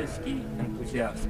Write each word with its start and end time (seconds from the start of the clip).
Уральский 0.00 0.42
энтузиаст. 0.58 1.28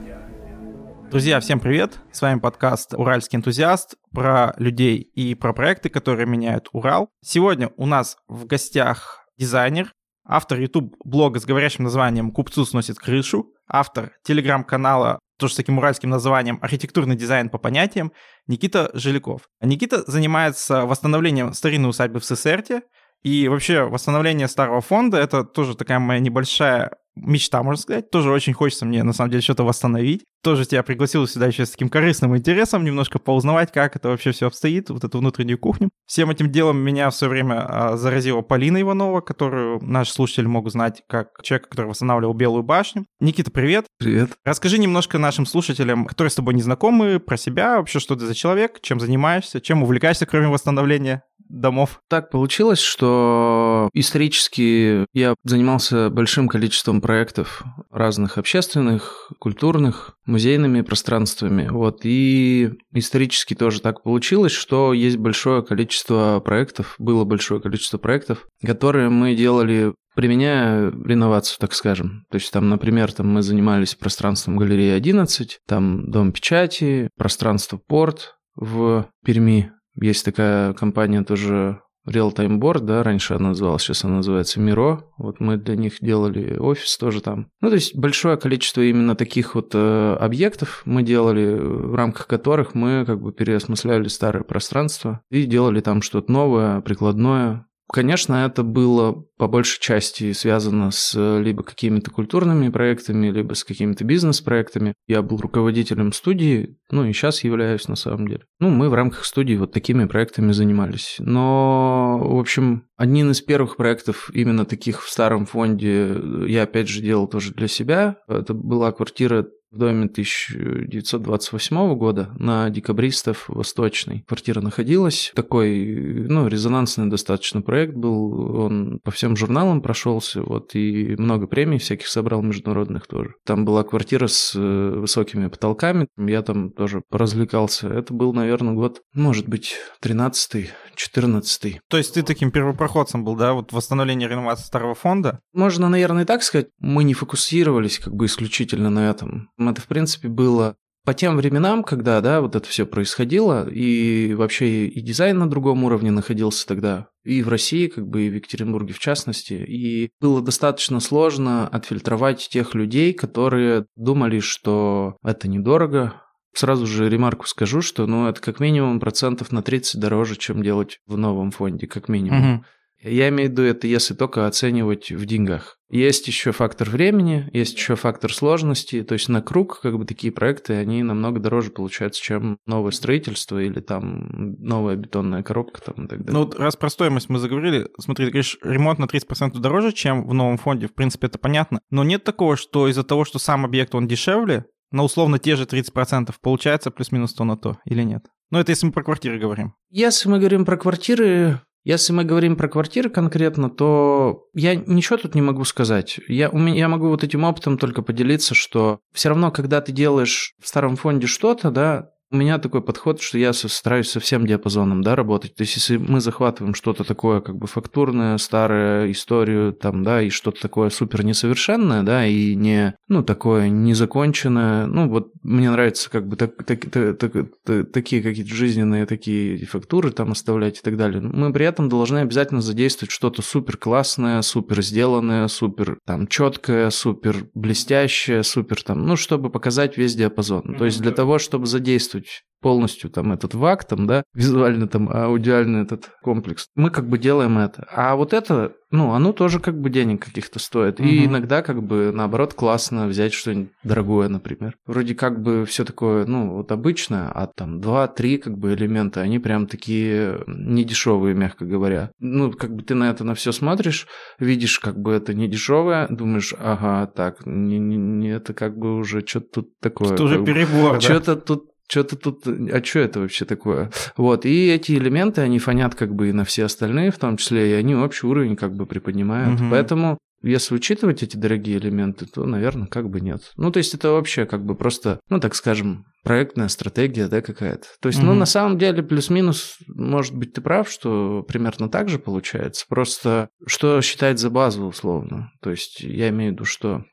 Друзья, 1.11 1.41
всем 1.41 1.59
привет! 1.59 1.99
С 2.13 2.23
вами 2.23 2.39
подкаст 2.39 2.95
«Уральский 2.95 3.37
энтузиаст» 3.37 3.97
про 4.15 4.55
людей 4.59 4.99
и 4.99 5.35
про 5.35 5.53
проекты, 5.53 5.89
которые 5.89 6.29
меняют 6.29 6.69
Урал. 6.71 7.09
Сегодня 7.21 7.73
у 7.77 7.87
нас 7.87 8.17
в 8.29 8.47
гостях 8.47 9.27
дизайнер, 9.37 9.93
автор 10.25 10.61
YouTube-блога 10.61 11.41
с 11.41 11.47
говорящим 11.47 11.83
названием 11.83 12.31
«Купцу 12.31 12.65
сносит 12.65 13.01
крышу», 13.01 13.53
автор 13.67 14.13
телеграм-канала 14.23 15.19
тоже 15.37 15.55
с 15.55 15.57
таким 15.57 15.79
уральским 15.79 16.11
названием 16.11 16.61
«Архитектурный 16.63 17.17
дизайн 17.17 17.49
по 17.49 17.59
понятиям» 17.59 18.13
Никита 18.47 18.93
Жиляков. 18.95 19.49
Никита 19.61 20.09
занимается 20.09 20.87
восстановлением 20.87 21.55
старинной 21.55 21.91
усадьбы 21.91 22.21
в 22.21 22.25
Сесерте, 22.25 22.83
и 23.23 23.49
вообще 23.49 23.83
восстановление 23.83 24.47
старого 24.47 24.81
фонда— 24.81 25.17
это 25.19 25.43
тоже 25.43 25.77
такая 25.77 25.99
моя 25.99 26.21
небольшая 26.21 26.93
мечта, 27.17 27.63
можно 27.63 27.81
сказать. 27.81 28.11
Тоже 28.11 28.31
очень 28.31 28.53
хочется 28.53 28.87
мне, 28.87 29.03
на 29.03 29.13
самом 29.13 29.31
деле, 29.31 29.43
что-то 29.43 29.65
восстановить. 29.65 30.25
Тоже 30.43 30.65
тебя 30.65 30.83
пригласил 30.83 31.27
сюда 31.27 31.47
еще 31.47 31.67
с 31.67 31.71
таким 31.71 31.91
корыстным 31.91 32.37
интересом, 32.37 32.85
немножко 32.85 33.19
поузнавать, 33.19 33.73
как 33.73 33.97
это 33.97 34.09
вообще 34.09 34.33
все 34.33 34.47
обстоит, 34.47 34.89
вот 34.89 35.05
эту 35.05 35.19
внутреннюю 35.19 35.59
кухню. 35.59 35.91
Всем 36.07 36.31
этим 36.31 36.51
делом 36.51 36.79
меня 36.79 37.11
все 37.11 37.29
время 37.29 37.67
а, 37.67 37.97
заразила 37.97 38.41
Полина 38.41 38.81
Иванова, 38.81 39.21
которую 39.21 39.81
наши 39.83 40.13
слушатели 40.13 40.47
могут 40.47 40.73
знать 40.73 41.03
как 41.09 41.29
человек, 41.43 41.69
который 41.69 41.87
восстанавливал 41.87 42.33
Белую 42.33 42.63
башню. 42.63 43.05
Никита, 43.21 43.51
привет. 43.51 43.87
Привет. 43.99 44.31
Расскажи 44.45 44.79
немножко 44.79 45.19
нашим 45.19 45.45
слушателям, 45.45 46.07
которые 46.07 46.31
с 46.31 46.37
тобой 46.37 46.55
не 46.55 46.63
знакомы, 46.63 47.21
про 47.21 47.37
себя, 47.37 47.77
вообще, 47.77 48.01
что 48.01 48.17
ты 48.17 48.25
за 48.25 48.35
человек, 48.35 48.81
чем 48.81 48.99
занимаешься, 48.99 49.61
чем 49.61 49.83
увлекаешься, 49.83 50.25
кроме 50.25 50.49
восстановления 50.49 51.23
домов. 51.51 52.01
Так 52.09 52.31
получилось, 52.31 52.81
что 52.81 53.89
исторически 53.93 55.07
я 55.13 55.35
занимался 55.45 56.11
большим 56.11 56.49
количеством 56.49 57.01
проектов 57.01 57.63
разных 57.91 58.39
общественных, 58.39 59.33
культурных, 59.39 60.17
музейными 60.27 60.81
пространствами. 60.83 61.69
Вот. 61.69 62.01
И 62.05 62.71
исторически 62.95 63.55
тоже 63.55 63.81
так 63.81 64.03
получилось, 64.03 64.53
что 64.53 64.93
есть 64.93 65.17
большое 65.17 65.63
количество 65.63 66.41
проектов, 66.41 66.95
было 66.99 67.25
большое 67.25 67.61
количество 67.61 67.99
проектов, 67.99 68.47
которые 68.65 69.09
мы 69.09 69.35
делали 69.35 69.93
применяя 70.15 70.91
реновацию, 70.91 71.59
так 71.61 71.73
скажем. 71.73 72.25
То 72.31 72.37
есть 72.37 72.53
там, 72.53 72.69
например, 72.69 73.13
там 73.13 73.29
мы 73.29 73.43
занимались 73.43 73.95
пространством 73.95 74.57
галереи 74.57 74.93
11, 74.93 75.61
там 75.67 76.11
Дом 76.11 76.33
печати, 76.33 77.09
пространство 77.17 77.81
Порт 77.87 78.37
в 78.57 79.07
Перми. 79.25 79.73
Есть 79.95 80.25
такая 80.25 80.73
компания 80.73 81.23
тоже 81.23 81.81
Real 82.09 82.35
Time 82.35 82.59
Board, 82.59 82.81
да, 82.81 83.03
раньше 83.03 83.35
она 83.35 83.49
называлась, 83.49 83.83
сейчас 83.83 84.05
она 84.05 84.17
называется 84.17 84.59
Миро. 84.61 85.05
Вот 85.19 85.39
мы 85.39 85.57
для 85.57 85.77
них 85.77 85.97
делали 86.01 86.57
офис 86.57 86.97
тоже 86.97 87.21
там. 87.21 87.49
Ну, 87.61 87.69
то 87.69 87.75
есть 87.75 87.95
большое 87.95 88.37
количество 88.37 88.81
именно 88.81 89.15
таких 89.15 89.55
вот 89.55 89.73
э, 89.75 90.17
объектов 90.19 90.83
мы 90.87 91.03
делали, 91.03 91.55
в 91.55 91.95
рамках 91.95 92.27
которых 92.27 92.75
мы 92.75 93.05
как 93.07 93.21
бы 93.21 93.33
переосмысляли 93.33 94.09
старое 94.09 94.45
пространство 94.45 95.21
и 95.31 95.45
делали 95.45 95.81
там 95.81 96.01
что-то 96.01 96.33
новое, 96.33 96.81
прикладное, 96.81 97.67
Конечно, 97.93 98.47
это 98.47 98.63
было 98.63 99.25
по 99.37 99.49
большей 99.49 99.81
части 99.81 100.33
связано 100.33 100.91
с 100.91 101.15
э, 101.17 101.43
либо 101.43 101.63
какими-то 101.63 102.11
культурными 102.11 102.69
проектами, 102.69 103.31
либо 103.31 103.55
с 103.55 103.65
какими-то 103.65 104.05
бизнес-проектами. 104.05 104.95
Я 105.09 105.23
был 105.23 105.39
руководителем 105.39 106.13
студии, 106.13 106.77
ну 106.91 107.05
и 107.05 107.13
сейчас 107.13 107.43
являюсь 107.43 107.89
на 107.89 107.97
самом 107.97 108.29
деле. 108.29 108.45
Ну, 108.61 108.71
мы 108.71 108.89
в 108.89 108.95
рамках 108.95 109.25
студии 109.25 109.55
вот 109.55 109.73
такими 109.73 110.05
проектами 110.05 110.53
занимались. 110.53 111.17
Но, 111.19 112.19
в 112.23 112.39
общем, 112.39 112.85
один 112.97 113.31
из 113.33 113.41
первых 113.41 113.77
проектов 113.77 114.31
именно 114.35 114.65
таких 114.65 115.03
в 115.03 115.09
старом 115.09 115.47
фонде 115.47 116.17
я 116.47 116.65
опять 116.65 116.89
же 116.89 117.01
делал 117.01 117.27
тоже 117.27 117.53
для 117.53 117.67
себя. 117.67 118.19
Это 118.29 118.55
была 118.55 118.93
квартира 118.93 119.47
в 119.71 119.79
доме 119.79 120.07
1928 120.07 121.95
года 121.95 122.31
на 122.39 122.71
Декабристов 122.71 123.49
Восточной. 123.49 124.25
Квартира 124.27 124.61
находилась. 124.61 125.33
Такой, 125.35 126.27
ну, 126.29 126.49
резонансный 126.49 127.09
достаточно 127.09 127.63
проект 127.63 127.95
был. 127.95 128.57
Он 128.61 129.01
по 129.03 129.11
всем 129.11 129.37
журналам 129.37 129.81
прошелся, 129.81 130.43
вот, 130.43 130.75
и 130.75 131.15
много 131.17 131.47
премий 131.47 131.79
всяких 131.79 132.09
собрал 132.09 132.43
международных 132.43 133.07
тоже. 133.07 133.35
Там 133.45 133.65
была 133.65 133.85
квартира 133.85 134.27
с 134.27 134.55
э, 134.57 134.91
высокими 134.97 135.47
потолками. 135.47 136.09
Я 136.17 136.43
там 136.43 136.71
тоже 136.71 137.03
развлекался. 137.11 137.89
Это 137.89 138.13
был, 138.13 138.33
наверное, 138.33 138.75
год, 138.75 139.03
может 139.15 139.49
быть, 139.49 139.77
13-й, 140.03 140.71
14 141.01 141.81
То 141.89 141.97
есть 141.97 142.15
ты 142.15 142.23
таким 142.23 142.51
первопроходцем 142.51 143.25
был, 143.25 143.35
да, 143.35 143.55
вот 143.55 143.73
восстановление 143.73 144.29
реновации 144.29 144.67
старого 144.67 144.95
фонда? 144.95 145.41
Можно, 145.53 145.89
наверное, 145.89 146.25
и 146.25 146.27
так 146.27 146.43
сказать. 146.43 146.69
Мы 146.79 147.05
не 147.05 147.15
фокусировались 147.15 147.99
как 147.99 148.15
бы 148.15 148.27
исключительно 148.27 148.91
на 148.91 149.09
этом. 149.09 149.51
Это, 149.59 149.81
в 149.81 149.87
принципе, 149.87 150.29
было 150.29 150.77
по 151.05 151.15
тем 151.15 151.37
временам, 151.37 151.83
когда, 151.83 152.21
да, 152.21 152.43
вот 152.43 152.55
это 152.55 152.69
все 152.69 152.85
происходило, 152.85 153.69
и 153.69 154.35
вообще 154.35 154.87
и 154.87 155.01
дизайн 155.01 155.39
на 155.39 155.49
другом 155.49 155.83
уровне 155.85 156.11
находился 156.11 156.67
тогда, 156.67 157.09
и 157.25 157.43
в 157.43 157.49
России, 157.49 157.87
как 157.89 158.07
бы, 158.07 158.23
и 158.23 158.31
в 158.31 158.35
Екатеринбурге 158.35 158.93
в 158.93 158.99
частности, 158.99 159.55
и 159.55 160.11
было 160.21 160.43
достаточно 160.43 161.01
сложно 161.01 161.67
отфильтровать 161.69 162.47
тех 162.51 162.75
людей, 162.75 163.15
которые 163.15 163.87
думали, 163.97 164.41
что 164.41 165.17
это 165.25 165.49
недорого, 165.49 166.23
Сразу 166.53 166.87
же 166.87 167.09
ремарку 167.09 167.47
скажу, 167.47 167.81
что 167.81 168.07
ну, 168.07 168.29
это 168.29 168.41
как 168.41 168.61
минимум 168.61 169.01
процентов 169.01 169.53
на 169.53 169.63
30 169.63 170.01
дороже, 170.01 170.37
чем 170.37 170.63
делать 170.63 170.99
в 171.07 171.17
новом 171.17 171.51
фонде, 171.51 171.87
как 171.87 172.09
минимум. 172.09 172.55
Угу. 172.55 172.65
Я 173.03 173.31
имею 173.31 173.49
в 173.49 173.53
виду 173.53 173.63
это, 173.63 173.87
если 173.87 174.13
только 174.13 174.47
оценивать 174.47 175.11
в 175.11 175.25
деньгах. 175.25 175.79
Есть 175.89 176.29
еще 176.29 176.53
фактор 176.53 176.91
времени, 176.91 177.49
есть 177.53 177.77
еще 177.77 177.97
фактор 177.97 178.33
сложности. 178.33 179.03
То 179.03 179.15
есть 179.15 179.29
на 179.31 179.41
круг, 179.41 179.81
как 179.81 179.97
бы 179.97 180.05
такие 180.05 180.33
проекты, 180.33 180.75
они 180.75 181.03
намного 181.03 181.41
дороже 181.41 181.71
получаются, 181.71 182.23
чем 182.23 182.59
новое 182.67 182.91
строительство 182.91 183.59
или 183.59 183.81
там 183.81 184.55
новая 184.59 184.97
бетонная 184.97 185.43
коробка 185.43 185.81
там 185.81 186.05
и 186.05 186.09
так 186.09 186.25
далее. 186.25 186.33
Ну 186.33 186.45
вот 186.45 186.59
раз 186.59 186.77
про 186.77 186.91
стоимость 186.91 187.31
мы 187.31 187.39
заговорили, 187.39 187.89
смотри, 187.99 188.27
ты 188.27 188.33
говоришь, 188.33 188.59
ремонт 188.63 188.99
на 188.99 189.07
30% 189.07 189.59
дороже, 189.59 189.93
чем 189.93 190.29
в 190.29 190.35
новом 190.35 190.59
фонде, 190.59 190.87
в 190.87 190.95
принципе, 190.95 191.29
это 191.29 191.39
понятно. 191.39 191.81
Но 191.91 192.05
нет 192.05 192.23
такого, 192.23 192.57
что 192.57 192.87
из-за 192.89 193.03
того, 193.03 193.25
что 193.25 193.39
сам 193.39 193.65
объект, 193.65 193.95
он 193.95 194.09
дешевле, 194.09 194.67
на 194.91 195.05
условно 195.05 195.39
те 195.39 195.57
же 195.57 195.65
30% 195.65 196.35
получается 196.41 196.91
плюс-минус 196.91 197.35
то 197.35 197.45
на 197.45 197.57
то 197.57 197.79
или 197.85 198.03
нет? 198.03 198.25
Ну, 198.51 198.59
это 198.59 198.73
если 198.73 198.87
мы 198.87 198.93
про 198.93 199.05
квартиры 199.05 199.39
говорим. 199.39 199.75
Если 199.91 200.29
мы 200.29 200.39
говорим 200.39 200.65
про 200.65 200.77
квартиры, 200.77 201.61
если 201.85 202.13
мы 202.13 202.25
говорим 202.25 202.57
про 202.57 202.69
квартиры 202.69 203.09
конкретно, 203.09 203.71
то 203.71 204.45
я 204.55 204.75
ничего 204.75 205.17
тут 205.17 205.35
не 205.35 205.43
могу 205.43 205.65
сказать. 205.65 206.19
Я, 206.27 206.51
у 206.51 206.59
меня, 206.59 206.79
я 206.79 206.89
могу 206.89 207.09
вот 207.09 207.25
этим 207.25 207.45
опытом 207.45 207.79
только 207.79 208.03
поделиться, 208.03 208.55
что 208.55 209.01
все 209.13 209.29
равно, 209.29 209.51
когда 209.51 209.81
ты 209.81 209.93
делаешь 209.93 210.55
в 210.61 210.69
старом 210.69 210.97
фонде 210.97 211.27
что-то, 211.27 211.71
да, 211.71 212.11
у 212.33 212.37
меня 212.37 212.59
такой 212.59 212.81
подход, 212.81 213.21
что 213.21 213.39
я 213.39 213.53
стараюсь 213.53 214.09
со 214.09 214.21
всем 214.21 214.47
диапазоном 214.47 215.03
да, 215.03 215.17
работать. 215.17 215.57
То 215.57 215.63
есть, 215.63 215.75
если 215.75 215.97
мы 215.97 216.21
захватываем 216.21 216.75
что-то 216.75 217.03
такое, 217.03 217.41
как 217.41 217.57
бы 217.57 217.67
фактурное, 217.67 218.39
старое, 218.39 219.11
историю, 219.11 219.73
там, 219.73 220.05
да, 220.05 220.23
и 220.23 220.31
что-то 220.31 220.61
такое 220.61 220.91
супер 220.91 221.25
несовершенное, 221.25 222.05
да, 222.05 222.25
и 222.25 222.55
не, 222.55 222.95
ну, 223.09 223.25
такое 223.25 223.69
незаконченное, 223.69 224.87
ну, 224.87 225.09
вот 225.09 225.33
мне 225.43 225.71
нравится 225.71 226.09
как 226.09 226.29
бы 226.29 226.37
так, 226.37 226.63
так, 226.65 226.89
так, 226.91 227.19
так, 227.65 227.93
такие 227.93 228.23
какие-то 228.23 228.55
жизненные 228.55 229.07
такие 229.07 229.67
фактуры 229.67 230.13
там 230.13 230.31
оставлять 230.31 230.79
и 230.79 230.83
так 230.83 230.97
далее. 230.97 231.21
Мы 231.21 231.53
при 231.53 231.67
этом 231.67 231.89
должны 231.89 232.19
обязательно 232.19 232.61
задействовать 232.61 233.11
что-то 233.11 233.43
супер 233.43 233.77
классное, 233.77 234.41
супер 234.43 234.83
сделанное, 234.83 235.49
супер 235.49 235.99
там 236.07 236.29
четкое, 236.29 236.91
супер 236.91 237.47
блестящее, 237.55 238.45
супер 238.45 238.83
там, 238.83 239.05
ну, 239.05 239.17
чтобы 239.17 239.51
показать 239.51 239.97
весь 239.97 240.15
диапазон. 240.15 240.77
То 240.79 240.85
есть 240.85 241.01
для 241.01 241.11
того, 241.11 241.39
чтобы 241.41 241.67
задействовать 241.67 242.20
задействовать 242.21 242.45
полностью 242.61 243.11
там 243.11 243.33
этот 243.33 243.55
ВАК, 243.55 243.85
там, 243.85 244.07
да, 244.07 244.23
визуально 244.35 244.87
там 244.87 245.09
аудиальный 245.11 245.83
этот 245.83 246.11
комплекс. 246.23 246.67
Мы 246.75 246.91
как 246.91 247.09
бы 247.09 247.19
делаем 247.19 247.59
это. 247.59 247.87
А 247.91 248.17
вот 248.17 248.35
это, 248.35 248.75
ну, 248.91 249.13
оно 249.13 249.33
тоже 249.33 249.61
как 249.61 249.81
бы 249.81 249.89
денег 249.89 250.25
каких-то 250.25 250.59
стоит. 250.59 251.01
Угу. 251.01 251.09
И 251.09 251.25
иногда 251.25 251.63
как 251.63 251.83
бы 251.83 252.13
наоборот 252.13 252.53
классно 252.53 253.07
взять 253.07 253.33
что-нибудь 253.33 253.71
дорогое, 253.83 254.29
например. 254.29 254.77
Вроде 254.87 255.15
как 255.15 255.41
бы 255.41 255.65
все 255.65 255.87
такое, 255.87 256.27
ну, 256.27 256.57
вот 256.57 256.71
обычное, 256.71 257.31
а 257.33 257.47
там 257.47 257.81
два-три 257.81 258.37
как 258.37 258.59
бы 258.59 258.75
элемента, 258.75 259.23
они 259.23 259.39
прям 259.39 259.67
такие 259.67 260.45
недешевые, 260.47 261.35
мягко 261.35 261.65
говоря. 261.65 262.11
Ну, 262.19 262.53
как 262.53 262.75
бы 262.75 262.83
ты 262.83 262.95
на 262.95 263.11
это 263.11 263.25
на 263.25 263.35
все 263.35 263.53
смотришь, 263.53 264.07
видишь, 264.39 264.79
как 264.81 264.99
бы 264.99 265.13
это 265.13 265.33
недешевое, 265.33 266.09
думаешь, 266.11 266.55
ага, 266.59 267.07
так, 267.07 267.47
не, 267.47 267.79
не, 267.79 267.97
не 267.97 268.29
это 268.29 268.53
как 268.53 268.77
бы 268.77 268.97
уже 268.97 269.25
что-то 269.27 269.47
тут 269.63 269.79
такое. 269.81 270.15
Что 270.15 270.25
уже 270.25 270.45
перебор, 270.45 270.95
да? 270.95 271.01
Что-то 271.01 271.37
тут 271.37 271.70
что-то 271.91 272.17
тут, 272.17 272.47
а 272.47 272.85
что 272.85 273.01
это 273.01 273.21
вообще 273.21 273.45
такое? 273.45 273.91
Вот, 274.17 274.47
и 274.47 274.69
эти 274.69 274.93
элементы, 274.93 275.41
они 275.41 275.59
фонят 275.59 275.97
как 275.97 276.15
бы 276.15 276.29
и 276.29 276.33
на 276.33 276.45
все 276.45 276.65
остальные 276.65 277.11
в 277.11 277.19
том 277.19 277.37
числе, 277.37 277.71
и 277.71 277.75
они 277.75 277.97
общий 277.97 278.29
уровень 278.29 278.55
как 278.55 278.75
бы 278.75 278.87
приподнимают. 278.87 279.61
Угу. 279.61 279.71
Поэтому 279.71 280.19
если 280.43 280.75
учитывать 280.75 281.23
эти 281.25 281.37
дорогие 281.37 281.79
элементы, 281.79 282.27
то, 282.27 282.47
наверное, 282.47 282.87
как 282.87 283.11
бы 283.11 283.21
нет. 283.21 283.51
Ну, 283.57 283.73
то 283.73 283.79
есть 283.79 283.93
это 283.93 284.13
вообще 284.13 284.47
как 284.47 284.65
бы 284.65 284.77
просто, 284.77 285.19
ну, 285.29 285.41
так 285.41 285.55
скажем, 285.55 286.07
проектная 286.23 286.69
стратегия, 286.69 287.27
да, 287.27 287.43
какая-то. 287.43 287.89
То 288.01 288.09
есть, 288.09 288.21
угу. 288.21 288.29
ну, 288.29 288.35
на 288.35 288.47
самом 288.47 288.79
деле, 288.79 289.03
плюс-минус, 289.03 289.79
может 289.89 290.35
быть, 290.37 290.53
ты 290.53 290.61
прав, 290.61 290.89
что 290.89 291.43
примерно 291.43 291.89
так 291.89 292.09
же 292.09 292.21
получается. 292.21 292.87
Просто 292.89 293.49
что 293.67 294.01
считать 294.01 294.39
за 294.39 294.49
базу, 294.49 294.85
условно. 294.85 295.51
То 295.61 295.71
есть 295.71 296.01
я 296.01 296.29
имею 296.29 296.53
в 296.53 296.55
виду, 296.55 296.65
что 296.65 297.05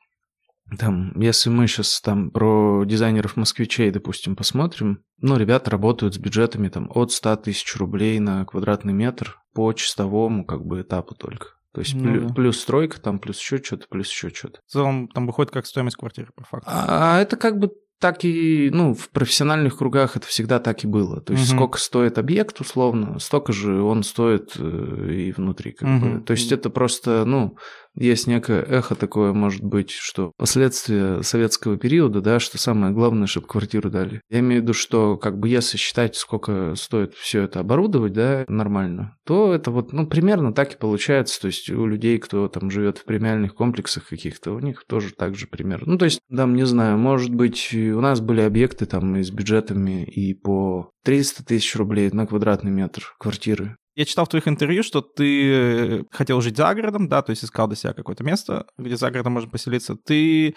Там, 0.76 1.18
если 1.18 1.48
мы 1.48 1.66
сейчас 1.66 2.00
там 2.00 2.30
про 2.30 2.84
дизайнеров 2.84 3.36
москвичей, 3.36 3.90
допустим, 3.90 4.36
посмотрим, 4.36 5.02
ну, 5.20 5.36
ребята 5.36 5.70
работают 5.70 6.14
с 6.14 6.18
бюджетами 6.18 6.68
там 6.68 6.90
от 6.94 7.12
100 7.12 7.36
тысяч 7.36 7.74
рублей 7.76 8.18
на 8.18 8.44
квадратный 8.44 8.92
метр 8.92 9.40
по 9.54 9.72
чистовому 9.72 10.44
как 10.44 10.66
бы 10.66 10.82
этапу 10.82 11.14
только. 11.14 11.48
То 11.72 11.80
есть 11.80 11.94
ну, 11.94 12.02
плюс, 12.02 12.22
да. 12.24 12.34
плюс 12.34 12.60
стройка, 12.60 13.00
там 13.00 13.18
плюс 13.18 13.38
еще 13.38 13.58
что-то, 13.58 13.86
плюс 13.88 14.10
еще 14.10 14.30
что-то. 14.30 14.60
В 14.66 14.72
целом 14.72 15.08
там 15.08 15.26
выходит 15.26 15.52
как 15.52 15.66
стоимость 15.66 15.96
квартиры 15.96 16.28
по 16.34 16.44
факту. 16.44 16.68
А, 16.70 17.16
а 17.16 17.20
это 17.20 17.36
как 17.36 17.58
бы 17.58 17.70
так 18.00 18.24
и, 18.24 18.70
ну, 18.72 18.94
в 18.94 19.10
профессиональных 19.10 19.78
кругах 19.78 20.16
это 20.16 20.26
всегда 20.26 20.60
так 20.60 20.84
и 20.84 20.86
было. 20.86 21.20
То 21.20 21.32
есть, 21.32 21.50
угу. 21.50 21.56
сколько 21.56 21.78
стоит 21.78 22.16
объект, 22.16 22.60
условно, 22.60 23.18
столько 23.18 23.52
же 23.52 23.82
он 23.82 24.04
стоит 24.04 24.52
э, 24.56 25.10
и 25.12 25.32
внутри, 25.32 25.72
как 25.72 25.88
угу. 25.88 26.06
бы. 26.06 26.20
То 26.20 26.32
есть, 26.32 26.52
это 26.52 26.70
просто, 26.70 27.24
ну, 27.24 27.56
есть 27.98 28.26
некое 28.26 28.62
эхо 28.62 28.94
такое, 28.94 29.32
может 29.32 29.62
быть, 29.62 29.90
что 29.90 30.32
последствия 30.36 31.22
советского 31.22 31.76
периода, 31.76 32.20
да, 32.20 32.38
что 32.38 32.58
самое 32.58 32.92
главное, 32.92 33.26
чтобы 33.26 33.46
квартиру 33.46 33.90
дали. 33.90 34.20
Я 34.30 34.40
имею 34.40 34.60
в 34.60 34.64
виду, 34.64 34.72
что 34.72 35.16
как 35.16 35.38
бы 35.38 35.48
если 35.48 35.76
считать, 35.76 36.16
сколько 36.16 36.74
стоит 36.76 37.14
все 37.14 37.42
это 37.42 37.60
оборудовать, 37.60 38.12
да, 38.12 38.44
нормально, 38.48 39.16
то 39.24 39.52
это 39.52 39.70
вот, 39.70 39.92
ну, 39.92 40.06
примерно 40.06 40.52
так 40.52 40.74
и 40.74 40.78
получается. 40.78 41.40
То 41.40 41.48
есть 41.48 41.70
у 41.70 41.86
людей, 41.86 42.18
кто 42.18 42.48
там 42.48 42.70
живет 42.70 42.98
в 42.98 43.04
премиальных 43.04 43.54
комплексах 43.54 44.08
каких-то, 44.08 44.52
у 44.52 44.60
них 44.60 44.84
тоже 44.86 45.12
так 45.14 45.34
же 45.34 45.46
примерно. 45.46 45.92
Ну, 45.92 45.98
то 45.98 46.04
есть, 46.04 46.20
да, 46.28 46.46
не 46.46 46.66
знаю, 46.66 46.98
может 46.98 47.34
быть, 47.34 47.74
у 47.74 48.00
нас 48.00 48.20
были 48.20 48.40
объекты 48.40 48.86
там 48.86 49.16
и 49.16 49.22
с 49.22 49.30
бюджетами 49.30 50.04
и 50.04 50.34
по 50.34 50.90
300 51.04 51.44
тысяч 51.44 51.74
рублей 51.76 52.10
на 52.12 52.26
квадратный 52.26 52.70
метр 52.70 53.14
квартиры. 53.18 53.76
Я 53.98 54.04
читал 54.04 54.26
в 54.26 54.28
твоих 54.28 54.46
интервью, 54.46 54.84
что 54.84 55.00
ты 55.00 55.52
э, 55.52 56.04
хотел 56.12 56.40
жить 56.40 56.56
за 56.56 56.72
городом, 56.72 57.08
да, 57.08 57.20
то 57.20 57.30
есть 57.30 57.42
искал 57.42 57.66
для 57.66 57.74
себя 57.74 57.92
какое-то 57.94 58.22
место, 58.22 58.64
где 58.78 58.96
за 58.96 59.10
городом 59.10 59.32
можно 59.32 59.50
поселиться. 59.50 59.96
Ты 59.96 60.54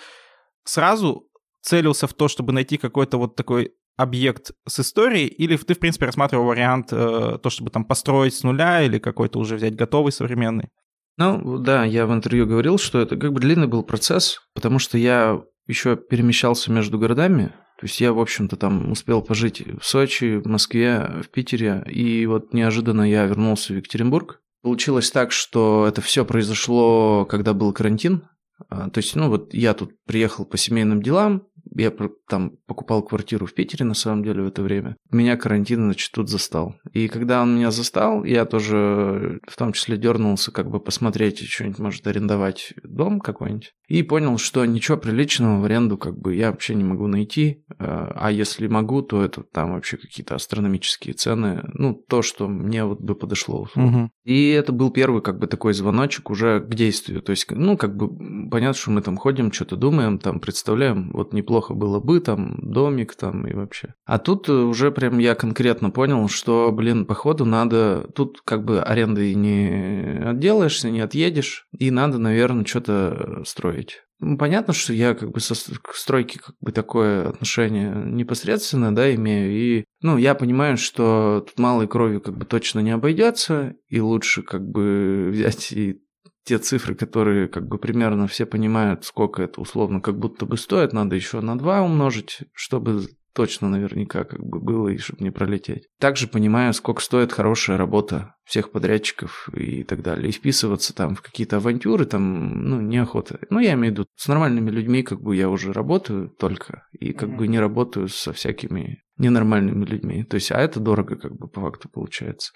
сразу 0.63 1.23
целился 1.63 2.05
в 2.05 2.13
то, 2.13 2.27
чтобы 2.27 2.53
найти 2.53 2.77
какой-то 2.77 3.17
вот 3.17 3.35
такой 3.35 3.71
объект 3.97 4.51
с 4.67 4.81
историей, 4.81 5.25
или 5.25 5.57
ты, 5.57 5.73
в 5.73 5.79
принципе, 5.79 6.05
рассматривал 6.05 6.45
вариант 6.45 6.89
э, 6.93 7.39
то, 7.41 7.49
чтобы 7.49 7.71
там 7.71 7.83
построить 7.83 8.35
с 8.35 8.43
нуля 8.43 8.83
или 8.83 8.99
какой-то 8.99 9.39
уже 9.39 9.55
взять 9.55 9.75
готовый 9.75 10.11
современный? 10.11 10.69
Ну, 11.17 11.57
да, 11.57 11.83
я 11.83 12.05
в 12.05 12.13
интервью 12.13 12.45
говорил, 12.45 12.77
что 12.77 12.99
это 12.99 13.17
как 13.17 13.33
бы 13.33 13.39
длинный 13.39 13.65
был 13.65 13.81
процесс, 13.81 14.39
потому 14.53 14.77
что 14.77 14.99
я 14.99 15.41
еще 15.65 15.95
перемещался 15.95 16.71
между 16.71 16.99
городами, 16.99 17.51
то 17.81 17.88
есть 17.88 18.00
я, 18.00 18.13
в 18.13 18.19
общем-то, 18.19 18.57
там 18.57 18.92
успел 18.92 19.24
пожить 19.24 19.63
в 19.80 19.83
Сочи, 19.83 20.36
в 20.36 20.45
Москве, 20.45 21.24
в 21.24 21.30
Питере, 21.30 21.83
и 21.89 22.28
вот 22.28 22.54
неожиданно 22.54 23.10
я 23.10 23.25
вернулся 23.25 23.74
в 23.74 23.78
Екатеринбург. 23.78 24.39
Получилось 24.62 25.10
так, 25.10 25.31
что 25.31 25.88
это 25.88 26.00
все 26.00 26.24
произошло, 26.24 27.25
когда 27.25 27.56
был 27.56 27.74
карантин. 27.74 28.22
А, 28.69 28.92
то 28.92 29.00
есть, 29.00 29.16
ну 29.16 29.30
вот 29.30 29.56
я 29.56 29.74
тут 29.74 29.95
приехал 30.06 30.45
по 30.45 30.57
семейным 30.57 31.01
делам, 31.01 31.48
я 31.75 31.91
там 32.27 32.53
покупал 32.68 33.01
квартиру 33.03 33.45
в 33.45 33.53
Питере, 33.53 33.85
на 33.85 33.94
самом 33.94 34.23
деле, 34.23 34.44
в 34.44 34.47
это 34.47 34.62
время. 34.62 34.95
Меня 35.12 35.38
карантин, 35.38 35.85
значит, 35.85 36.12
тут 36.12 36.29
застал. 36.29 36.75
И 36.94 37.07
когда 37.07 37.41
он 37.41 37.56
меня 37.56 37.71
застал, 37.71 38.23
я 38.23 38.45
тоже 38.45 39.39
в 39.47 39.56
том 39.57 39.73
числе 39.73 39.97
дернулся, 39.97 40.51
как 40.51 40.69
бы 40.69 40.79
посмотреть, 40.79 41.39
что-нибудь 41.39 41.79
может 41.79 42.07
арендовать 42.07 42.73
дом 42.83 43.19
какой-нибудь. 43.19 43.73
И 43.88 44.03
понял, 44.03 44.38
что 44.38 44.65
ничего 44.65 44.97
приличного 44.97 45.62
в 45.62 45.65
аренду 45.65 45.97
как 45.97 46.18
бы 46.18 46.35
я 46.35 46.51
вообще 46.51 46.75
не 46.75 46.83
могу 46.83 47.07
найти. 47.07 47.63
А, 47.77 48.12
а 48.15 48.31
если 48.31 48.68
могу, 48.68 49.01
то 49.01 49.23
это 49.23 49.44
там 49.44 49.73
вообще 49.73 49.97
какие-то 49.97 50.35
астрономические 50.35 51.13
цены. 51.13 51.62
Ну, 51.73 51.94
то, 51.94 52.21
что 52.21 52.47
мне 52.47 52.85
вот 52.85 53.01
бы 53.01 53.15
подошло. 53.15 53.68
Угу. 53.75 54.09
И 54.23 54.50
это 54.50 54.71
был 54.71 54.91
первый 54.91 55.21
как 55.21 55.39
бы 55.39 55.47
такой 55.47 55.73
звоночек 55.73 56.29
уже 56.29 56.59
к 56.62 56.73
действию. 56.73 57.21
То 57.21 57.31
есть, 57.31 57.50
ну, 57.51 57.77
как 57.77 57.95
бы 57.95 58.09
понятно, 58.50 58.73
что 58.73 58.91
мы 58.91 59.01
там 59.01 59.18
ходим, 59.18 59.51
что-то 59.51 59.75
думаем, 59.75 60.19
там 60.19 60.39
представляем, 60.39 61.12
вот 61.12 61.33
неплохо 61.33 61.60
неплохо 61.61 61.73
было 61.73 61.99
бы, 61.99 62.19
там, 62.19 62.57
домик 62.61 63.15
там 63.15 63.45
и 63.47 63.53
вообще. 63.53 63.93
А 64.05 64.17
тут 64.17 64.49
э, 64.49 64.53
уже 64.53 64.91
прям 64.91 65.19
я 65.19 65.35
конкретно 65.35 65.91
понял, 65.91 66.27
что, 66.27 66.71
блин, 66.71 67.05
походу 67.05 67.45
надо, 67.45 68.09
тут 68.15 68.41
как 68.43 68.65
бы 68.65 68.81
аренды 68.81 69.33
не 69.35 70.21
отделаешься, 70.25 70.89
не 70.89 71.01
отъедешь, 71.01 71.67
и 71.77 71.91
надо, 71.91 72.17
наверное, 72.17 72.65
что-то 72.65 73.43
строить. 73.45 74.01
Ну, 74.19 74.37
понятно, 74.37 74.71
что 74.71 74.93
я 74.93 75.15
как 75.15 75.31
бы 75.31 75.39
со 75.39 75.55
к 75.81 75.95
стройке 75.95 76.39
как 76.39 76.55
бы 76.61 76.71
такое 76.71 77.27
отношение 77.27 77.91
непосредственно, 78.05 78.93
да, 78.93 79.13
имею. 79.15 79.51
И, 79.51 79.85
ну, 80.03 80.17
я 80.17 80.35
понимаю, 80.35 80.77
что 80.77 81.43
тут 81.47 81.57
малой 81.57 81.87
кровью 81.87 82.21
как 82.21 82.37
бы 82.37 82.45
точно 82.45 82.81
не 82.81 82.91
обойдется, 82.91 83.73
и 83.87 83.99
лучше 83.99 84.43
как 84.43 84.61
бы 84.61 85.29
взять 85.33 85.71
и 85.71 86.00
те 86.43 86.57
цифры, 86.57 86.95
которые 86.95 87.47
как 87.47 87.67
бы 87.67 87.77
примерно 87.77 88.27
все 88.27 88.45
понимают, 88.45 89.05
сколько 89.05 89.43
это 89.43 89.61
условно 89.61 90.01
как 90.01 90.17
будто 90.17 90.45
бы 90.45 90.57
стоит, 90.57 90.93
надо 90.93 91.15
еще 91.15 91.41
на 91.41 91.57
2 91.57 91.81
умножить, 91.83 92.39
чтобы 92.53 93.05
точно 93.33 93.69
наверняка 93.69 94.23
как 94.23 94.43
бы 94.43 94.59
было 94.59 94.89
и 94.89 94.97
чтобы 94.97 95.23
не 95.23 95.31
пролететь. 95.31 95.88
Также 95.99 96.27
понимаю, 96.27 96.73
сколько 96.73 97.01
стоит 97.01 97.31
хорошая 97.31 97.77
работа 97.77 98.35
всех 98.43 98.71
подрядчиков 98.71 99.49
и 99.55 99.83
так 99.83 100.01
далее. 100.01 100.29
И 100.29 100.31
вписываться 100.33 100.93
там 100.93 101.15
в 101.15 101.21
какие-то 101.21 101.57
авантюры, 101.57 102.05
там, 102.05 102.65
ну, 102.65 102.81
неохота. 102.81 103.39
Ну, 103.49 103.59
я 103.59 103.73
имею 103.73 103.94
в 103.94 103.97
виду, 103.97 104.05
с 104.15 104.27
нормальными 104.27 104.69
людьми 104.69 105.03
как 105.03 105.21
бы 105.21 105.35
я 105.35 105.49
уже 105.49 105.71
работаю 105.71 106.29
только, 106.29 106.85
и 106.91 107.13
как 107.13 107.29
mm-hmm. 107.29 107.37
бы 107.37 107.47
не 107.47 107.59
работаю 107.59 108.07
со 108.09 108.33
всякими 108.33 109.01
ненормальными 109.17 109.85
людьми. 109.85 110.23
То 110.23 110.35
есть, 110.35 110.51
а 110.51 110.59
это 110.59 110.79
дорого 110.79 111.15
как 111.15 111.37
бы 111.37 111.47
по 111.47 111.61
факту 111.61 111.89
получается. 111.89 112.51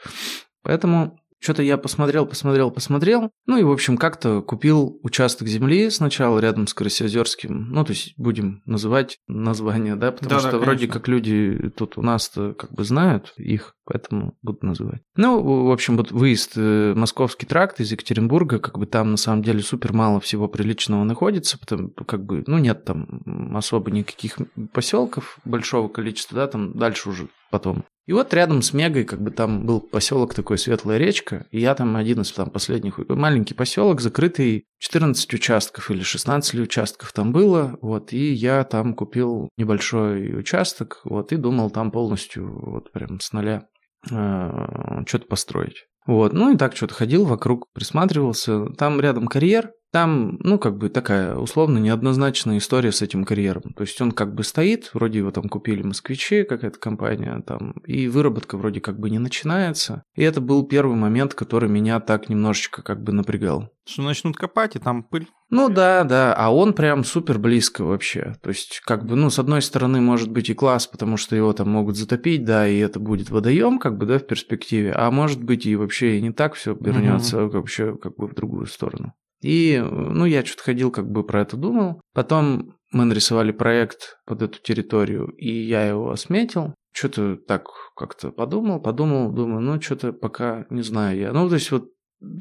Поэтому 0.62 1.20
что-то 1.46 1.62
я 1.62 1.78
посмотрел, 1.78 2.26
посмотрел, 2.26 2.72
посмотрел. 2.72 3.30
Ну 3.46 3.58
и, 3.58 3.64
в 3.64 3.72
общем, 3.72 3.98
как-то 3.98 4.42
купил 4.42 5.00
участок 5.04 5.48
земли 5.48 5.92
сначала 5.92 6.40
рядом 6.40 6.66
с 6.66 6.74
Красиозерским. 6.74 7.70
Ну, 7.70 7.86
то 7.86 7.92
есть 7.92 8.16
будем 8.18 8.64
называть 8.66 9.20
название, 9.28 9.96
да, 9.96 10.12
потому 10.12 10.30
да, 10.30 10.40
что 10.40 10.52
да, 10.54 10.58
вроде 10.58 10.88
как 10.88 11.08
люди 11.08 11.72
тут 11.78 12.00
у 12.00 12.02
нас-то 12.02 12.54
как 12.54 12.74
бы 12.74 12.84
знают 12.84 13.34
их, 13.38 13.76
поэтому 13.86 14.36
буду 14.42 14.66
называть. 14.66 15.04
Ну, 15.16 15.68
в 15.68 15.72
общем, 15.72 15.98
вот 15.98 16.12
выезд 16.12 16.54
э, 16.56 16.94
Московский 16.96 17.46
тракт 17.46 17.80
из 17.80 17.92
Екатеринбурга, 17.92 18.58
как 18.58 18.80
бы 18.80 18.88
там 18.88 19.12
на 19.12 19.18
самом 19.18 19.44
деле 19.44 19.62
супер 19.62 19.94
мало 19.94 20.20
всего 20.20 20.48
приличного 20.48 21.04
находится, 21.04 21.60
потому 21.60 21.90
как 21.90 22.26
бы, 22.26 22.44
ну, 22.48 22.58
нет 22.58 22.86
там 22.86 23.54
особо 23.56 23.92
никаких 23.92 24.38
поселков 24.74 25.38
большого 25.46 25.90
количества, 25.90 26.38
да, 26.38 26.48
там 26.48 26.74
дальше 26.74 27.10
уже 27.10 27.28
потом 27.52 27.86
и 28.06 28.14
вот 28.14 28.34
рядом 28.34 28.62
с 28.62 28.72
Мегой, 28.74 29.04
как 29.04 29.22
бы 29.22 29.32
там 29.32 29.66
был 29.66 29.82
поселок 29.82 30.34
такой, 30.34 30.58
Светлая 30.58 30.98
речка, 30.98 31.48
и 31.52 31.60
я 31.60 31.74
там 31.74 31.96
один 31.96 32.22
из 32.22 32.32
там 32.32 32.50
последних, 32.52 33.00
маленький 33.10 33.56
поселок, 33.56 34.02
закрытый, 34.02 34.66
14 34.80 35.34
участков 35.34 35.90
или 35.90 36.04
16 36.04 36.60
участков 36.60 37.12
там 37.14 37.32
было, 37.32 37.78
вот, 37.82 38.14
и 38.14 38.32
я 38.34 38.64
там 38.64 38.94
купил 38.94 39.50
небольшой 39.58 40.38
участок, 40.38 41.02
вот, 41.04 41.32
и 41.32 41.38
думал 41.38 41.72
там 41.72 41.92
полностью, 41.92 42.60
вот, 42.60 42.92
прям 42.92 43.20
с 43.20 43.34
нуля 43.34 43.68
э, 44.12 45.04
что-то 45.08 45.26
построить. 45.26 45.86
Вот, 46.06 46.34
ну 46.34 46.54
и 46.54 46.58
так 46.58 46.76
что-то 46.76 46.94
ходил 46.94 47.26
вокруг, 47.26 47.66
присматривался. 47.74 48.68
Там 48.78 49.02
рядом 49.02 49.26
карьер, 49.26 49.72
там, 49.96 50.36
ну, 50.42 50.60
как 50.60 50.78
бы 50.78 50.90
такая 50.90 51.38
условно 51.38 51.78
неоднозначная 51.78 52.58
история 52.58 52.92
с 52.92 53.02
этим 53.02 53.24
карьером. 53.24 53.72
То 53.78 53.84
есть 53.84 54.02
он 54.02 54.12
как 54.12 54.36
бы 54.36 54.44
стоит, 54.44 54.90
вроде 54.94 55.20
его 55.20 55.32
там 55.32 55.48
купили 55.48 55.84
москвичи, 55.84 56.44
какая-то 56.44 56.78
компания 56.78 57.42
там, 57.48 57.72
и 57.86 58.10
выработка 58.10 58.58
вроде 58.58 58.82
как 58.82 59.00
бы 59.00 59.10
не 59.10 59.20
начинается. 59.20 60.04
И 60.14 60.22
это 60.22 60.42
был 60.42 60.68
первый 60.68 60.98
момент, 60.98 61.34
который 61.34 61.70
меня 61.70 62.02
так 62.02 62.28
немножечко 62.28 62.82
как 62.82 63.02
бы 63.04 63.14
напрягал. 63.14 63.70
Что 63.88 64.02
начнут 64.02 64.36
копать, 64.36 64.76
и 64.76 64.80
там 64.80 65.02
пыль. 65.02 65.30
Ну 65.50 65.70
да, 65.70 66.04
да, 66.04 66.34
а 66.34 66.54
он 66.54 66.74
прям 66.74 67.06
супер 67.06 67.40
близко 67.40 67.86
вообще. 67.86 68.36
То 68.42 68.50
есть, 68.50 68.82
как 68.84 69.06
бы, 69.06 69.16
ну, 69.16 69.30
с 69.30 69.40
одной 69.40 69.62
стороны, 69.62 70.02
может 70.02 70.30
быть 70.30 70.50
и 70.50 70.54
класс, 70.54 70.88
потому 70.88 71.16
что 71.16 71.38
его 71.38 71.54
там 71.54 71.70
могут 71.70 71.96
затопить, 71.96 72.44
да, 72.44 72.68
и 72.68 72.80
это 72.80 73.00
будет 73.00 73.30
водоем, 73.30 73.80
как 73.80 73.98
бы, 73.98 74.06
да, 74.06 74.20
в 74.20 74.28
перспективе, 74.28 74.92
а 74.92 75.10
может 75.10 75.42
быть 75.42 75.66
и 75.66 75.78
вообще 75.78 76.18
и 76.18 76.22
не 76.22 76.34
так 76.34 76.56
все 76.56 76.76
вернется, 76.78 77.46
угу. 77.46 77.60
вообще 77.60 77.96
как 77.96 78.18
бы 78.18 78.28
в 78.28 78.34
другую 78.34 78.66
сторону. 78.66 79.14
И, 79.46 79.80
ну, 79.80 80.26
я 80.26 80.44
что-то 80.44 80.64
ходил, 80.64 80.90
как 80.90 81.08
бы 81.12 81.24
про 81.24 81.42
это 81.42 81.56
думал. 81.56 82.02
Потом 82.16 82.78
мы 82.92 83.06
нарисовали 83.06 83.52
проект 83.52 84.18
под 84.26 84.42
эту 84.42 84.60
территорию, 84.60 85.28
и 85.38 85.52
я 85.52 85.86
его 85.86 86.10
осметил. 86.10 86.74
Что-то 86.92 87.36
так 87.36 87.68
как-то 87.96 88.32
подумал, 88.32 88.82
подумал, 88.82 89.32
думаю, 89.32 89.62
ну, 89.62 89.80
что-то 89.80 90.14
пока 90.14 90.66
не 90.72 90.82
знаю 90.82 91.20
я. 91.20 91.32
Ну, 91.32 91.48
то 91.48 91.56
есть 91.56 91.70
вот 91.70 91.90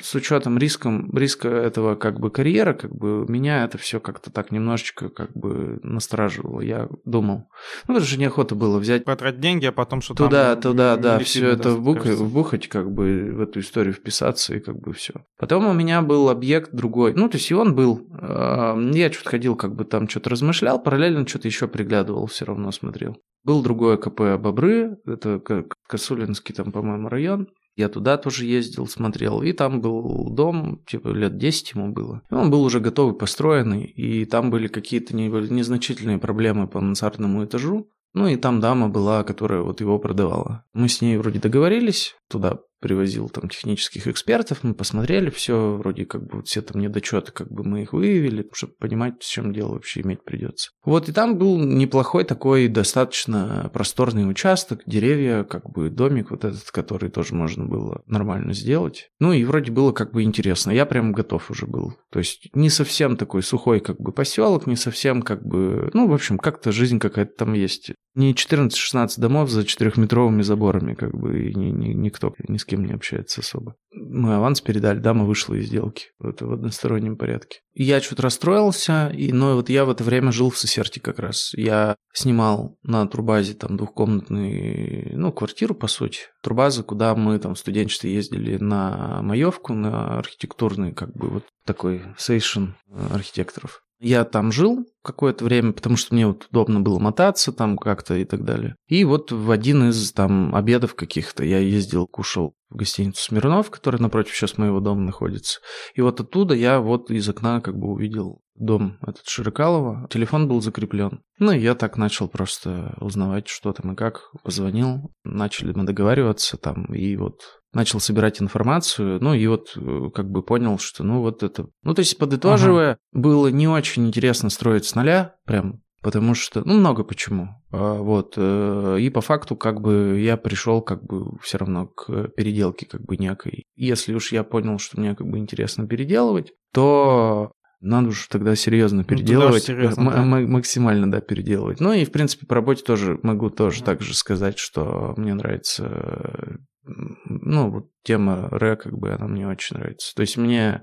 с 0.00 0.14
учетом 0.14 0.56
риском, 0.58 1.10
риска 1.14 1.48
этого 1.48 1.94
как 1.96 2.20
бы 2.20 2.30
карьера, 2.30 2.74
как 2.74 2.94
бы 2.94 3.26
меня 3.28 3.64
это 3.64 3.76
все 3.76 4.00
как-то 4.00 4.30
так 4.30 4.50
немножечко 4.52 5.08
как 5.08 5.32
бы 5.32 5.80
настораживало. 5.82 6.60
Я 6.60 6.88
думал, 7.04 7.48
ну 7.88 7.96
это 7.96 8.04
же 8.04 8.18
неохота 8.18 8.54
было 8.54 8.78
взять... 8.78 9.04
Потратить 9.04 9.40
деньги, 9.40 9.66
а 9.66 9.72
потом 9.72 10.00
что-то... 10.00 10.24
Туда, 10.24 10.56
туда, 10.56 10.96
да, 10.96 11.18
все 11.18 11.48
это 11.48 11.70
вбух... 11.70 12.04
вбухать, 12.04 12.68
как 12.68 12.90
бы 12.90 13.32
в 13.32 13.40
эту 13.40 13.60
историю 13.60 13.94
вписаться 13.94 14.54
и 14.54 14.60
как 14.60 14.78
бы 14.80 14.92
все. 14.92 15.14
Потом 15.38 15.66
у 15.66 15.72
меня 15.72 16.02
был 16.02 16.28
объект 16.28 16.72
другой, 16.72 17.14
ну 17.14 17.28
то 17.28 17.36
есть 17.36 17.50
и 17.50 17.54
он 17.54 17.74
был, 17.74 18.06
э, 18.20 18.90
я 18.94 19.12
что-то 19.12 19.30
ходил, 19.30 19.56
как 19.56 19.74
бы 19.74 19.84
там 19.84 20.08
что-то 20.08 20.30
размышлял, 20.30 20.82
параллельно 20.82 21.26
что-то 21.26 21.48
еще 21.48 21.68
приглядывал, 21.68 22.26
все 22.26 22.44
равно 22.44 22.70
смотрел. 22.72 23.16
Был 23.42 23.62
другой 23.62 23.98
КП 23.98 24.38
Бобры, 24.38 24.96
это 25.06 25.42
Косулинский 25.86 26.54
там, 26.54 26.72
по-моему, 26.72 27.08
район. 27.08 27.48
Я 27.76 27.88
туда 27.88 28.16
тоже 28.16 28.46
ездил, 28.46 28.86
смотрел. 28.86 29.42
И 29.42 29.52
там 29.52 29.80
был 29.80 30.30
дом, 30.30 30.82
типа 30.86 31.08
лет 31.08 31.38
10 31.38 31.72
ему 31.72 31.92
было. 31.92 32.22
И 32.30 32.34
он 32.34 32.50
был 32.50 32.62
уже 32.62 32.80
готовый, 32.80 33.16
построенный. 33.16 33.84
И 33.84 34.24
там 34.24 34.50
были 34.50 34.68
какие-то 34.68 35.16
незначительные 35.16 36.18
проблемы 36.18 36.68
по 36.68 36.80
мансардному 36.80 37.44
этажу. 37.44 37.88
Ну 38.12 38.28
и 38.28 38.36
там 38.36 38.60
дама 38.60 38.88
была, 38.88 39.24
которая 39.24 39.62
вот 39.62 39.80
его 39.80 39.98
продавала. 39.98 40.64
Мы 40.72 40.88
с 40.88 41.00
ней 41.00 41.16
вроде 41.16 41.40
договорились, 41.40 42.14
туда 42.30 42.60
привозил 42.84 43.30
там 43.30 43.48
технических 43.48 44.08
экспертов, 44.08 44.58
мы 44.62 44.74
посмотрели 44.74 45.30
все, 45.30 45.74
вроде 45.78 46.04
как 46.04 46.26
бы 46.26 46.42
все 46.42 46.60
там 46.60 46.82
недочеты, 46.82 47.32
как 47.32 47.50
бы 47.50 47.64
мы 47.64 47.80
их 47.80 47.94
выявили, 47.94 48.46
чтобы 48.52 48.74
понимать, 48.78 49.22
с 49.22 49.26
чем 49.26 49.54
дело 49.54 49.72
вообще 49.72 50.02
иметь 50.02 50.22
придется. 50.22 50.68
Вот, 50.84 51.08
и 51.08 51.12
там 51.12 51.38
был 51.38 51.58
неплохой 51.58 52.24
такой 52.24 52.68
достаточно 52.68 53.70
просторный 53.72 54.28
участок, 54.28 54.82
деревья, 54.84 55.44
как 55.44 55.70
бы 55.70 55.88
домик 55.88 56.30
вот 56.30 56.44
этот, 56.44 56.70
который 56.72 57.08
тоже 57.08 57.34
можно 57.34 57.64
было 57.64 58.02
нормально 58.06 58.52
сделать. 58.52 59.08
Ну 59.18 59.32
и 59.32 59.44
вроде 59.44 59.72
было 59.72 59.92
как 59.92 60.12
бы 60.12 60.22
интересно, 60.22 60.70
я 60.70 60.84
прям 60.84 61.12
готов 61.12 61.50
уже 61.50 61.66
был. 61.66 61.94
То 62.12 62.18
есть 62.18 62.50
не 62.54 62.68
совсем 62.68 63.16
такой 63.16 63.42
сухой 63.42 63.80
как 63.80 63.98
бы 63.98 64.12
поселок, 64.12 64.66
не 64.66 64.76
совсем 64.76 65.22
как 65.22 65.42
бы, 65.42 65.90
ну, 65.94 66.06
в 66.06 66.12
общем, 66.12 66.36
как-то 66.36 66.70
жизнь 66.70 66.98
какая-то 66.98 67.32
там 67.38 67.54
есть. 67.54 67.92
Не 68.14 68.34
14-16 68.34 69.18
домов 69.18 69.50
за 69.50 69.64
четырехметровыми 69.64 70.42
заборами, 70.42 70.94
как 70.94 71.12
бы, 71.14 71.48
и 71.48 71.54
ни, 71.54 71.70
ни, 71.70 71.94
никто 71.94 72.34
ни 72.46 72.58
с 72.58 72.64
кем 72.64 72.73
кем 72.74 72.84
не 72.84 72.92
общается 72.92 73.40
особо. 73.40 73.76
Мы 73.92 74.34
аванс 74.34 74.60
передали, 74.60 74.98
дама 74.98 75.24
вышла 75.24 75.54
из 75.54 75.66
сделки. 75.66 76.06
Это 76.20 76.46
в 76.46 76.52
одностороннем 76.52 77.16
порядке. 77.16 77.60
Я 77.72 78.00
что-то 78.00 78.22
расстроился, 78.22 79.08
и, 79.14 79.32
но 79.32 79.54
вот 79.54 79.68
я 79.68 79.84
в 79.84 79.90
это 79.90 80.02
время 80.02 80.32
жил 80.32 80.50
в 80.50 80.58
Сосерте 80.58 81.00
как 81.00 81.20
раз. 81.20 81.52
Я 81.54 81.96
снимал 82.12 82.76
на 82.82 83.06
турбазе 83.06 83.54
там 83.54 83.76
двухкомнатную, 83.76 85.16
ну, 85.18 85.32
квартиру, 85.32 85.74
по 85.74 85.86
сути. 85.86 86.20
Турбаза, 86.42 86.82
куда 86.82 87.14
мы 87.14 87.38
там 87.38 87.54
в 87.54 87.58
студенчестве 87.58 88.12
ездили 88.12 88.56
на 88.56 89.22
маевку, 89.22 89.72
на 89.72 90.18
архитектурный, 90.18 90.92
как 90.92 91.14
бы 91.14 91.28
вот 91.28 91.44
такой 91.64 92.02
сейшн 92.18 92.70
архитекторов. 93.12 93.83
Я 94.00 94.24
там 94.24 94.52
жил 94.52 94.86
какое-то 95.02 95.44
время, 95.44 95.72
потому 95.72 95.96
что 95.96 96.14
мне 96.14 96.26
вот 96.26 96.46
удобно 96.50 96.80
было 96.80 96.98
мотаться 96.98 97.52
там 97.52 97.78
как-то 97.78 98.14
и 98.16 98.24
так 98.24 98.44
далее. 98.44 98.76
И 98.86 99.04
вот 99.04 99.32
в 99.32 99.50
один 99.50 99.88
из 99.88 100.12
там 100.12 100.54
обедов 100.54 100.94
каких-то 100.94 101.44
я 101.44 101.58
ездил, 101.58 102.06
кушал 102.06 102.54
в 102.70 102.76
гостиницу 102.76 103.22
Смирнов, 103.22 103.70
которая 103.70 104.02
напротив 104.02 104.34
сейчас 104.34 104.58
моего 104.58 104.80
дома 104.80 105.02
находится. 105.02 105.60
И 105.94 106.00
вот 106.00 106.20
оттуда 106.20 106.54
я 106.54 106.80
вот 106.80 107.10
из 107.10 107.28
окна 107.28 107.60
как 107.60 107.76
бы 107.76 107.88
увидел 107.88 108.40
дом 108.54 108.98
этот 109.02 109.26
Широкалова. 109.26 110.06
Телефон 110.10 110.48
был 110.48 110.60
закреплен. 110.60 111.22
Ну, 111.38 111.52
и 111.52 111.60
я 111.60 111.74
так 111.74 111.96
начал 111.96 112.28
просто 112.28 112.96
узнавать, 113.00 113.48
что 113.48 113.72
там 113.72 113.92
и 113.92 113.96
как. 113.96 114.30
Позвонил, 114.42 115.12
начали 115.24 115.72
мы 115.72 115.84
договариваться 115.84 116.56
там, 116.56 116.84
и 116.94 117.16
вот 117.16 117.40
начал 117.72 118.00
собирать 118.00 118.40
информацию, 118.40 119.20
ну 119.20 119.34
и 119.34 119.46
вот 119.48 119.72
э, 119.76 120.10
как 120.14 120.30
бы 120.30 120.42
понял, 120.42 120.78
что 120.78 121.02
ну 121.02 121.20
вот 121.20 121.42
это... 121.42 121.66
Ну 121.82 121.92
то 121.92 122.00
есть 122.00 122.16
подытоживая, 122.18 122.92
ага. 122.92 122.98
было 123.12 123.48
не 123.48 123.66
очень 123.66 124.06
интересно 124.06 124.48
строить 124.48 124.84
с 124.84 124.94
нуля, 124.94 125.34
прям 125.44 125.80
потому 126.04 126.34
что, 126.34 126.62
ну, 126.68 126.74
много 126.74 127.02
почему. 127.02 127.48
А, 127.72 127.94
вот, 127.94 128.34
э, 128.36 128.98
и 129.00 129.08
по 129.08 129.22
факту, 129.22 129.56
как 129.56 129.80
бы, 129.80 130.20
я 130.20 130.36
пришел, 130.36 130.82
как 130.82 131.02
бы, 131.02 131.38
все 131.40 131.56
равно 131.56 131.86
к 131.86 132.28
переделке, 132.36 132.84
как 132.84 133.00
бы, 133.00 133.16
некой. 133.16 133.64
Если 133.74 134.12
уж 134.12 134.30
я 134.30 134.44
понял, 134.44 134.78
что 134.78 135.00
мне, 135.00 135.14
как 135.14 135.26
бы, 135.26 135.38
интересно 135.38 135.88
переделывать, 135.88 136.52
то 136.74 137.52
надо 137.84 138.08
уж 138.08 138.26
тогда 138.28 138.56
серьезно 138.56 138.98
ну, 138.98 139.04
переделывать, 139.04 139.68
ну, 139.68 139.74
серьезно, 139.74 140.10
да. 140.10 140.24
максимально, 140.24 141.10
да, 141.10 141.20
переделывать. 141.20 141.80
Ну 141.80 141.92
и, 141.92 142.04
в 142.04 142.12
принципе, 142.12 142.46
по 142.46 142.54
работе 142.54 142.82
тоже 142.82 143.18
могу 143.22 143.50
тоже 143.50 143.82
mm. 143.82 143.84
так 143.84 144.02
же 144.02 144.14
сказать, 144.14 144.58
что 144.58 145.14
мне 145.16 145.34
нравится 145.34 146.58
ну, 146.86 147.70
вот 147.70 147.86
тема 148.02 148.48
ре, 148.50 148.76
как 148.76 148.96
бы, 148.98 149.12
она 149.12 149.26
мне 149.26 149.48
очень 149.48 149.76
нравится. 149.76 150.14
То 150.14 150.20
есть 150.20 150.36
мне 150.36 150.82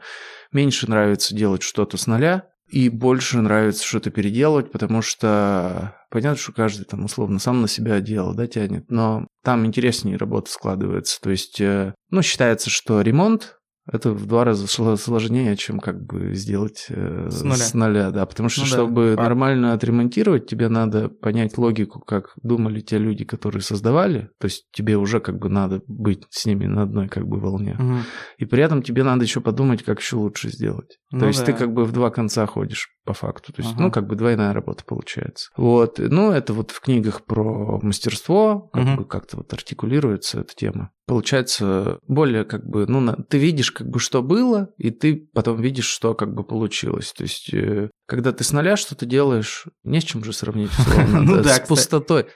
меньше 0.52 0.90
нравится 0.90 1.36
делать 1.36 1.62
что-то 1.62 1.98
с 1.98 2.08
нуля, 2.08 2.48
и 2.72 2.90
больше 2.90 3.40
нравится 3.40 3.86
что-то 3.86 4.12
переделывать, 4.12 4.72
потому 4.72 5.02
что 5.02 5.96
понятно, 6.10 6.38
что 6.38 6.54
каждый 6.54 6.86
там 6.86 7.04
условно 7.04 7.38
сам 7.38 7.62
на 7.62 7.68
себя 7.68 8.00
дело, 8.00 8.34
да, 8.34 8.48
тянет, 8.48 8.90
но 8.90 9.28
там 9.44 9.66
интереснее 9.66 10.16
работа 10.18 10.50
складывается. 10.50 11.20
То 11.22 11.32
есть, 11.32 11.60
э, 11.60 11.94
ну, 12.10 12.22
считается, 12.22 12.70
что 12.70 13.02
ремонт 13.02 13.58
это 13.88 14.12
в 14.12 14.28
два 14.28 14.44
раза 14.44 14.68
сложнее, 14.68 15.56
чем 15.58 15.80
как 15.80 16.04
бы 16.04 16.36
сделать 16.36 16.86
э, 16.90 17.30
с, 17.30 17.42
нуля. 17.42 17.56
с 17.56 17.74
нуля, 17.74 18.12
да. 18.12 18.26
Потому 18.26 18.50
что, 18.50 18.62
ну, 18.62 18.68
чтобы 18.68 19.16
да. 19.16 19.24
нормально 19.24 19.74
отремонтировать, 19.74 20.46
тебе 20.46 20.70
надо 20.70 21.10
понять 21.10 21.58
логику, 21.58 22.00
как 22.00 22.34
думали 22.44 22.82
те 22.82 23.00
люди, 23.00 23.26
которые 23.26 23.64
создавали. 23.64 24.30
То 24.40 24.46
есть 24.46 24.68
тебе 24.72 24.98
уже 24.98 25.20
как 25.20 25.40
бы 25.40 25.50
надо 25.50 25.82
быть 25.88 26.26
с 26.30 26.46
ними 26.46 26.68
на 26.68 26.84
одной 26.84 27.08
как 27.08 27.28
бы 27.28 27.40
волне. 27.40 27.76
Угу. 27.80 27.98
И 28.38 28.46
при 28.46 28.64
этом 28.64 28.84
тебе 28.84 29.04
надо 29.04 29.24
еще 29.24 29.42
подумать, 29.42 29.84
как 29.84 30.00
еще 30.00 30.18
лучше 30.18 30.50
сделать. 30.50 31.00
Ну, 31.12 31.22
То 31.22 31.28
есть 31.28 31.40
да. 31.40 31.48
ты 31.48 31.54
как 31.54 31.74
бы 31.74 31.84
в 31.86 31.92
два 31.92 32.12
конца 32.12 32.46
ходишь 32.46 32.90
по 33.04 33.14
факту. 33.14 33.52
То 33.52 33.64
есть, 33.64 33.74
угу. 33.74 33.84
ну, 33.84 33.92
как 33.92 34.06
бы 34.06 34.16
двойная 34.16 34.54
работа 34.54 34.84
получается. 34.86 35.50
Вот. 35.58 35.98
Ну, 35.98 36.32
это 36.32 36.54
вот 36.54 36.70
в 36.70 36.80
книгах 36.82 37.26
про 37.26 37.80
мастерство, 37.82 38.70
как 38.74 38.86
угу. 38.86 38.96
бы 38.98 39.06
как-то 39.06 39.38
вот 39.38 39.52
артикулируется 39.52 40.42
эта 40.42 40.54
тема 40.56 40.92
получается 41.12 42.00
более 42.08 42.46
как 42.46 42.66
бы, 42.66 42.86
ну, 42.88 43.14
ты 43.28 43.38
видишь 43.38 43.71
как 43.74 43.90
бы, 43.90 44.00
что 44.00 44.22
было, 44.22 44.70
и 44.78 44.92
ты 44.92 45.30
потом 45.34 45.62
видишь, 45.62 45.88
что 45.88 46.14
как 46.14 46.34
бы 46.34 46.44
получилось. 46.44 47.14
То 47.14 47.24
есть, 47.24 47.54
э, 47.54 47.90
когда 48.06 48.32
ты 48.32 48.44
с 48.44 48.52
нуля 48.52 48.78
что-то 48.78 49.06
делаешь, 49.06 49.66
не 49.84 50.02
с 50.02 50.04
чем 50.04 50.24
же 50.24 50.34
сравнить, 50.34 50.72
ну 51.08 51.44
с 51.44 51.60
пустотой. 51.62 52.28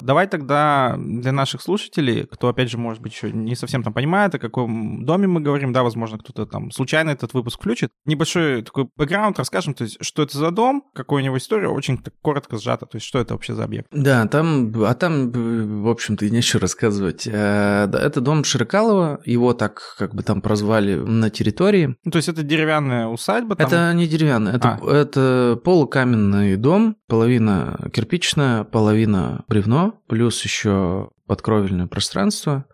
Давай 0.00 0.26
тогда 0.26 0.96
для 0.98 1.32
наших 1.32 1.62
слушателей, 1.62 2.26
кто, 2.30 2.48
опять 2.48 2.70
же, 2.70 2.78
может 2.78 3.02
быть, 3.02 3.12
еще 3.12 3.32
не 3.32 3.54
совсем 3.54 3.82
там 3.82 3.92
понимает, 3.92 4.34
о 4.34 4.38
каком 4.38 5.04
доме 5.04 5.26
мы 5.26 5.40
говорим, 5.40 5.72
да, 5.72 5.82
возможно, 5.82 6.18
кто-то 6.18 6.46
там 6.46 6.70
случайно 6.70 7.10
этот 7.10 7.34
выпуск 7.34 7.58
включит, 7.58 7.90
небольшой 8.04 8.62
такой 8.62 8.88
бэкграунд 8.96 9.38
расскажем, 9.38 9.74
то 9.74 9.84
есть, 9.84 9.98
что 10.00 10.22
это 10.22 10.36
за 10.38 10.50
дом, 10.50 10.84
какая 10.94 11.20
у 11.20 11.22
него 11.22 11.38
история, 11.38 11.68
очень 11.68 11.98
так 11.98 12.14
коротко 12.22 12.58
сжато, 12.58 12.86
то 12.86 12.96
есть, 12.96 13.06
что 13.06 13.18
это 13.18 13.34
вообще 13.34 13.54
за 13.54 13.64
объект. 13.64 13.88
Да, 13.92 14.26
там, 14.26 14.72
а 14.84 14.94
там, 14.94 15.30
в 15.30 15.88
общем-то, 15.88 16.24
и 16.24 16.30
нечего 16.30 16.60
рассказывать. 16.60 17.26
Э, 17.26 17.88
это 17.92 18.20
дом 18.20 18.44
Широкалова, 18.44 19.20
его 19.24 19.54
так 19.54 19.96
как 19.98 20.14
бы 20.14 20.22
там 20.22 20.40
прозвали 20.40 20.94
на 20.94 21.30
территории. 21.30 21.96
Ну, 22.04 22.10
то 22.10 22.16
есть, 22.16 22.28
это 22.28 22.42
деревянная 22.42 23.06
усадьба? 23.06 23.56
Там... 23.56 23.66
Это 23.66 23.92
не 23.94 24.06
деревянная, 24.06 24.56
это, 24.56 24.78
а. 24.82 24.94
это 24.94 25.60
полукаменный 25.62 26.56
дом, 26.56 26.96
половина 27.08 27.90
кирпичная, 27.92 28.64
половина 28.64 29.44
бревно, 29.48 29.83
плюс 30.06 30.42
еще 30.44 31.10
подкровельное 31.26 31.86
пространство. 31.86 32.66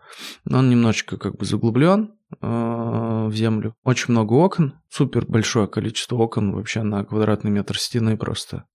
Он 0.49 0.69
немножечко 0.69 1.17
как 1.17 1.37
бы 1.37 1.45
заглублен 1.45 2.11
э, 2.41 3.27
в 3.27 3.33
землю. 3.33 3.75
Очень 3.83 4.11
много 4.11 4.33
окон, 4.33 4.75
супер 4.89 5.25
большое 5.25 5.67
количество 5.67 6.17
окон 6.17 6.53
вообще 6.53 6.83
на 6.83 7.03
квадратный 7.03 7.51
метр 7.51 7.77
стены 7.77 8.17
просто. 8.17 8.65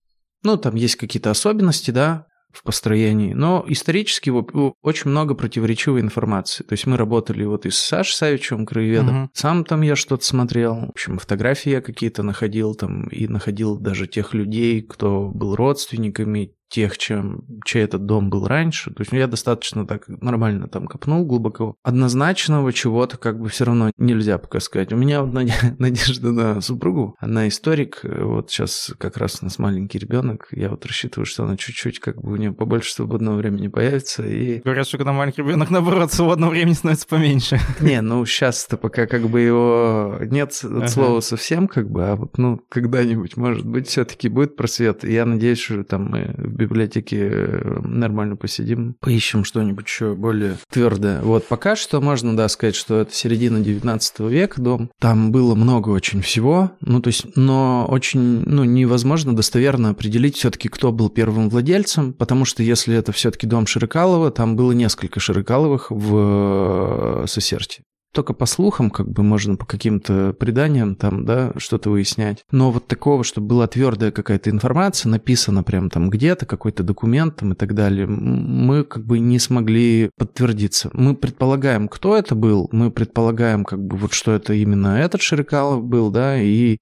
Ну, 0.42 0.56
там 0.56 0.74
есть 0.74 0.96
какие-то 0.96 1.30
особенности, 1.30 1.90
да, 1.90 2.26
в 2.56 2.62
построении, 2.62 3.34
но 3.34 3.64
исторически 3.68 4.30
очень 4.30 5.10
много 5.10 5.34
противоречивой 5.34 6.00
информации. 6.00 6.64
То 6.64 6.72
есть 6.72 6.86
мы 6.86 6.96
работали 6.96 7.44
вот 7.44 7.66
и 7.66 7.70
с 7.70 7.76
Сашей 7.76 8.14
Савичевым, 8.14 8.64
краеведом, 8.64 9.24
угу. 9.24 9.30
сам 9.34 9.64
там 9.64 9.82
я 9.82 9.94
что-то 9.94 10.24
смотрел, 10.24 10.86
в 10.86 10.90
общем, 10.90 11.18
фотографии 11.18 11.70
я 11.70 11.80
какие-то 11.82 12.22
находил 12.22 12.74
там, 12.74 13.08
и 13.08 13.28
находил 13.28 13.76
даже 13.76 14.06
тех 14.06 14.32
людей, 14.32 14.80
кто 14.80 15.28
был 15.28 15.54
родственниками 15.54 16.54
тех, 16.68 16.98
чем, 16.98 17.44
чей 17.64 17.84
этот 17.84 18.06
дом 18.06 18.30
был 18.30 18.46
раньше. 18.46 18.90
То 18.92 19.02
есть 19.02 19.12
я 19.12 19.26
достаточно 19.26 19.86
так 19.86 20.08
нормально 20.08 20.68
там 20.68 20.86
копнул 20.86 21.24
глубоко. 21.24 21.76
Однозначного 21.82 22.72
чего-то 22.72 23.18
как 23.18 23.40
бы 23.40 23.48
все 23.48 23.64
равно 23.64 23.90
нельзя 23.98 24.38
пока 24.38 24.60
сказать. 24.60 24.92
У 24.92 24.96
меня 24.96 25.22
вот 25.22 25.32
надежда 25.78 26.32
на 26.32 26.60
супругу. 26.60 27.16
Она 27.18 27.48
историк. 27.48 28.00
Вот 28.02 28.50
сейчас 28.50 28.92
как 28.98 29.16
раз 29.16 29.38
у 29.40 29.44
нас 29.44 29.58
маленький 29.58 29.98
ребенок. 29.98 30.48
Я 30.50 30.70
вот 30.70 30.84
рассчитываю, 30.86 31.26
что 31.26 31.44
она 31.44 31.56
чуть-чуть 31.56 32.00
как 32.00 32.20
бы 32.20 32.32
у 32.32 32.36
нее 32.36 32.52
побольше 32.52 32.92
свободного 32.92 33.36
времени 33.36 33.68
появится. 33.68 34.26
И... 34.26 34.60
Говорят, 34.60 34.86
что 34.86 34.98
когда 34.98 35.12
маленький 35.12 35.42
ребенок, 35.42 35.70
наоборот, 35.70 36.12
свободного 36.12 36.50
времени 36.50 36.74
становится 36.74 37.06
поменьше. 37.06 37.60
Не, 37.80 38.00
ну 38.00 38.24
сейчас-то 38.26 38.76
пока 38.76 39.06
как 39.06 39.28
бы 39.28 39.40
его 39.40 40.16
нет 40.20 40.50
от 40.62 40.64
ага. 40.64 40.88
слова 40.88 41.20
совсем, 41.20 41.68
как 41.68 41.90
бы, 41.90 42.04
а 42.06 42.16
вот 42.16 42.38
ну 42.38 42.60
когда-нибудь, 42.68 43.36
может 43.36 43.64
быть, 43.64 43.88
все-таки 43.88 44.28
будет 44.28 44.56
просвет. 44.56 45.04
Я 45.04 45.24
надеюсь, 45.24 45.58
что 45.58 45.84
там 45.84 46.10
мы 46.10 46.34
библиотеке 46.56 47.28
э, 47.30 47.80
нормально 47.82 48.36
посидим, 48.36 48.94
поищем 49.00 49.44
что-нибудь 49.44 49.86
еще 49.86 50.14
более 50.14 50.56
твердое. 50.70 51.20
Вот 51.22 51.46
пока 51.46 51.76
что 51.76 52.00
можно, 52.00 52.36
да, 52.36 52.48
сказать, 52.48 52.74
что 52.74 53.00
это 53.00 53.12
середина 53.12 53.60
19 53.60 54.20
века 54.20 54.60
дом. 54.60 54.90
Там 55.00 55.32
было 55.32 55.54
много 55.54 55.90
очень 55.90 56.22
всего, 56.22 56.72
ну, 56.80 57.00
то 57.00 57.08
есть, 57.08 57.36
но 57.36 57.86
очень, 57.88 58.42
ну, 58.44 58.64
невозможно 58.64 59.34
достоверно 59.34 59.90
определить 59.90 60.36
все-таки, 60.36 60.68
кто 60.68 60.92
был 60.92 61.10
первым 61.10 61.48
владельцем, 61.48 62.12
потому 62.12 62.44
что 62.44 62.62
если 62.62 62.96
это 62.96 63.12
все-таки 63.12 63.46
дом 63.46 63.66
Широкалова, 63.66 64.30
там 64.30 64.56
было 64.56 64.72
несколько 64.72 65.20
Широкаловых 65.20 65.90
в 65.90 67.22
э, 67.22 67.26
Сосерте. 67.26 67.82
Только 68.16 68.32
по 68.32 68.46
слухам, 68.46 68.88
как 68.88 69.10
бы 69.10 69.22
можно 69.22 69.56
по 69.56 69.66
каким-то 69.66 70.32
преданиям 70.32 70.96
там, 70.96 71.26
да, 71.26 71.52
что-то 71.58 71.90
выяснять. 71.90 72.44
Но 72.50 72.70
вот 72.70 72.86
такого, 72.86 73.24
чтобы 73.24 73.48
была 73.48 73.66
твердая 73.66 74.10
какая-то 74.10 74.48
информация, 74.48 75.10
написана 75.10 75.62
прям 75.62 75.90
там 75.90 76.08
где-то, 76.08 76.46
какой-то 76.46 76.82
документ 76.82 77.36
там 77.36 77.52
и 77.52 77.54
так 77.54 77.74
далее, 77.74 78.06
мы 78.06 78.84
как 78.84 79.04
бы 79.04 79.18
не 79.18 79.38
смогли 79.38 80.10
подтвердиться. 80.16 80.88
Мы 80.94 81.14
предполагаем, 81.14 81.88
кто 81.88 82.16
это 82.16 82.34
был, 82.34 82.70
мы 82.72 82.90
предполагаем, 82.90 83.66
как 83.66 83.84
бы 83.84 83.98
вот 83.98 84.14
что 84.14 84.32
это 84.32 84.54
именно 84.54 84.98
этот 84.98 85.20
Ширикалов 85.20 85.84
был, 85.84 86.10
да, 86.10 86.40
и 86.40 86.78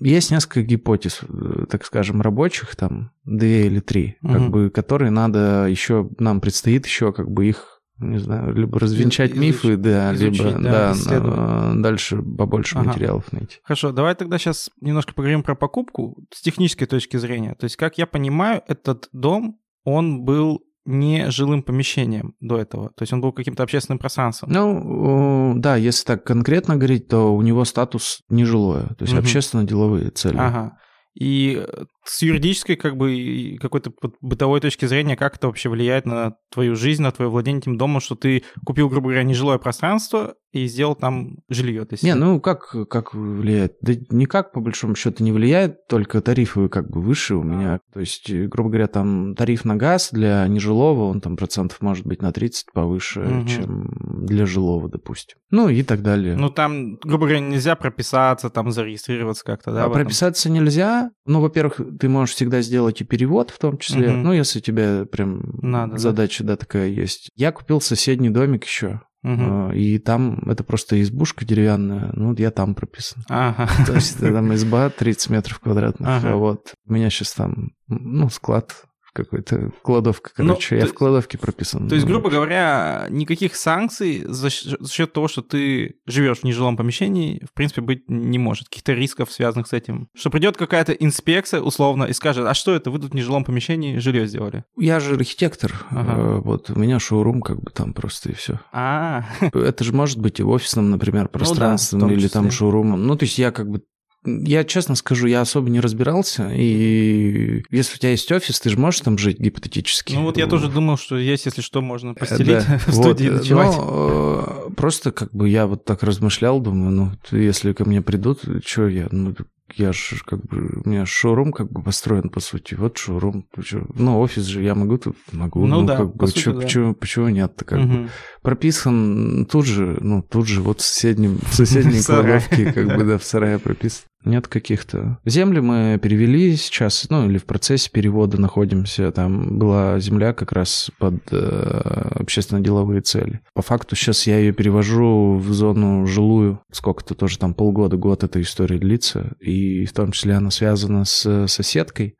есть 0.00 0.30
несколько 0.30 0.62
гипотез, 0.62 1.20
э, 1.28 1.66
так 1.68 1.84
скажем, 1.84 2.22
рабочих, 2.22 2.74
там, 2.76 3.10
две 3.26 3.66
или 3.66 3.80
три, 3.80 4.16
угу. 4.22 4.32
как 4.32 4.50
бы, 4.50 4.70
которые 4.70 5.10
надо 5.10 5.66
еще, 5.68 6.08
нам 6.18 6.40
предстоит 6.40 6.86
еще 6.86 7.12
как 7.12 7.30
бы 7.30 7.46
их 7.46 7.77
не 7.98 8.18
знаю, 8.18 8.54
либо 8.54 8.78
развенчать 8.78 9.30
Изуч... 9.32 9.40
мифы, 9.40 9.76
да, 9.76 10.14
изучить, 10.14 10.44
либо 10.44 10.58
да, 10.60 10.94
да, 11.06 11.72
дальше 11.74 12.22
побольше 12.22 12.78
ага. 12.78 12.88
материалов 12.88 13.32
найти. 13.32 13.58
Хорошо, 13.62 13.92
давай 13.92 14.14
тогда 14.14 14.38
сейчас 14.38 14.70
немножко 14.80 15.14
поговорим 15.14 15.42
про 15.42 15.54
покупку 15.54 16.24
с 16.32 16.40
технической 16.40 16.86
точки 16.86 17.16
зрения. 17.16 17.54
То 17.54 17.64
есть, 17.64 17.76
как 17.76 17.98
я 17.98 18.06
понимаю, 18.06 18.62
этот 18.68 19.08
дом, 19.12 19.58
он 19.84 20.24
был 20.24 20.62
не 20.84 21.30
жилым 21.30 21.62
помещением 21.62 22.34
до 22.40 22.56
этого. 22.56 22.90
То 22.96 23.02
есть 23.02 23.12
он 23.12 23.20
был 23.20 23.32
каким-то 23.32 23.62
общественным 23.62 23.98
пространством. 23.98 24.50
Ну, 24.50 25.54
да, 25.58 25.76
если 25.76 26.04
так 26.06 26.24
конкретно 26.24 26.76
говорить, 26.76 27.08
то 27.08 27.34
у 27.34 27.42
него 27.42 27.64
статус 27.64 28.22
нежилое, 28.30 28.86
то 28.86 29.02
есть 29.02 29.12
угу. 29.12 29.20
общественно-деловые 29.20 30.10
цели. 30.10 30.38
Ага. 30.38 30.78
И 31.14 31.64
с 32.04 32.22
юридической, 32.22 32.76
как 32.76 32.96
бы, 32.96 33.58
какой-то 33.60 33.92
бытовой 34.20 34.60
точки 34.60 34.86
зрения, 34.86 35.16
как 35.16 35.36
это 35.36 35.48
вообще 35.48 35.68
влияет 35.68 36.06
на 36.06 36.36
твою 36.50 36.74
жизнь, 36.74 37.02
на 37.02 37.12
твое 37.12 37.30
владение 37.30 37.60
этим 37.60 37.76
домом, 37.76 38.00
что 38.00 38.14
ты 38.14 38.44
купил, 38.64 38.88
грубо 38.88 39.08
говоря, 39.08 39.24
нежилое 39.24 39.58
пространство 39.58 40.36
и 40.52 40.66
сделал 40.66 40.94
там 40.94 41.36
жилье? 41.48 41.84
То 41.84 41.94
есть... 41.94 42.02
Не, 42.02 42.14
ну 42.14 42.40
как, 42.40 42.74
как 42.88 43.14
влияет? 43.14 43.76
Да 43.82 43.92
никак, 44.10 44.52
по 44.52 44.60
большому 44.60 44.94
счету, 44.94 45.22
не 45.22 45.32
влияет, 45.32 45.86
только 45.88 46.22
тарифы 46.22 46.68
как 46.68 46.88
бы 46.88 47.02
выше 47.02 47.34
у 47.34 47.42
меня. 47.42 47.80
То 47.92 48.00
есть, 48.00 48.32
грубо 48.32 48.70
говоря, 48.70 48.86
там 48.86 49.34
тариф 49.34 49.64
на 49.64 49.76
газ 49.76 50.10
для 50.12 50.46
нежилого, 50.46 51.04
он 51.04 51.20
там 51.20 51.36
процентов 51.36 51.82
может 51.82 52.06
быть 52.06 52.22
на 52.22 52.32
30 52.32 52.72
повыше, 52.72 53.20
угу. 53.20 53.48
чем 53.48 54.24
для 54.24 54.46
жилого, 54.46 54.88
допустим. 54.88 55.36
Ну 55.50 55.68
и 55.68 55.82
так 55.82 56.02
далее. 56.02 56.36
Ну 56.36 56.48
там, 56.48 56.96
грубо 56.96 57.26
говоря, 57.26 57.40
нельзя 57.40 57.76
прописаться, 57.76 58.48
там 58.48 58.70
зарегистрироваться 58.70 59.44
как-то, 59.44 59.72
да? 59.72 59.84
А 59.84 59.90
прописаться 59.90 60.48
нельзя. 60.48 61.07
Ну, 61.26 61.40
во-первых, 61.40 61.80
ты 61.98 62.08
можешь 62.08 62.34
всегда 62.34 62.60
сделать 62.60 63.00
и 63.00 63.04
перевод 63.04 63.50
в 63.50 63.58
том 63.58 63.78
числе, 63.78 64.10
угу. 64.10 64.16
ну, 64.18 64.32
если 64.32 64.58
у 64.58 64.62
тебя 64.62 65.04
прям 65.04 65.42
Надо, 65.62 65.98
задача, 65.98 66.44
да? 66.44 66.54
да, 66.54 66.56
такая 66.58 66.88
есть. 66.88 67.30
Я 67.34 67.52
купил 67.52 67.80
соседний 67.80 68.30
домик 68.30 68.64
еще, 68.64 69.00
Угу. 69.24 69.72
И 69.72 69.98
там 69.98 70.48
это 70.48 70.62
просто 70.62 71.00
избушка 71.02 71.44
деревянная, 71.44 72.12
ну, 72.14 72.34
я 72.36 72.52
там 72.52 72.74
прописан. 72.74 73.24
Ага. 73.28 73.68
То 73.84 73.94
есть 73.94 74.20
там 74.20 74.54
изба 74.54 74.90
30 74.90 75.30
метров 75.30 75.58
квадратных, 75.58 76.08
ага. 76.08 76.32
а 76.32 76.36
вот 76.36 76.74
у 76.86 76.92
меня 76.92 77.10
сейчас 77.10 77.32
там, 77.32 77.72
ну, 77.88 78.28
склад 78.30 78.84
какой-то 79.12 79.72
кладовка, 79.82 80.30
ну, 80.38 80.48
короче. 80.48 80.74
Ну, 80.74 80.80
я 80.80 80.86
то, 80.86 80.92
в 80.92 80.94
кладовке 80.94 81.38
прописан. 81.38 81.88
То 81.88 81.94
есть, 81.94 82.06
грубо 82.06 82.30
говоря, 82.30 83.06
никаких 83.10 83.56
санкций 83.56 84.24
за, 84.24 84.48
за 84.50 84.90
счет 84.90 85.12
того, 85.12 85.28
что 85.28 85.42
ты 85.42 85.96
живешь 86.06 86.38
в 86.38 86.44
нежилом 86.44 86.76
помещении, 86.76 87.44
в 87.44 87.52
принципе, 87.54 87.80
быть 87.80 88.08
не 88.08 88.38
может. 88.38 88.68
Каких-то 88.68 88.92
рисков, 88.92 89.32
связанных 89.32 89.68
с 89.68 89.72
этим. 89.72 90.08
Что 90.14 90.30
придет 90.30 90.56
какая-то 90.56 90.92
инспекция, 90.92 91.60
условно, 91.60 92.04
и 92.04 92.12
скажет, 92.12 92.46
а 92.46 92.54
что 92.54 92.74
это, 92.74 92.90
вы 92.90 92.98
тут 92.98 93.12
в 93.12 93.14
нежилом 93.14 93.44
помещении 93.44 93.98
жилье 93.98 94.26
сделали? 94.26 94.64
Я 94.76 95.00
же 95.00 95.14
архитектор. 95.14 95.86
Ага. 95.90 96.14
Э, 96.16 96.40
вот 96.40 96.70
у 96.70 96.78
меня 96.78 96.98
шоурум 96.98 97.42
как 97.42 97.60
бы 97.60 97.70
там 97.70 97.92
просто 97.92 98.30
и 98.30 98.34
все. 98.34 98.60
А. 98.72 99.24
Это 99.40 99.84
же 99.84 99.92
может 99.92 100.18
быть 100.18 100.40
и 100.40 100.42
в 100.42 100.48
офисном, 100.50 100.90
например, 100.90 101.28
пространстве, 101.28 101.98
ну, 101.98 102.08
да, 102.08 102.14
или 102.14 102.28
там 102.28 102.50
шоурумом. 102.50 103.06
Ну, 103.06 103.16
то 103.16 103.24
есть 103.24 103.38
я 103.38 103.50
как 103.50 103.68
бы 103.68 103.82
я 104.24 104.64
честно 104.64 104.94
скажу, 104.94 105.26
я 105.26 105.40
особо 105.40 105.70
не 105.70 105.80
разбирался, 105.80 106.50
и 106.52 107.62
если 107.70 107.94
у 107.94 107.98
тебя 107.98 108.10
есть 108.10 108.30
офис, 108.32 108.60
ты 108.60 108.70
же 108.70 108.78
можешь 108.78 109.00
там 109.00 109.16
жить 109.16 109.38
гипотетически. 109.38 110.14
Ну 110.14 110.22
вот 110.22 110.36
я 110.36 110.46
тоже 110.46 110.68
думал, 110.68 110.96
что 110.96 111.16
есть, 111.16 111.46
если 111.46 111.60
что, 111.60 111.80
можно 111.80 112.14
постелить 112.14 112.66
да. 112.66 112.78
в 112.86 112.92
студии 112.92 113.28
вот. 113.28 113.38
ночевать. 113.38 113.76
Но, 113.76 114.66
э, 114.68 114.74
просто 114.74 115.12
как 115.12 115.32
бы 115.32 115.48
я 115.48 115.66
вот 115.66 115.84
так 115.84 116.02
размышлял, 116.02 116.60
думаю, 116.60 116.90
ну 116.90 117.12
если 117.30 117.72
ко 117.72 117.84
мне 117.84 118.02
придут, 118.02 118.40
что 118.64 118.88
я, 118.88 119.08
ну 119.10 119.34
я 119.76 119.92
же 119.92 120.16
как 120.24 120.44
бы, 120.44 120.80
у 120.84 120.88
меня 120.88 121.04
шоурум 121.06 121.52
как 121.52 121.70
бы 121.70 121.82
построен, 121.82 122.30
по 122.30 122.40
сути. 122.40 122.74
Вот 122.74 122.96
шоурум. 122.96 123.46
Ну, 123.94 124.18
офис 124.20 124.44
же 124.44 124.62
я 124.62 124.74
могу 124.74 124.98
тут, 124.98 125.16
могу. 125.32 125.66
Ну, 125.66 125.80
ну 125.80 125.86
да, 125.86 125.96
как 125.96 126.16
бы, 126.16 126.26
сути, 126.26 126.38
чё, 126.38 126.52
да. 126.52 126.60
почему, 126.60 126.94
почему 126.94 127.28
нет-то 127.28 127.64
как 127.64 127.80
угу. 127.80 127.88
бы. 127.88 128.08
Прописан 128.42 129.46
тут 129.46 129.66
же, 129.66 129.98
ну, 130.00 130.22
тут 130.22 130.46
же 130.46 130.62
вот 130.62 130.80
в 130.80 130.84
соседнем, 130.84 131.38
в 131.42 131.54
соседней 131.54 132.02
кладовке, 132.06 132.72
как 132.72 132.96
бы, 132.96 133.04
да, 133.04 133.18
в 133.18 133.24
сарае 133.24 133.58
прописан. 133.58 134.04
Нет 134.28 134.46
каких-то. 134.46 135.18
Земли 135.24 135.60
мы 135.60 135.98
перевели 136.02 136.54
сейчас, 136.56 137.06
ну, 137.08 137.26
или 137.26 137.38
в 137.38 137.46
процессе 137.46 137.90
перевода 137.90 138.38
находимся. 138.38 139.10
Там 139.10 139.58
была 139.58 139.98
земля 140.00 140.34
как 140.34 140.52
раз 140.52 140.90
под 140.98 141.14
э, 141.32 142.10
общественно-деловые 142.14 143.00
цели. 143.00 143.40
По 143.54 143.62
факту 143.62 143.96
сейчас 143.96 144.26
я 144.26 144.38
ее 144.38 144.52
перевожу 144.52 145.36
в 145.36 145.50
зону 145.54 146.06
жилую. 146.06 146.60
Сколько-то 146.70 147.14
тоже 147.14 147.38
там 147.38 147.54
полгода, 147.54 147.96
год 147.96 148.22
эта 148.22 148.42
история 148.42 148.78
длится. 148.78 149.32
И 149.40 149.86
в 149.86 149.94
том 149.94 150.12
числе 150.12 150.34
она 150.34 150.50
связана 150.50 151.06
с 151.06 151.46
соседкой 151.46 152.18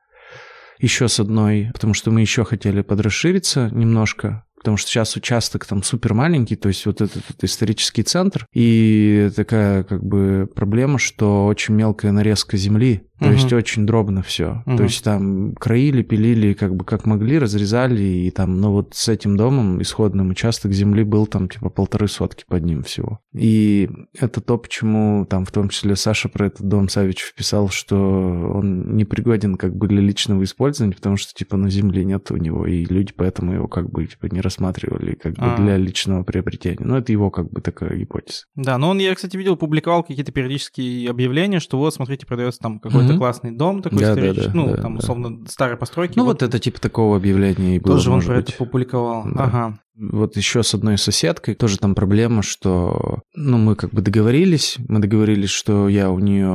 еще 0.79 1.09
с 1.09 1.21
одной, 1.21 1.71
потому 1.75 1.93
что 1.93 2.11
мы 2.11 2.23
еще 2.23 2.45
хотели 2.45 2.83
подрасшириться 2.83 3.69
немножко, 3.73 4.45
потому 4.59 4.77
что 4.77 4.91
сейчас 4.91 5.17
участок 5.17 5.65
там 5.65 5.83
супер 5.83 6.15
маленький, 6.15 6.57
то 6.57 6.69
есть 6.69 6.85
вот 6.87 7.01
этот, 7.01 7.17
этот 7.17 7.45
исторический 7.45 8.03
центр, 8.03 8.47
и 8.53 9.31
такая 9.35 9.85
как 9.85 10.05
бы 10.05 10.49
проблема, 10.55 10.99
что 10.99 11.47
очень 11.47 11.75
мелкая 11.75 12.13
нарезка 12.13 12.57
земли, 12.57 13.08
то 13.19 13.27
угу. 13.27 13.35
есть 13.35 13.53
очень 13.53 13.87
дробно 13.87 14.23
все. 14.23 14.63
Угу. 14.67 14.77
То 14.77 14.83
есть 14.85 15.03
там 15.03 15.55
краили, 15.55 16.03
пилили, 16.03 16.53
как 16.53 16.77
бы 16.77 16.85
как 16.85 17.05
могли, 17.07 17.39
разрезали, 17.39 18.03
и 18.03 18.31
там, 18.31 18.61
ну 18.61 18.71
вот 18.71 18.95
с 18.95 19.09
этим 19.09 19.37
домом 19.37 19.83
исходным 19.83 20.31
участок 20.31 20.73
земли 20.73 21.03
был 21.03 21.27
там 21.27 21.49
типа 21.49 21.69
полторы 21.69 22.09
сотки 22.09 22.45
под 22.47 22.65
ним 22.65 22.83
всего. 22.83 23.21
И 23.35 23.91
это 24.19 24.41
то, 24.41 24.57
почему 24.59 25.27
там 25.27 25.45
в 25.45 25.53
том 25.53 25.69
числе 25.69 25.97
Саша 25.97 26.29
про 26.29 26.47
этот 26.47 26.67
дом 26.67 26.89
Савич 26.89 27.33
писал, 27.37 27.69
что 27.69 27.97
он 27.97 28.97
не 28.97 29.05
пригоден 29.05 29.57
как 29.57 29.77
бы 29.77 29.89
для 29.89 30.01
личного 30.01 30.45
использования, 30.45 30.95
потому 30.95 31.17
что 31.17 31.35
типа 31.35 31.57
на 31.57 31.71
земле 31.71 32.05
нет 32.05 32.31
у 32.31 32.37
него, 32.37 32.67
и 32.67 32.85
люди 32.85 33.13
поэтому 33.17 33.53
его 33.53 33.69
как 33.69 33.91
бы 33.91 34.07
типа 34.07 34.27
не 34.27 34.41
рассматривали 34.41 35.15
как 35.15 35.35
бы 35.35 35.43
А-а-а. 35.43 35.57
для 35.57 35.77
личного 35.77 36.23
приобретения. 36.23 36.79
Ну 36.81 36.97
это 36.97 37.11
его 37.13 37.31
как 37.31 37.51
бы 37.51 37.61
такая 37.61 37.97
гипотеза. 37.97 38.45
Да, 38.55 38.79
но 38.79 38.91
он, 38.91 38.99
я, 38.99 39.15
кстати, 39.15 39.37
видел, 39.37 39.57
публиковал 39.57 40.03
какие-то 40.03 40.33
периодические 40.33 41.11
объявления, 41.11 41.61
что 41.61 41.79
вот, 41.79 41.95
смотрите, 41.95 42.27
продается 42.27 42.61
там 42.61 42.79
какой-то 42.79 43.08
какой-то 43.09 43.19
классный 43.19 43.51
дом 43.51 43.83
такой 43.83 44.01
да, 44.01 44.11
исторический, 44.11 44.47
да, 44.47 44.53
да, 44.53 44.57
ну, 44.57 44.69
да, 44.69 44.83
там, 44.83 44.97
условно, 44.97 45.39
да. 45.39 45.51
старой 45.51 45.77
постройки. 45.77 46.15
Ну, 46.17 46.25
вот, 46.25 46.43
вот 46.43 46.49
это 46.49 46.59
типа 46.59 46.81
такого 46.81 47.17
объявления 47.17 47.77
и 47.77 47.79
было, 47.81 47.97
Тоже 47.97 48.11
он 48.11 48.23
про 48.23 48.39
это 48.39 48.53
публиковал. 48.53 49.25
Да. 49.25 49.45
Ага. 49.45 49.79
Вот 49.99 50.37
еще 50.37 50.63
с 50.63 50.75
одной 50.75 50.97
соседкой 50.97 51.57
тоже 51.57 51.77
там 51.79 51.97
проблема, 51.97 52.43
что, 52.43 53.23
ну, 53.35 53.59
мы 53.59 53.75
как 53.75 53.91
бы 53.91 54.01
договорились, 54.01 54.77
мы 54.87 55.01
договорились, 55.01 55.51
что 55.51 55.89
я 55.89 56.11
у 56.11 56.21
нее 56.21 56.47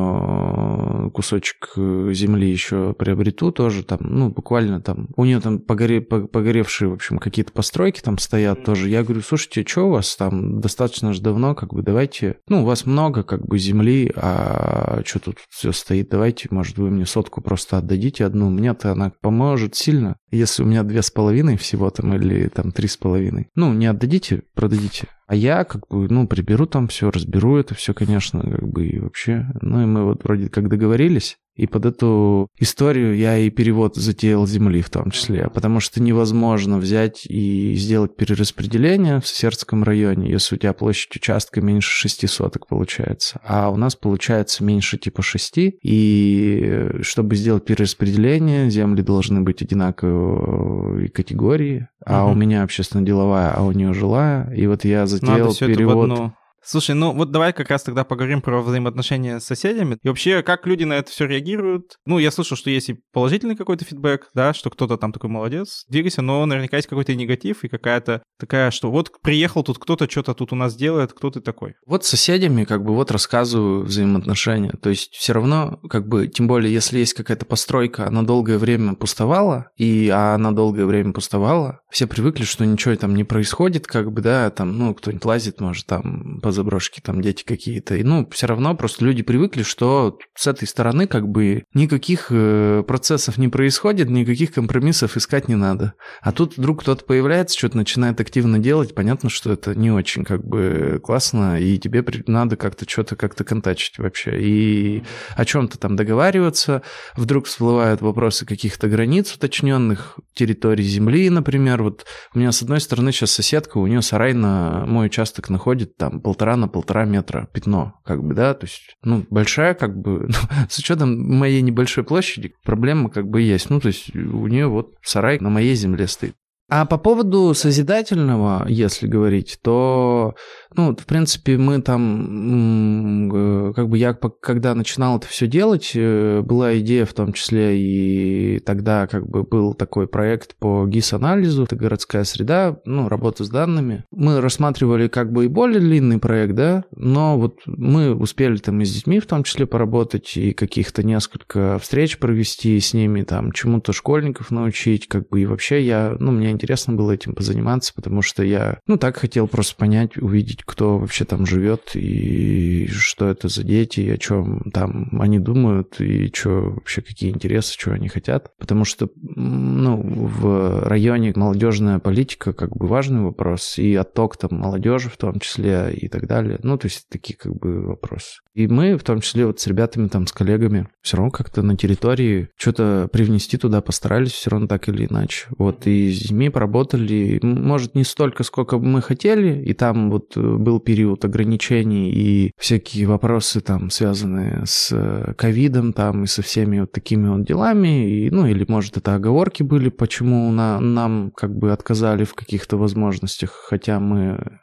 кусочек 1.13 1.73
земли 1.75 2.49
еще 2.49 2.93
приобрету 2.93 3.51
тоже 3.51 3.83
там, 3.83 3.99
ну, 4.01 4.29
буквально 4.29 4.81
там, 4.81 5.07
у 5.15 5.23
нее 5.23 5.39
там 5.39 5.59
погоре, 5.59 6.01
погоревшие, 6.01 6.89
в 6.89 6.93
общем, 6.93 7.19
какие-то 7.19 7.53
постройки 7.53 8.01
там 8.01 8.17
стоят 8.17 8.65
тоже. 8.65 8.89
Я 8.89 9.03
говорю, 9.03 9.21
слушайте, 9.21 9.63
что 9.65 9.87
у 9.87 9.91
вас 9.91 10.15
там 10.15 10.59
достаточно 10.59 11.13
же 11.13 11.21
давно, 11.21 11.55
как 11.55 11.73
бы 11.73 11.81
давайте, 11.81 12.37
ну, 12.49 12.63
у 12.63 12.65
вас 12.65 12.85
много 12.85 13.23
как 13.23 13.45
бы 13.45 13.57
земли, 13.57 14.11
а 14.15 15.01
что 15.05 15.19
тут 15.19 15.37
все 15.49 15.71
стоит, 15.71 16.09
давайте, 16.09 16.49
может, 16.51 16.77
вы 16.77 16.89
мне 16.89 17.05
сотку 17.05 17.41
просто 17.41 17.77
отдадите 17.77 18.25
одну, 18.25 18.49
мне-то 18.49 18.91
она 18.91 19.11
поможет 19.21 19.75
сильно, 19.75 20.17
если 20.31 20.63
у 20.63 20.65
меня 20.65 20.83
две 20.83 21.01
с 21.01 21.11
половиной 21.11 21.57
всего 21.57 21.89
там 21.89 22.13
или 22.15 22.47
там 22.47 22.71
три 22.71 22.87
с 22.87 22.97
половиной. 22.97 23.47
Ну, 23.55 23.73
не 23.73 23.85
отдадите, 23.85 24.43
продадите. 24.55 25.07
А 25.33 25.35
я 25.35 25.63
как 25.63 25.87
бы, 25.87 26.07
ну, 26.09 26.27
приберу 26.27 26.67
там 26.67 26.87
все, 26.87 27.09
разберу 27.09 27.57
это 27.57 27.73
все, 27.73 27.95
конечно, 27.95 28.39
как 28.39 28.67
бы 28.67 28.85
и 28.85 28.99
вообще. 28.99 29.47
Ну, 29.61 29.81
и 29.81 29.85
мы 29.87 30.03
вот 30.05 30.23
вроде 30.23 30.47
как 30.47 30.69
договорились. 30.69 31.39
И 31.55 31.67
под 31.67 31.85
эту 31.85 32.47
историю 32.57 33.15
я 33.15 33.37
и 33.37 33.49
перевод 33.49 33.95
затеял 33.95 34.47
земли 34.47 34.81
в 34.81 34.89
том 34.89 35.11
числе, 35.11 35.49
потому 35.53 35.79
что 35.79 36.01
невозможно 36.01 36.79
взять 36.79 37.25
и 37.27 37.75
сделать 37.75 38.15
перераспределение 38.15 39.19
в 39.19 39.27
Сесердском 39.27 39.83
районе, 39.83 40.31
если 40.31 40.55
у 40.55 40.57
тебя 40.57 40.73
площадь 40.73 41.15
участка 41.15 41.61
меньше 41.61 41.91
6 41.91 42.27
соток 42.27 42.67
получается, 42.67 43.39
а 43.45 43.69
у 43.69 43.75
нас 43.75 43.95
получается 43.95 44.63
меньше 44.63 44.97
типа 44.97 45.21
6, 45.21 45.53
и 45.83 46.89
чтобы 47.01 47.35
сделать 47.35 47.65
перераспределение, 47.65 48.69
земли 48.69 49.01
должны 49.01 49.41
быть 49.41 49.61
одинаковой 49.61 51.09
категории, 51.09 51.87
а 52.05 52.25
угу. 52.25 52.33
у 52.33 52.35
меня 52.35 52.63
общественно-деловая, 52.63 53.51
а 53.51 53.63
у 53.63 53.71
нее 53.71 53.93
жилая, 53.93 54.51
и 54.53 54.65
вот 54.65 54.85
я 54.85 55.05
затеял 55.05 55.53
перевод 55.55 56.33
Слушай, 56.65 56.95
ну 56.95 57.11
вот 57.11 57.31
давай 57.31 57.53
как 57.53 57.69
раз 57.69 57.83
тогда 57.83 58.03
поговорим 58.03 58.41
про 58.41 58.61
взаимоотношения 58.61 59.39
с 59.39 59.45
соседями. 59.45 59.97
И 60.01 60.07
вообще, 60.07 60.43
как 60.43 60.65
люди 60.65 60.83
на 60.83 60.93
это 60.93 61.11
все 61.11 61.25
реагируют. 61.25 61.97
Ну, 62.05 62.19
я 62.19 62.31
слышал, 62.31 62.55
что 62.55 62.69
есть 62.69 62.89
и 62.89 62.99
положительный 63.11 63.55
какой-то 63.55 63.85
фидбэк, 63.85 64.29
да, 64.33 64.53
что 64.53 64.69
кто-то 64.69 64.97
там 64.97 65.11
такой 65.11 65.29
молодец, 65.29 65.85
двигайся, 65.89 66.21
но 66.21 66.45
наверняка 66.45 66.77
есть 66.77 66.87
какой-то 66.87 67.13
негатив 67.15 67.63
и 67.63 67.67
какая-то 67.67 68.23
такая, 68.39 68.71
что 68.71 68.91
вот 68.91 69.11
приехал 69.21 69.63
тут 69.63 69.77
кто-то, 69.77 70.09
что-то 70.09 70.33
тут 70.33 70.53
у 70.53 70.55
нас 70.55 70.75
делает, 70.75 71.13
кто 71.13 71.31
ты 71.31 71.41
такой? 71.41 71.75
Вот 71.85 72.05
с 72.05 72.09
соседями 72.09 72.63
как 72.63 72.83
бы 72.83 72.93
вот 72.93 73.11
рассказываю 73.11 73.83
взаимоотношения. 73.83 74.73
То 74.81 74.89
есть 74.89 75.13
все 75.13 75.33
равно, 75.33 75.79
как 75.89 76.07
бы, 76.07 76.27
тем 76.27 76.47
более, 76.47 76.73
если 76.73 76.99
есть 76.99 77.13
какая-то 77.13 77.45
постройка, 77.45 78.07
она 78.07 78.23
долгое 78.23 78.57
время 78.57 78.95
пустовала, 78.95 79.67
и 79.77 80.09
а 80.09 80.35
она 80.35 80.51
долгое 80.51 80.85
время 80.85 81.13
пустовала, 81.13 81.81
все 81.89 82.07
привыкли, 82.07 82.43
что 82.43 82.65
ничего 82.65 82.95
там 82.95 83.15
не 83.15 83.23
происходит, 83.23 83.87
как 83.87 84.11
бы, 84.11 84.21
да, 84.21 84.49
там, 84.49 84.77
ну, 84.77 84.93
кто-нибудь 84.93 85.25
лазит, 85.25 85.59
может, 85.59 85.85
там, 85.85 86.39
по 86.53 86.55
заброшке, 86.55 87.01
там, 87.03 87.21
дети 87.21 87.43
какие-то. 87.43 87.95
И, 87.95 88.03
ну, 88.03 88.29
все 88.31 88.45
равно 88.45 88.75
просто 88.75 89.03
люди 89.03 89.23
привыкли, 89.23 89.63
что 89.63 90.19
с 90.35 90.45
этой 90.45 90.67
стороны, 90.67 91.07
как 91.07 91.27
бы, 91.27 91.63
никаких 91.73 92.27
э, 92.29 92.83
процессов 92.87 93.39
не 93.39 93.47
происходит, 93.47 94.09
никаких 94.09 94.53
компромиссов 94.53 95.17
искать 95.17 95.47
не 95.47 95.55
надо. 95.55 95.93
А 96.21 96.31
тут 96.31 96.57
вдруг 96.57 96.81
кто-то 96.81 97.03
появляется, 97.05 97.57
что-то 97.57 97.77
начинает 97.77 98.21
активно 98.21 98.59
делать, 98.59 98.93
понятно, 98.93 99.29
что 99.29 99.51
это 99.51 99.73
не 99.73 99.89
очень, 99.89 100.23
как 100.23 100.45
бы, 100.45 101.01
классно, 101.03 101.59
и 101.59 101.79
тебе 101.79 102.05
надо 102.27 102.55
как-то 102.55 102.87
что-то 102.87 103.15
как-то 103.15 103.43
контачить 103.43 103.97
вообще. 103.97 104.39
И 104.39 105.03
о 105.35 105.45
чем-то 105.45 105.79
там 105.79 105.95
договариваться. 105.95 106.83
Вдруг 107.15 107.47
всплывают 107.47 108.01
вопросы 108.01 108.45
каких-то 108.45 108.87
границ 108.87 109.33
уточненных 109.33 110.19
территорий 110.35 110.83
земли, 110.83 111.31
например, 111.31 111.81
вот 111.81 112.05
у 112.35 112.39
меня 112.39 112.51
с 112.51 112.61
одной 112.61 112.79
стороны 112.79 113.11
сейчас 113.11 113.31
соседка, 113.31 113.79
у 113.79 113.87
нее 113.87 114.03
сарай 114.03 114.33
на 114.33 114.85
мой 114.85 115.07
участок 115.07 115.49
находит 115.49 115.97
там 115.97 116.21
полтора 116.21 116.42
на 116.55 116.67
полтора 116.67 117.05
метра 117.05 117.47
пятно, 117.53 117.99
как 118.05 118.23
бы, 118.23 118.33
да, 118.33 118.53
то 118.53 118.65
есть, 118.65 118.95
ну, 119.03 119.25
большая, 119.29 119.73
как 119.73 119.97
бы, 119.97 120.27
ну, 120.27 120.35
с 120.69 120.77
учетом 120.77 121.37
моей 121.37 121.61
небольшой 121.61 122.03
площади, 122.03 122.53
проблема 122.63 123.09
как 123.09 123.27
бы 123.27 123.41
есть. 123.41 123.69
Ну, 123.69 123.79
то 123.79 123.87
есть 123.87 124.15
у 124.15 124.47
нее 124.47 124.67
вот 124.67 124.95
сарай 125.01 125.39
на 125.39 125.49
моей 125.49 125.75
земле 125.75 126.07
стоит. 126.07 126.35
А 126.69 126.85
по 126.85 126.97
поводу 126.97 127.53
созидательного, 127.53 128.65
если 128.67 129.05
говорить, 129.05 129.59
то 129.61 130.33
ну, 130.75 130.95
в 130.95 131.05
принципе, 131.05 131.57
мы 131.57 131.81
там, 131.81 133.73
как 133.75 133.89
бы 133.89 133.97
я, 133.97 134.13
когда 134.13 134.73
начинал 134.73 135.17
это 135.17 135.27
все 135.27 135.47
делать, 135.47 135.91
э, 135.93 136.41
была 136.41 136.77
идея 136.79 137.05
в 137.05 137.13
том 137.13 137.33
числе 137.33 137.77
и 137.79 138.59
тогда 138.59 139.07
как 139.07 139.27
бы 139.27 139.43
был 139.43 139.73
такой 139.73 140.07
проект 140.07 140.55
по 140.55 140.85
ГИС-анализу, 140.87 141.63
это 141.63 141.75
городская 141.75 142.23
среда, 142.23 142.79
ну, 142.85 143.07
работа 143.07 143.43
с 143.43 143.49
данными. 143.49 144.05
Мы 144.11 144.41
рассматривали 144.41 145.07
как 145.07 145.31
бы 145.31 145.45
и 145.45 145.49
более 145.49 145.79
длинный 145.79 146.17
проект, 146.17 146.55
да, 146.55 146.85
но 146.95 147.37
вот 147.37 147.59
мы 147.65 148.15
успели 148.15 148.57
там 148.57 148.81
и 148.81 148.85
с 148.85 148.93
детьми 148.93 149.19
в 149.19 149.27
том 149.27 149.43
числе 149.43 149.65
поработать, 149.65 150.37
и 150.37 150.53
каких-то 150.53 151.03
несколько 151.03 151.77
встреч 151.79 152.17
провести 152.17 152.79
с 152.79 152.93
ними, 152.93 153.23
там, 153.23 153.51
чему-то 153.51 153.93
школьников 153.93 154.49
научить, 154.49 155.07
как 155.07 155.29
бы, 155.29 155.41
и 155.41 155.45
вообще 155.45 155.81
я, 155.81 156.15
ну, 156.19 156.31
мне 156.31 156.52
интересно 156.53 156.93
было 156.93 157.11
этим 157.11 157.33
позаниматься, 157.33 157.93
потому 157.93 158.21
что 158.21 158.43
я, 158.43 158.79
ну, 158.87 158.97
так 158.97 159.17
хотел 159.17 159.47
просто 159.47 159.75
понять, 159.75 160.17
увидеть, 160.17 160.63
кто 160.63 160.97
вообще 160.97 161.25
там 161.25 161.45
живет, 161.45 161.91
и 161.95 162.87
что 162.87 163.27
это 163.27 163.47
за 163.47 163.63
дети, 163.63 164.09
о 164.09 164.17
чем 164.17 164.63
там 164.73 165.09
они 165.19 165.39
думают, 165.39 165.99
и 165.99 166.31
что 166.33 166.71
вообще 166.75 167.01
какие 167.01 167.31
интересы, 167.31 167.73
что 167.73 167.91
они 167.91 168.07
хотят. 168.07 168.51
Потому 168.57 168.85
что, 168.85 169.09
ну, 169.21 170.01
в 170.01 170.83
районе 170.87 171.33
молодежная 171.35 171.99
политика 171.99 172.53
как 172.53 172.75
бы 172.75 172.87
важный 172.87 173.21
вопрос, 173.21 173.77
и 173.77 173.95
отток 173.95 174.37
там 174.37 174.59
молодежи 174.59 175.09
в 175.09 175.17
том 175.17 175.39
числе, 175.39 175.93
и 175.93 176.07
так 176.07 176.27
далее. 176.27 176.59
Ну, 176.63 176.77
то 176.77 176.87
есть 176.87 177.07
такие 177.09 177.35
как 177.35 177.55
бы 177.55 177.81
вопросы. 177.87 178.39
И 178.53 178.67
мы, 178.67 178.97
в 178.97 179.03
том 179.03 179.21
числе 179.21 179.45
вот 179.45 179.59
с 179.59 179.67
ребятами 179.67 180.07
там, 180.07 180.27
с 180.27 180.31
коллегами, 180.31 180.87
все 181.01 181.17
равно 181.17 181.31
как-то 181.31 181.61
на 181.61 181.75
территории 181.75 182.49
что-то 182.55 183.09
привнести 183.11 183.57
туда 183.57 183.81
постарались 183.81 184.31
все 184.31 184.51
равно 184.51 184.67
так 184.67 184.87
или 184.89 185.07
иначе. 185.07 185.47
Вот 185.57 185.87
и 185.87 186.11
с 186.11 186.31
детьми 186.43 186.49
поработали, 186.49 187.39
может, 187.41 187.95
не 187.95 188.03
столько, 188.03 188.43
сколько 188.43 188.77
мы 188.77 189.01
хотели, 189.01 189.63
и 189.63 189.73
там 189.73 190.11
вот 190.11 190.37
был 190.37 190.79
период 190.79 191.25
ограничений 191.25 192.11
и 192.11 192.51
всякие 192.57 193.07
вопросы 193.07 193.61
там, 193.61 193.89
связанные 193.89 194.63
с 194.65 194.89
э, 194.91 195.33
ковидом 195.37 195.93
там 195.93 196.23
и 196.23 196.27
со 196.27 196.41
всеми 196.41 196.81
вот 196.81 196.91
такими 196.91 197.29
вот 197.29 197.45
делами, 197.45 198.09
и, 198.09 198.29
ну, 198.29 198.45
или, 198.45 198.65
может, 198.67 198.97
это 198.97 199.15
оговорки 199.15 199.63
были, 199.63 199.89
почему 199.89 200.51
на, 200.51 200.79
нам 200.79 201.31
как 201.31 201.57
бы 201.57 201.71
отказали 201.71 202.23
в 202.25 202.33
каких-то 202.33 202.77
возможностях, 202.77 203.51
хотя 203.69 203.99
мы 203.99 204.59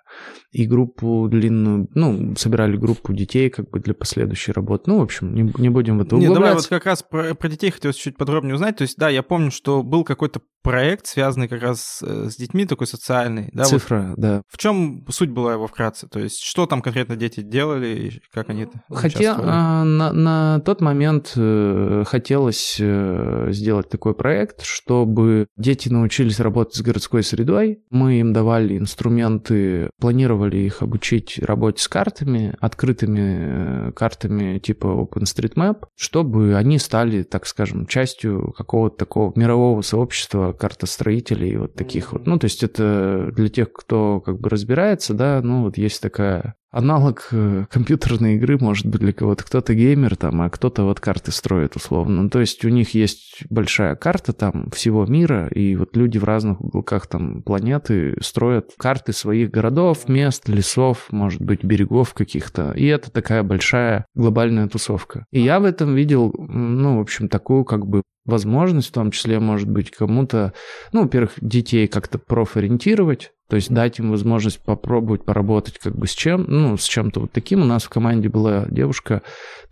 и 0.53 0.67
группу 0.67 1.29
длинную, 1.31 1.89
ну, 1.95 2.35
собирали 2.37 2.77
группу 2.77 3.13
детей 3.13 3.51
как 3.51 3.71
бы 3.71 3.79
для 3.79 3.95
последующей 3.95 4.53
работы. 4.53 4.85
Ну, 4.87 4.99
в 4.99 5.03
общем, 5.03 5.33
не, 5.35 5.53
не 5.59 5.69
будем 5.69 5.99
в 5.99 6.03
это 6.03 6.17
углубляться. 6.17 6.29
Не, 6.29 6.35
давай 6.35 6.55
вот 6.55 6.67
как 6.67 6.87
раз 6.87 7.03
про, 7.03 7.35
про 7.35 7.49
детей 7.49 7.71
хотелось 7.71 7.97
чуть 7.97 8.17
подробнее 8.17 8.55
узнать. 8.55 8.77
То 8.77 8.83
есть, 8.83 8.97
да, 8.99 9.09
я 9.09 9.23
помню, 9.23 9.51
что 9.51 9.83
был 9.83 10.03
какой-то 10.03 10.41
проект, 10.63 11.07
связанный 11.07 11.49
как 11.49 11.63
раз 11.63 12.03
э, 12.03 12.29
с 12.31 12.37
детьми, 12.37 12.67
такой 12.67 12.87
социальный. 12.87 13.49
Да, 13.53 13.65
Цифра, 13.65 14.09
вот. 14.11 14.19
да. 14.19 14.43
В 14.49 14.59
чем 14.59 15.07
суть 15.09 15.31
была 15.31 15.55
его 15.55 15.67
вкратце? 15.67 16.07
То 16.09 16.19
есть, 16.19 16.43
что 16.43 16.67
там 16.67 16.83
конкретно 16.83 17.17
дети 17.17 17.41
делали 17.41 17.87
и 17.89 18.21
как 18.33 18.51
они 18.51 18.63
это 18.63 18.83
Хотя 18.91 19.37
а, 19.39 19.85
на, 19.85 20.13
на 20.13 20.61
тот 20.61 20.81
момент 20.81 21.33
э, 21.37 22.05
хотелось 22.07 22.77
э, 22.79 23.49
сделать 23.51 23.89
такой 23.89 24.15
проект, 24.15 24.63
чтобы 24.63 25.47
дети 25.57 25.89
научились 25.89 26.41
работать 26.41 26.75
с 26.75 26.83
городской 26.83 27.23
средой. 27.23 27.83
Мы 27.91 28.21
им 28.21 28.33
давали 28.33 28.77
инструменты, 28.77 29.91
планировали 29.99 30.10
планировали 30.11 30.57
их 30.57 30.83
обучить 30.83 31.39
работе 31.39 31.81
с 31.81 31.87
картами, 31.87 32.57
открытыми 32.59 33.91
э, 33.91 33.93
картами 33.93 34.59
типа 34.59 34.87
OpenStreetMap, 34.87 35.85
чтобы 35.95 36.57
они 36.57 36.79
стали, 36.79 37.23
так 37.23 37.47
скажем, 37.47 37.87
частью 37.87 38.53
какого-то 38.57 38.97
такого 38.97 39.33
мирового 39.37 39.83
сообщества 39.83 40.53
картостроителей 40.53 41.57
вот 41.59 41.75
таких 41.75 42.13
вот. 42.13 42.27
Ну, 42.27 42.41
то 42.41 42.47
есть 42.47 42.65
это 42.65 43.31
для 43.37 43.49
тех, 43.51 43.73
кто 43.73 44.21
как 44.21 44.41
бы 44.41 44.49
разбирается, 44.49 45.15
да, 45.15 45.41
ну, 45.45 45.63
вот 45.63 45.79
есть 45.79 46.03
такая 46.03 46.57
аналог 46.71 47.29
э, 47.33 47.67
компьютерной 47.71 48.37
игры, 48.37 48.59
может 48.59 48.87
быть, 48.87 49.01
для 49.01 49.13
кого-то. 49.13 49.45
Кто-то 49.45 49.75
геймер 49.75 50.17
там, 50.17 50.41
а 50.43 50.51
кто-то 50.51 50.85
вот 50.85 51.01
карты 51.01 51.33
строит 51.33 51.77
условно. 51.77 52.29
То 52.31 52.41
есть 52.41 52.65
у 52.65 52.69
них 52.69 52.95
есть 52.95 53.45
большая 53.51 53.97
карта 53.97 54.33
там 54.33 54.71
всего 54.71 55.05
мира, 55.07 55.49
и 55.49 55.77
вот 55.77 55.97
люди 55.97 56.19
в 56.19 56.25
разных 56.25 56.61
уголках 56.61 57.07
там 57.07 57.43
планеты 57.43 58.17
строят 58.21 58.73
карты 58.79 59.13
своих 59.13 59.51
городов, 59.51 60.09
мест, 60.09 60.49
лесов, 60.49 61.09
может 61.11 61.43
быть, 61.43 61.65
берегов 61.65 62.15
каких-то. 62.15 62.73
И 62.73 62.87
это 62.87 63.11
такая 63.11 63.43
большая 63.43 64.07
глобальная 64.15 64.69
тусовка. 64.69 65.27
И 65.33 65.41
я 65.41 65.61
в 65.61 65.65
этом 65.65 65.95
видел, 65.95 66.33
ну, 66.39 66.99
в 66.99 67.01
общем, 67.01 67.29
такую 67.29 67.65
как 67.65 67.87
бы 67.87 68.03
возможность, 68.25 68.89
в 68.89 68.93
том 68.93 69.11
числе, 69.11 69.41
может 69.41 69.69
быть, 69.69 69.91
кому-то, 69.91 70.53
ну, 70.93 71.03
во-первых, 71.03 71.33
детей 71.41 71.87
как-то 71.87 72.19
профориентировать, 72.19 73.33
то 73.49 73.57
есть 73.57 73.71
дать 73.71 73.99
им 73.99 74.11
возможность 74.11 74.61
попробовать 74.61 75.25
поработать 75.25 75.79
как 75.79 75.97
бы 75.97 76.07
с 76.07 76.13
чем, 76.13 76.45
ну, 76.47 76.77
с 76.77 76.85
чем-то 76.85 77.21
вот 77.21 77.33
таким. 77.33 77.63
У 77.63 77.65
нас 77.65 77.83
в 77.83 77.89
команде 77.89 78.29
была 78.29 78.67
девушка, 78.71 79.23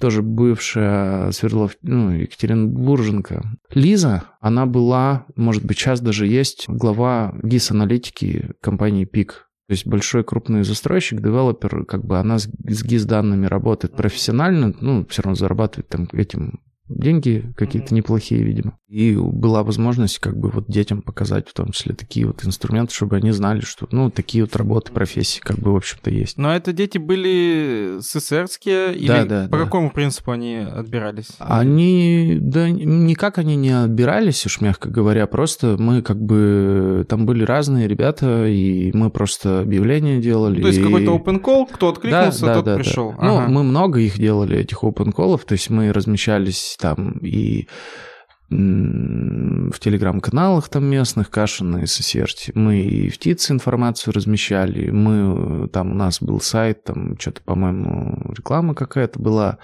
тоже 0.00 0.22
бывшая 0.22 1.30
Свердлов, 1.30 1.76
ну, 1.82 2.10
Екатеринбурженко. 2.10 3.44
Лиза, 3.72 4.24
она 4.40 4.66
была, 4.66 5.26
может 5.36 5.64
быть, 5.64 5.78
сейчас 5.78 6.00
даже 6.00 6.26
есть, 6.26 6.64
глава 6.68 7.34
ГИС-аналитики 7.42 8.52
компании 8.60 9.04
ПИК. 9.04 9.48
То 9.68 9.72
есть 9.72 9.86
большой 9.86 10.24
крупный 10.24 10.64
застройщик, 10.64 11.20
девелопер, 11.20 11.84
как 11.84 12.04
бы 12.04 12.18
она 12.18 12.38
с 12.38 12.48
GIS-данными 12.48 13.46
работает 13.46 13.94
профессионально, 13.94 14.74
ну, 14.80 15.06
все 15.08 15.22
равно 15.22 15.36
зарабатывает 15.36 15.88
там 15.88 16.08
этим 16.12 16.60
деньги 16.88 17.52
какие-то 17.56 17.94
неплохие, 17.94 18.42
видимо. 18.42 18.78
И 18.88 19.14
была 19.16 19.62
возможность 19.62 20.18
как 20.18 20.38
бы 20.38 20.48
вот 20.50 20.66
детям 20.68 21.02
показать 21.02 21.46
в 21.48 21.52
том 21.52 21.72
числе 21.72 21.94
такие 21.94 22.26
вот 22.26 22.44
инструменты, 22.44 22.94
чтобы 22.94 23.16
они 23.16 23.32
знали, 23.32 23.60
что, 23.60 23.86
ну, 23.90 24.10
такие 24.10 24.44
вот 24.44 24.56
работы, 24.56 24.92
профессии 24.92 25.40
как 25.40 25.58
бы, 25.58 25.72
в 25.72 25.76
общем-то, 25.76 26.10
есть. 26.10 26.38
Но 26.38 26.54
это 26.54 26.72
дети 26.72 26.96
были 26.96 27.98
СССРские 28.00 28.94
или 28.94 29.08
да, 29.08 29.24
да, 29.26 29.48
по 29.50 29.58
да. 29.58 29.64
какому 29.64 29.90
принципу 29.90 30.32
они 30.32 30.56
отбирались? 30.56 31.28
Они, 31.38 32.38
да, 32.40 32.70
никак 32.70 33.36
они 33.36 33.56
не 33.56 33.70
отбирались, 33.70 34.46
уж 34.46 34.62
мягко 34.62 34.88
говоря, 34.88 35.26
просто 35.26 35.76
мы 35.78 36.00
как 36.00 36.22
бы, 36.22 37.04
там 37.08 37.26
были 37.26 37.44
разные 37.44 37.88
ребята, 37.88 38.46
и 38.46 38.90
мы 38.96 39.10
просто 39.10 39.60
объявления 39.60 40.20
делали. 40.20 40.62
То 40.62 40.68
есть 40.68 40.80
и... 40.80 40.82
какой-то 40.82 41.14
open 41.16 41.42
call, 41.42 41.68
кто 41.70 41.90
откликнулся, 41.90 42.40
да, 42.40 42.46
да, 42.46 42.54
тот 42.54 42.64
да, 42.64 42.76
пришел. 42.76 43.10
Да. 43.10 43.16
Ага. 43.18 43.46
Ну, 43.48 43.52
мы 43.52 43.64
много 43.64 44.00
их 44.00 44.18
делали, 44.18 44.56
этих 44.56 44.82
open 44.82 45.12
callов, 45.14 45.44
то 45.44 45.52
есть 45.52 45.68
мы 45.68 45.92
размещались 45.92 46.77
там 46.78 47.18
и 47.18 47.68
в 48.50 49.78
телеграм-каналах 49.78 50.70
там 50.70 50.84
местных, 50.86 51.30
Кашина 51.30 51.78
и 51.78 51.86
Сосерти. 51.86 52.50
Мы 52.54 52.80
и 52.80 53.10
в 53.10 53.18
ТИЦ 53.18 53.50
информацию 53.50 54.14
размещали, 54.14 54.88
мы, 54.90 55.68
там 55.68 55.90
у 55.92 55.94
нас 55.94 56.22
был 56.22 56.40
сайт, 56.40 56.84
там 56.84 57.18
что-то, 57.18 57.42
по-моему, 57.42 58.32
реклама 58.34 58.74
какая-то 58.74 59.20
была. 59.20 59.58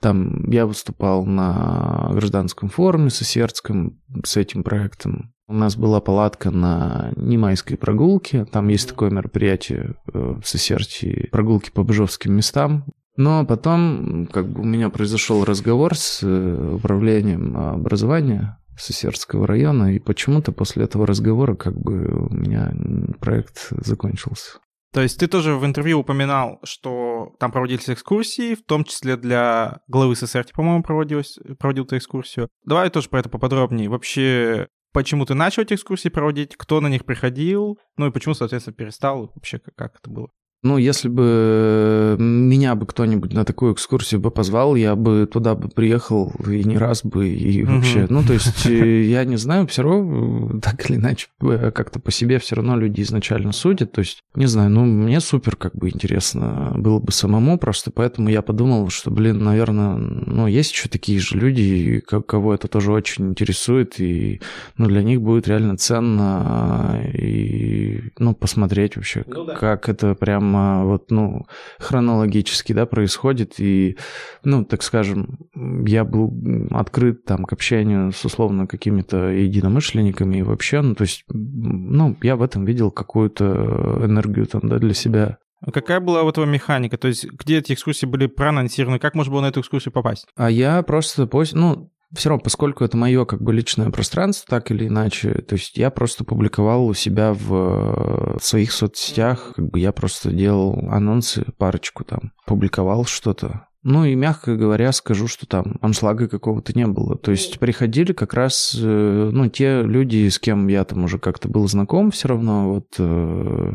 Там 0.00 0.50
я 0.50 0.66
выступал 0.66 1.24
на 1.24 2.10
гражданском 2.12 2.68
форуме 2.68 3.08
Сосердском 3.08 3.98
с 4.22 4.36
этим 4.36 4.64
проектом. 4.64 5.32
У 5.48 5.54
нас 5.54 5.76
была 5.76 6.00
палатка 6.00 6.50
на 6.50 7.12
Немайской 7.16 7.76
прогулке. 7.76 8.44
Там 8.44 8.68
есть 8.68 8.88
такое 8.88 9.10
мероприятие 9.10 9.96
э, 10.12 10.36
в 10.40 10.46
Сосерти, 10.46 11.28
прогулки 11.32 11.70
по 11.70 11.82
бжовским 11.82 12.34
местам. 12.34 12.84
Но 13.16 13.44
потом 13.44 14.28
как 14.32 14.48
бы 14.48 14.62
у 14.62 14.64
меня 14.64 14.88
произошел 14.88 15.44
разговор 15.44 15.96
с 15.96 16.22
э, 16.22 16.74
управлением 16.74 17.56
образования 17.56 18.58
Сосердского 18.78 19.46
района, 19.46 19.94
и 19.94 19.98
почему-то 19.98 20.52
после 20.52 20.84
этого 20.84 21.06
разговора 21.06 21.54
как 21.54 21.76
бы 21.76 22.28
у 22.28 22.32
меня 22.32 22.72
проект 23.20 23.68
закончился. 23.70 24.58
То 24.92 25.02
есть 25.02 25.20
ты 25.20 25.28
тоже 25.28 25.54
в 25.54 25.64
интервью 25.64 26.00
упоминал, 26.00 26.58
что 26.64 27.36
там 27.38 27.52
проводились 27.52 27.88
экскурсии, 27.88 28.56
в 28.56 28.64
том 28.64 28.82
числе 28.84 29.16
для 29.16 29.80
главы 29.86 30.16
ССРТ, 30.16 30.52
по-моему, 30.52 30.82
проводилась, 30.82 31.38
проводил 31.58 31.84
ты 31.84 31.98
экскурсию. 31.98 32.48
Давай 32.64 32.90
тоже 32.90 33.08
про 33.08 33.20
это 33.20 33.28
поподробнее. 33.28 33.88
Вообще, 33.88 34.66
почему 34.92 35.26
ты 35.26 35.34
начал 35.34 35.62
эти 35.62 35.74
экскурсии 35.74 36.08
проводить, 36.08 36.56
кто 36.56 36.80
на 36.80 36.88
них 36.88 37.04
приходил, 37.04 37.78
ну 37.96 38.08
и 38.08 38.10
почему, 38.10 38.34
соответственно, 38.34 38.74
перестал, 38.74 39.30
вообще 39.34 39.60
как, 39.60 39.76
как 39.76 39.96
это 40.00 40.10
было? 40.10 40.30
Ну, 40.62 40.76
если 40.76 41.08
бы 41.08 42.16
меня 42.18 42.74
бы 42.74 42.84
кто-нибудь 42.84 43.32
на 43.32 43.46
такую 43.46 43.72
экскурсию 43.72 44.20
бы 44.20 44.30
позвал, 44.30 44.74
я 44.74 44.94
бы 44.94 45.26
туда 45.26 45.54
бы 45.54 45.68
приехал 45.68 46.34
и 46.46 46.62
не 46.64 46.76
раз 46.76 47.02
бы, 47.02 47.28
и 47.30 47.64
вообще, 47.64 48.06
ну, 48.10 48.22
то 48.22 48.34
есть, 48.34 48.66
э, 48.66 49.02
я 49.04 49.24
не 49.24 49.36
знаю, 49.36 49.66
все 49.68 49.82
равно, 49.82 50.56
э, 50.56 50.60
так 50.60 50.90
или 50.90 50.98
иначе, 50.98 51.28
э, 51.40 51.70
как-то 51.70 51.98
по 51.98 52.10
себе 52.10 52.38
все 52.38 52.56
равно 52.56 52.76
люди 52.76 53.00
изначально 53.00 53.52
судят, 53.52 53.92
то 53.92 54.00
есть, 54.00 54.20
не 54.34 54.44
знаю, 54.44 54.68
ну, 54.68 54.84
мне 54.84 55.20
супер 55.20 55.56
как 55.56 55.74
бы 55.74 55.88
интересно 55.88 56.72
было 56.76 56.98
бы 56.98 57.10
самому, 57.10 57.58
просто 57.58 57.90
поэтому 57.90 58.28
я 58.28 58.42
подумал, 58.42 58.90
что, 58.90 59.10
блин, 59.10 59.42
наверное, 59.42 59.96
ну, 59.96 60.46
есть 60.46 60.72
еще 60.72 60.90
такие 60.90 61.20
же 61.20 61.38
люди, 61.38 62.00
кого 62.00 62.52
это 62.52 62.68
тоже 62.68 62.92
очень 62.92 63.30
интересует, 63.30 63.98
и, 63.98 64.42
ну, 64.76 64.88
для 64.88 65.02
них 65.02 65.22
будет 65.22 65.48
реально 65.48 65.78
ценно, 65.78 67.00
и, 67.14 68.02
ну, 68.18 68.34
посмотреть 68.34 68.96
вообще, 68.96 69.24
ну, 69.26 69.44
да. 69.44 69.54
как 69.54 69.88
это 69.88 70.14
прям 70.14 70.49
вот, 70.84 71.10
ну, 71.10 71.46
хронологически, 71.78 72.72
да, 72.72 72.86
происходит, 72.86 73.58
и, 73.58 73.96
ну, 74.44 74.64
так 74.64 74.82
скажем, 74.82 75.38
я 75.86 76.04
был 76.04 76.32
открыт 76.70 77.24
там 77.24 77.44
к 77.44 77.52
общению 77.52 78.12
с 78.12 78.24
условно 78.24 78.66
какими-то 78.66 79.28
единомышленниками 79.28 80.38
и 80.38 80.42
вообще, 80.42 80.80
ну, 80.80 80.94
то 80.94 81.02
есть, 81.02 81.24
ну, 81.28 82.16
я 82.22 82.36
в 82.36 82.42
этом 82.42 82.64
видел 82.64 82.90
какую-то 82.90 84.00
энергию 84.04 84.46
там, 84.46 84.62
да, 84.64 84.78
для 84.78 84.94
себя. 84.94 85.38
А 85.60 85.72
какая 85.72 86.00
была 86.00 86.22
у 86.22 86.28
этого 86.28 86.46
механика? 86.46 86.96
То 86.96 87.08
есть 87.08 87.26
где 87.30 87.58
эти 87.58 87.74
экскурсии 87.74 88.06
были 88.06 88.26
проанонсированы? 88.26 88.98
Как 88.98 89.14
можно 89.14 89.32
было 89.32 89.42
на 89.42 89.48
эту 89.48 89.60
экскурсию 89.60 89.92
попасть? 89.92 90.26
А 90.36 90.50
я 90.50 90.82
просто, 90.82 91.28
ну, 91.52 91.92
все 92.14 92.28
равно, 92.28 92.42
поскольку 92.42 92.84
это 92.84 92.96
мое 92.96 93.24
как 93.24 93.40
бы 93.40 93.52
личное 93.52 93.90
пространство, 93.90 94.46
так 94.48 94.70
или 94.70 94.88
иначе, 94.88 95.32
то 95.32 95.54
есть 95.54 95.76
я 95.76 95.90
просто 95.90 96.24
публиковал 96.24 96.86
у 96.86 96.94
себя 96.94 97.32
в 97.32 98.38
своих 98.40 98.72
соцсетях, 98.72 99.52
как 99.54 99.70
бы 99.70 99.78
я 99.78 99.92
просто 99.92 100.30
делал 100.30 100.88
анонсы, 100.90 101.44
парочку 101.56 102.04
там, 102.04 102.32
публиковал 102.46 103.04
что-то. 103.04 103.66
Ну 103.82 104.04
и, 104.04 104.14
мягко 104.14 104.56
говоря, 104.56 104.92
скажу, 104.92 105.26
что 105.26 105.46
там 105.46 105.78
аншлага 105.80 106.28
какого-то 106.28 106.76
не 106.76 106.86
было. 106.86 107.16
То 107.16 107.30
есть 107.30 107.58
приходили 107.58 108.12
как 108.12 108.34
раз, 108.34 108.76
э, 108.78 109.30
ну, 109.32 109.48
те 109.48 109.82
люди, 109.82 110.28
с 110.28 110.38
кем 110.38 110.68
я 110.68 110.84
там 110.84 111.04
уже 111.04 111.18
как-то 111.18 111.48
был 111.48 111.66
знаком 111.66 112.10
все 112.10 112.28
равно, 112.28 112.74
вот, 112.74 112.88
э, 112.98 113.72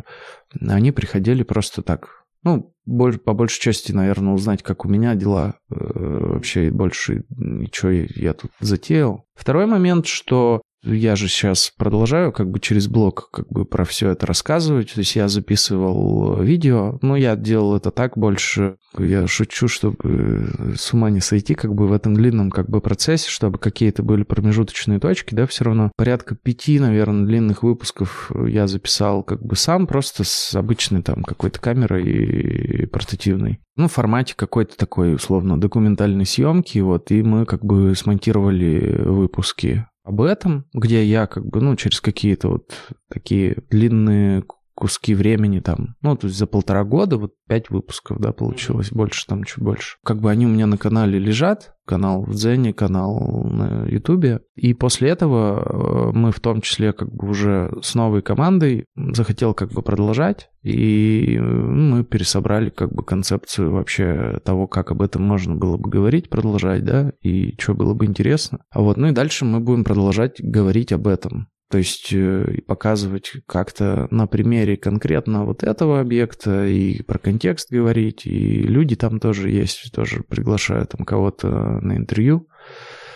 они 0.62 0.92
приходили 0.92 1.42
просто 1.42 1.82
так, 1.82 2.25
ну, 2.46 2.74
больше, 2.86 3.20
по 3.20 3.34
большей 3.34 3.60
части, 3.60 3.92
наверное, 3.92 4.34
узнать, 4.34 4.62
как 4.62 4.86
у 4.86 4.88
меня 4.88 5.16
дела 5.16 5.56
э, 5.70 5.76
вообще 5.76 6.70
больше, 6.70 7.26
и 7.38 7.66
что 7.74 7.90
я, 7.90 8.06
я 8.16 8.34
тут 8.34 8.52
затеял. 8.60 9.26
Второй 9.34 9.66
момент, 9.66 10.06
что 10.06 10.62
я 10.86 11.16
же 11.16 11.28
сейчас 11.28 11.74
продолжаю 11.78 12.32
как 12.32 12.50
бы 12.50 12.60
через 12.60 12.88
блог 12.88 13.30
как 13.32 13.48
бы 13.50 13.66
про 13.66 13.86
все 13.86 14.12
это 14.12 14.26
рассказывать. 14.26 14.94
То 14.94 15.00
есть 15.00 15.16
я 15.16 15.28
записывал 15.28 16.42
видео, 16.42 17.00
но 17.02 17.16
я 17.16 17.36
делал 17.36 17.76
это 17.76 17.92
так 17.92 18.18
больше. 18.18 18.78
Я 18.98 19.28
шучу, 19.28 19.68
чтобы 19.68 20.76
с 20.78 20.94
ума 20.94 21.10
не 21.10 21.20
сойти 21.20 21.56
как 21.56 21.74
бы 21.74 21.88
в 21.88 21.94
этом 21.94 22.14
длинном 22.14 22.52
как 22.52 22.70
бы 22.70 22.82
процессе, 22.82 23.30
чтобы 23.30 23.58
какие-то 23.58 24.04
были 24.04 24.24
промежуточные 24.24 25.00
точки, 25.00 25.34
да, 25.34 25.48
все 25.48 25.66
равно 25.66 25.92
порядка 25.98 26.36
пяти, 26.36 26.80
наверное, 26.80 27.26
длинных 27.26 27.64
выпусков 27.64 28.32
я 28.48 28.68
записал 28.68 29.24
как 29.24 29.44
бы 29.44 29.56
сам, 29.56 29.88
просто 29.88 30.24
с 30.24 30.56
обычной 30.56 31.02
там 31.02 31.24
какой-то 31.24 31.60
камерой 31.60 32.04
и 32.06 32.86
портативной. 32.86 33.60
Ну, 33.76 33.88
в 33.88 33.92
формате 33.92 34.36
какой-то 34.38 34.78
такой, 34.78 35.16
условно, 35.16 35.60
документальной 35.60 36.26
съемки, 36.26 36.80
вот, 36.80 37.12
и 37.12 37.22
мы 37.22 37.46
как 37.46 37.66
бы 37.66 37.94
смонтировали 37.96 39.02
выпуски 39.04 39.86
об 40.06 40.22
этом, 40.22 40.66
где 40.74 41.04
я 41.04 41.26
как 41.26 41.46
бы, 41.46 41.62
ну, 41.62 41.76
через 41.76 42.00
какие-то 42.00 42.50
вот 42.50 42.72
такие 43.10 43.58
длинные 43.72 44.44
куски 44.76 45.16
времени 45.16 45.62
там, 45.62 45.96
ну, 46.02 46.16
то 46.16 46.28
есть 46.28 46.38
за 46.38 46.48
полтора 46.48 46.84
года 46.84 47.18
вот 47.18 47.34
пять 47.48 47.70
выпусков, 47.70 48.20
да, 48.20 48.34
получилось, 48.34 48.92
больше 48.92 49.26
там, 49.26 49.46
чуть 49.46 49.64
больше. 49.64 49.98
Как 50.04 50.20
бы 50.20 50.30
они 50.30 50.46
у 50.46 50.50
меня 50.50 50.68
на 50.68 50.78
канале 50.78 51.18
лежат, 51.18 51.74
канал 51.86 52.24
в 52.24 52.34
Дзене, 52.34 52.74
канал 52.74 53.46
на 53.46 53.86
Ютубе. 53.88 54.42
И 54.56 54.74
после 54.74 55.10
этого 55.10 56.10
э, 56.10 56.12
мы 56.14 56.32
в 56.32 56.40
том 56.40 56.62
числе 56.62 56.92
как 56.92 57.14
бы 57.14 57.30
уже 57.30 57.72
с 57.82 57.96
новой 57.96 58.22
командой 58.22 58.86
захотел 58.96 59.54
как 59.54 59.72
бы 59.72 59.82
продолжать, 59.82 60.50
и 60.62 61.38
мы 61.40 62.04
пересобрали 62.04 62.70
как 62.70 62.94
бы 62.94 63.04
концепцию 63.04 63.72
вообще 63.72 64.42
того, 64.44 64.68
как 64.68 64.92
об 64.92 65.02
этом 65.02 65.24
можно 65.24 65.56
было 65.56 65.78
бы 65.78 65.90
говорить, 65.90 66.30
продолжать, 66.30 66.84
да, 66.84 67.14
и 67.22 67.56
что 67.60 67.76
было 67.76 67.94
бы 67.94 68.06
интересно. 68.06 68.60
А 68.72 68.82
вот, 68.82 68.98
ну 68.98 69.08
и 69.08 69.12
дальше 69.12 69.46
мы 69.46 69.62
будем 69.62 69.84
продолжать 69.84 70.42
говорить 70.42 70.92
об 70.92 71.08
этом. 71.08 71.48
То 71.70 71.80
есть 71.80 72.14
э, 72.14 72.62
показывать 72.68 73.32
как-то 73.48 74.08
на 74.12 74.28
примере 74.28 74.78
конкретно 74.78 75.46
вот 75.46 75.64
этого 75.64 76.00
объекта 76.00 76.68
и 76.68 77.02
про 77.02 77.18
контекст 77.18 77.72
говорить, 77.72 78.26
и 78.26 78.62
люди 78.62 78.96
там 78.96 79.20
тоже 79.20 79.50
есть, 79.50 79.92
тоже 79.92 80.24
приглашают 80.24 80.92
там 80.92 81.06
кого-то 81.06 81.48
на 81.82 81.98
интервью. 81.98 82.48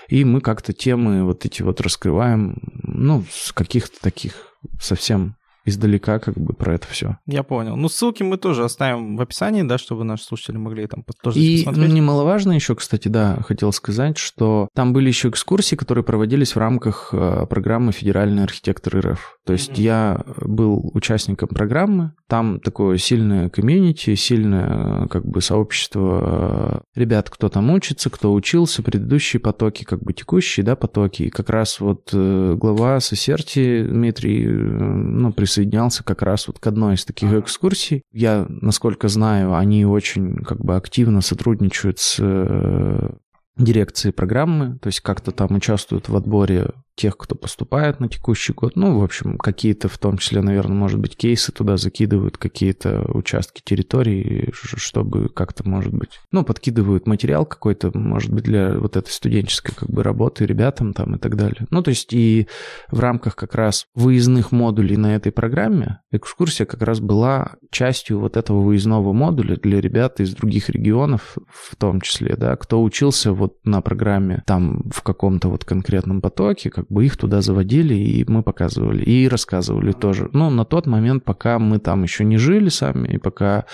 И 0.07 0.25
мы 0.25 0.41
как-то 0.41 0.73
темы 0.73 1.23
вот 1.23 1.45
эти 1.45 1.61
вот 1.61 1.81
раскрываем, 1.81 2.57
ну, 2.83 3.23
с 3.29 3.51
каких-то 3.51 4.01
таких 4.01 4.55
совсем 4.81 5.35
издалека 5.65 6.19
как 6.19 6.35
бы 6.35 6.53
про 6.53 6.75
это 6.75 6.87
все. 6.87 7.17
Я 7.25 7.43
понял. 7.43 7.75
Ну, 7.75 7.89
ссылки 7.89 8.23
мы 8.23 8.37
тоже 8.37 8.63
оставим 8.63 9.15
в 9.17 9.21
описании, 9.21 9.63
да, 9.63 9.77
чтобы 9.77 10.03
наши 10.03 10.23
слушатели 10.23 10.57
могли 10.57 10.87
там 10.87 11.03
тоже 11.21 11.39
И 11.39 11.63
посмотреть. 11.63 11.93
немаловажно 11.93 12.53
еще, 12.53 12.75
кстати, 12.75 13.07
да, 13.07 13.39
хотел 13.45 13.71
сказать, 13.71 14.17
что 14.17 14.69
там 14.73 14.93
были 14.93 15.07
еще 15.07 15.29
экскурсии, 15.29 15.75
которые 15.75 16.03
проводились 16.03 16.55
в 16.55 16.59
рамках 16.59 17.09
э, 17.13 17.45
программы 17.49 17.91
«Федеральный 17.91 18.43
архитектор 18.43 18.99
РФ». 18.99 19.37
То 19.45 19.53
есть 19.53 19.71
mm-hmm. 19.71 19.81
я 19.81 20.23
был 20.41 20.91
участником 20.93 21.49
программы, 21.49 22.13
там 22.27 22.59
такое 22.59 22.97
сильное 22.97 23.49
комьюнити, 23.49 24.15
сильное 24.15 25.07
как 25.07 25.25
бы 25.25 25.41
сообщество 25.41 26.83
э, 26.95 26.99
ребят, 26.99 27.29
кто 27.29 27.49
там 27.49 27.69
учится, 27.71 28.09
кто 28.09 28.33
учился, 28.33 28.83
предыдущие 28.83 29.39
потоки, 29.39 29.83
как 29.83 30.01
бы 30.01 30.13
текущие, 30.13 30.65
да, 30.65 30.75
потоки. 30.75 31.23
И 31.23 31.29
как 31.29 31.49
раз 31.49 31.79
вот 31.79 32.09
э, 32.13 32.55
глава 32.55 32.99
Сосерти 32.99 33.83
Дмитрий, 33.83 34.45
ну, 34.45 35.31
присоединился 35.33 35.58
присоединялся 35.59 36.03
как 36.03 36.21
раз 36.21 36.47
вот 36.47 36.59
к 36.59 36.67
одной 36.67 36.95
из 36.95 37.05
таких 37.05 37.33
экскурсий. 37.33 38.03
Я, 38.11 38.45
насколько 38.47 39.07
знаю, 39.07 39.55
они 39.55 39.85
очень 39.85 40.43
как 40.43 40.59
бы 40.63 40.75
активно 40.75 41.21
сотрудничают 41.21 41.99
с 41.99 42.17
э, 42.19 43.09
дирекцией 43.57 44.13
программы, 44.13 44.79
то 44.79 44.87
есть 44.87 45.01
как-то 45.01 45.31
там 45.31 45.55
участвуют 45.55 46.07
в 46.07 46.15
отборе 46.15 46.71
тех, 46.99 47.15
кто 47.17 47.33
поступает 47.33 48.01
на 48.01 48.09
текущий 48.09 48.51
год. 48.51 48.75
Ну, 48.75 48.99
в 48.99 49.03
общем, 49.03 49.37
какие-то, 49.37 49.87
в 49.87 49.97
том 49.97 50.17
числе, 50.17 50.41
наверное, 50.41 50.75
может 50.75 50.99
быть, 50.99 51.15
кейсы 51.15 51.53
туда 51.53 51.77
закидывают, 51.77 52.37
какие-то 52.37 53.05
участки 53.13 53.61
территории, 53.63 54.49
чтобы 54.53 55.29
как-то, 55.29 55.67
может 55.67 55.93
быть, 55.93 56.19
ну, 56.33 56.43
подкидывают 56.43 57.07
материал 57.07 57.45
какой-то, 57.45 57.97
может 57.97 58.33
быть, 58.33 58.43
для 58.43 58.77
вот 58.77 58.97
этой 58.97 59.11
студенческой 59.11 59.73
как 59.75 59.89
бы 59.89 60.03
работы 60.03 60.45
ребятам 60.45 60.93
там 60.93 61.15
и 61.15 61.19
так 61.19 61.37
далее. 61.37 61.67
Ну, 61.69 61.81
то 61.81 61.89
есть 61.89 62.11
и 62.11 62.47
в 62.91 62.99
рамках 62.99 63.37
как 63.37 63.55
раз 63.55 63.85
выездных 63.95 64.51
модулей 64.51 64.97
на 64.97 65.15
этой 65.15 65.31
программе 65.31 66.01
экскурсия 66.11 66.65
как 66.65 66.81
раз 66.81 66.99
была 66.99 67.53
частью 67.71 68.19
вот 68.19 68.35
этого 68.35 68.59
выездного 68.59 69.13
модуля 69.13 69.55
для 69.55 69.79
ребят 69.79 70.19
из 70.19 70.35
других 70.35 70.69
регионов, 70.69 71.37
в 71.47 71.77
том 71.77 72.01
числе, 72.01 72.35
да, 72.35 72.57
кто 72.57 72.83
учился 72.83 73.31
вот 73.31 73.55
на 73.63 73.79
программе 73.79 74.43
там 74.45 74.89
в 74.91 75.01
каком-то 75.01 75.47
вот 75.47 75.63
конкретном 75.63 76.19
потоке, 76.19 76.69
как 76.69 76.88
бы 76.89 77.05
их 77.05 77.17
туда 77.17 77.41
заводили, 77.41 77.93
и 77.93 78.25
мы 78.27 78.43
показывали, 78.43 79.03
и 79.03 79.27
рассказывали 79.27 79.91
тоже. 79.91 80.29
Ну, 80.33 80.49
на 80.49 80.65
тот 80.65 80.87
момент, 80.87 81.23
пока 81.23 81.59
мы 81.59 81.79
там 81.79 82.03
еще 82.03 82.23
не 82.23 82.37
жили 82.37 82.69
сами, 82.69 83.07
и 83.07 83.17
пока 83.17 83.65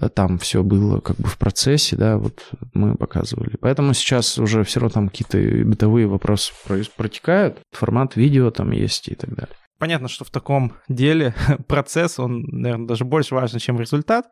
э, 0.00 0.08
там 0.08 0.38
все 0.38 0.62
было 0.62 1.00
как 1.00 1.16
бы 1.16 1.28
в 1.28 1.38
процессе, 1.38 1.96
да, 1.96 2.18
вот 2.18 2.50
мы 2.74 2.96
показывали. 2.96 3.56
Поэтому 3.60 3.94
сейчас 3.94 4.38
уже 4.38 4.64
все 4.64 4.80
равно 4.80 4.92
там 4.92 5.08
какие-то 5.08 5.38
бытовые 5.68 6.06
вопросы 6.06 6.52
протекают, 6.96 7.58
формат 7.72 8.16
видео 8.16 8.50
там 8.50 8.70
есть 8.70 9.08
и 9.08 9.14
так 9.14 9.34
далее. 9.34 9.56
Понятно, 9.78 10.06
что 10.06 10.24
в 10.24 10.30
таком 10.30 10.74
деле 10.88 11.34
процесс, 11.66 12.18
он, 12.20 12.42
наверное, 12.42 12.86
даже 12.86 13.04
больше 13.04 13.34
важен, 13.34 13.58
чем 13.58 13.80
результат. 13.80 14.26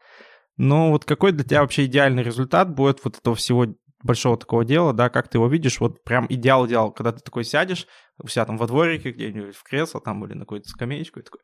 Но 0.57 0.91
вот 0.91 1.05
какой 1.05 1.33
для 1.33 1.45
тебя 1.45 1.63
вообще 1.63 1.87
идеальный 1.87 2.23
результат 2.23 2.73
будет 2.75 3.01
вот 3.03 3.19
этого 3.19 3.35
всего 3.35 3.67
большого 4.03 4.37
такого 4.37 4.65
дела, 4.65 4.93
да, 4.93 5.09
как 5.09 5.29
ты 5.29 5.39
его 5.39 5.49
видишь, 5.49 5.81
вот 5.81 6.03
прям 6.05 6.27
идеал-идеал, 6.29 6.93
когда 6.93 7.13
ты 7.13 7.21
такой 7.21 7.45
сядешь, 7.45 7.87
у 8.23 8.29
себя 8.29 8.45
там 8.45 8.57
во 8.57 8.67
дворике 8.67 9.13
где-нибудь 9.13 9.57
в 9.57 9.63
кресло 9.63 10.01
там 10.01 10.25
или 10.25 10.35
на 10.35 10.41
какую-то 10.41 10.69
скамеечку 10.69 11.21
и 11.21 11.23
такой, 11.23 11.41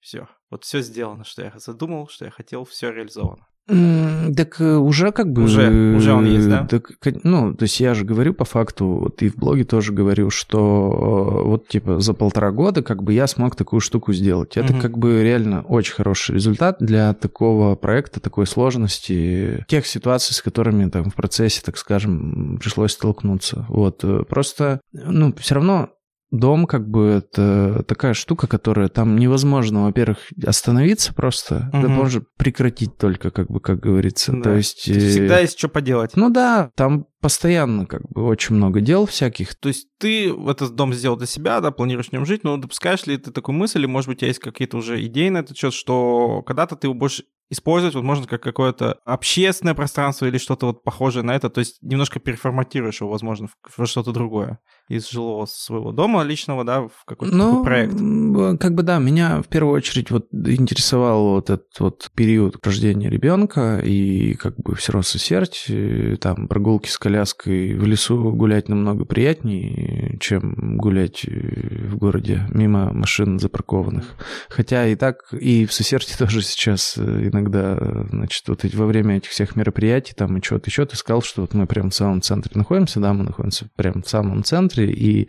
все, 0.00 0.28
вот 0.50 0.64
все 0.64 0.80
сделано, 0.82 1.24
что 1.24 1.42
я 1.42 1.52
задумал, 1.56 2.08
что 2.08 2.24
я 2.24 2.30
хотел, 2.30 2.64
все 2.64 2.90
реализовано. 2.90 3.46
Так 3.66 4.60
э, 4.60 4.76
уже 4.76 5.10
как 5.12 5.32
бы... 5.32 5.44
Уже, 5.44 5.96
уже 5.96 6.12
он 6.12 6.26
есть, 6.26 6.48
да? 6.50 6.66
Так, 6.66 6.92
ну, 7.22 7.54
то 7.54 7.62
есть 7.62 7.80
я 7.80 7.94
же 7.94 8.04
говорю 8.04 8.34
по 8.34 8.44
факту, 8.44 8.86
вот 8.86 9.22
и 9.22 9.30
в 9.30 9.36
блоге 9.36 9.64
тоже 9.64 9.92
говорю, 9.92 10.28
что 10.28 11.40
э, 11.40 11.48
вот 11.48 11.68
типа 11.68 11.98
за 12.00 12.12
полтора 12.12 12.50
года 12.50 12.82
как 12.82 13.02
бы 13.02 13.14
я 13.14 13.26
смог 13.26 13.56
такую 13.56 13.80
штуку 13.80 14.12
сделать. 14.12 14.58
Это 14.58 14.74
угу. 14.74 14.82
как 14.82 14.98
бы 14.98 15.22
реально 15.22 15.62
очень 15.62 15.94
хороший 15.94 16.34
результат 16.34 16.76
для 16.80 17.14
такого 17.14 17.74
проекта, 17.74 18.20
такой 18.20 18.46
сложности, 18.46 19.64
тех 19.66 19.86
ситуаций, 19.86 20.34
с 20.34 20.42
которыми 20.42 20.90
там 20.90 21.10
в 21.10 21.14
процессе, 21.14 21.62
так 21.64 21.78
скажем, 21.78 22.58
пришлось 22.60 22.92
столкнуться. 22.92 23.64
Вот, 23.70 24.04
э, 24.04 24.24
просто, 24.28 24.82
ну, 24.92 25.32
все 25.38 25.54
равно 25.54 25.88
дом 26.30 26.66
как 26.66 26.88
бы 26.88 27.22
это 27.24 27.84
такая 27.86 28.14
штука, 28.14 28.46
которая 28.46 28.88
там 28.88 29.16
невозможно, 29.16 29.84
во-первых, 29.84 30.18
остановиться 30.44 31.14
просто, 31.14 31.70
угу. 31.72 31.82
да 31.82 31.88
можно 31.88 32.22
прекратить 32.36 32.96
только, 32.96 33.30
как 33.30 33.48
бы, 33.48 33.60
как 33.60 33.80
говорится. 33.80 34.32
Да. 34.32 34.42
То 34.42 34.56
есть... 34.56 34.80
Всегда 34.80 35.40
есть 35.40 35.58
что 35.58 35.68
поделать. 35.68 36.12
Ну 36.16 36.30
да, 36.30 36.70
там 36.74 37.06
постоянно 37.24 37.86
как 37.86 38.02
бы 38.10 38.22
очень 38.26 38.54
много 38.54 38.82
дел 38.82 39.06
всяких. 39.06 39.54
То 39.54 39.68
есть 39.68 39.88
ты 39.96 40.28
этот 40.28 40.74
дом 40.74 40.92
сделал 40.92 41.16
для 41.16 41.26
себя, 41.26 41.62
да, 41.62 41.70
планируешь 41.70 42.10
в 42.10 42.12
нем 42.12 42.26
жить, 42.26 42.44
но 42.44 42.58
допускаешь 42.58 43.06
ли 43.06 43.16
ты 43.16 43.30
такую 43.30 43.56
мысль, 43.56 43.78
или, 43.78 43.86
может 43.86 44.08
быть, 44.08 44.18
у 44.18 44.20
тебя 44.20 44.28
есть 44.28 44.40
какие-то 44.40 44.76
уже 44.76 45.02
идеи 45.06 45.30
на 45.30 45.38
этот 45.38 45.56
счет, 45.56 45.72
что 45.72 46.42
когда-то 46.42 46.76
ты 46.76 46.86
его 46.86 46.92
больше 46.92 47.24
использовать, 47.50 47.94
возможно, 47.94 48.26
как 48.26 48.42
какое-то 48.42 48.98
общественное 49.04 49.74
пространство 49.74 50.26
или 50.26 50.38
что-то 50.38 50.66
вот 50.66 50.82
похожее 50.82 51.22
на 51.22 51.34
это, 51.34 51.50
то 51.50 51.60
есть 51.60 51.78
немножко 51.82 52.18
переформатируешь 52.18 53.00
его, 53.00 53.10
возможно, 53.10 53.48
в 53.62 53.86
что-то 53.86 54.12
другое 54.12 54.58
из 54.88 55.08
жилого 55.08 55.46
своего 55.46 55.92
дома 55.92 56.22
личного, 56.22 56.64
да, 56.64 56.82
в 56.82 57.04
какой-то 57.06 57.34
ну, 57.34 57.64
проект. 57.64 57.94
Как 58.60 58.74
бы 58.74 58.82
да, 58.82 58.98
меня 58.98 59.42
в 59.42 59.48
первую 59.48 59.74
очередь 59.74 60.10
вот 60.10 60.26
интересовал 60.32 61.30
вот 61.30 61.50
этот 61.50 61.78
вот 61.78 62.10
период 62.14 62.64
рождения 62.64 63.08
ребенка 63.08 63.78
и 63.78 64.34
как 64.34 64.56
бы 64.56 64.74
все 64.74 64.92
равно 64.92 65.02
сосердь, 65.04 65.66
там 66.20 66.48
прогулки 66.48 66.88
с 66.88 66.98
коляской 66.98 67.13
в 67.46 67.86
лесу 67.86 68.32
гулять 68.32 68.68
намного 68.68 69.04
приятнее, 69.04 70.18
чем 70.20 70.76
гулять 70.78 71.24
в 71.24 71.96
городе 71.96 72.46
мимо 72.50 72.92
машин 72.92 73.38
запаркованных. 73.38 74.04
Хотя 74.48 74.86
и 74.86 74.96
так, 74.96 75.32
и 75.32 75.66
в 75.66 75.72
Сосерте 75.72 76.14
тоже 76.18 76.42
сейчас 76.42 76.98
иногда, 76.98 77.78
значит, 78.10 78.48
вот 78.48 78.64
во 78.64 78.86
время 78.86 79.18
этих 79.18 79.30
всех 79.30 79.56
мероприятий 79.56 80.14
там 80.14 80.36
и 80.36 80.42
что-то 80.42 80.70
еще, 80.70 80.86
ты 80.86 80.96
сказал, 80.96 81.22
что 81.22 81.42
вот 81.42 81.54
мы 81.54 81.66
прям 81.66 81.90
в 81.90 81.94
самом 81.94 82.22
центре 82.22 82.52
находимся, 82.54 83.00
да, 83.00 83.12
мы 83.12 83.24
находимся 83.24 83.68
прям 83.76 84.02
в 84.02 84.08
самом 84.08 84.44
центре, 84.44 84.90
и 84.90 85.28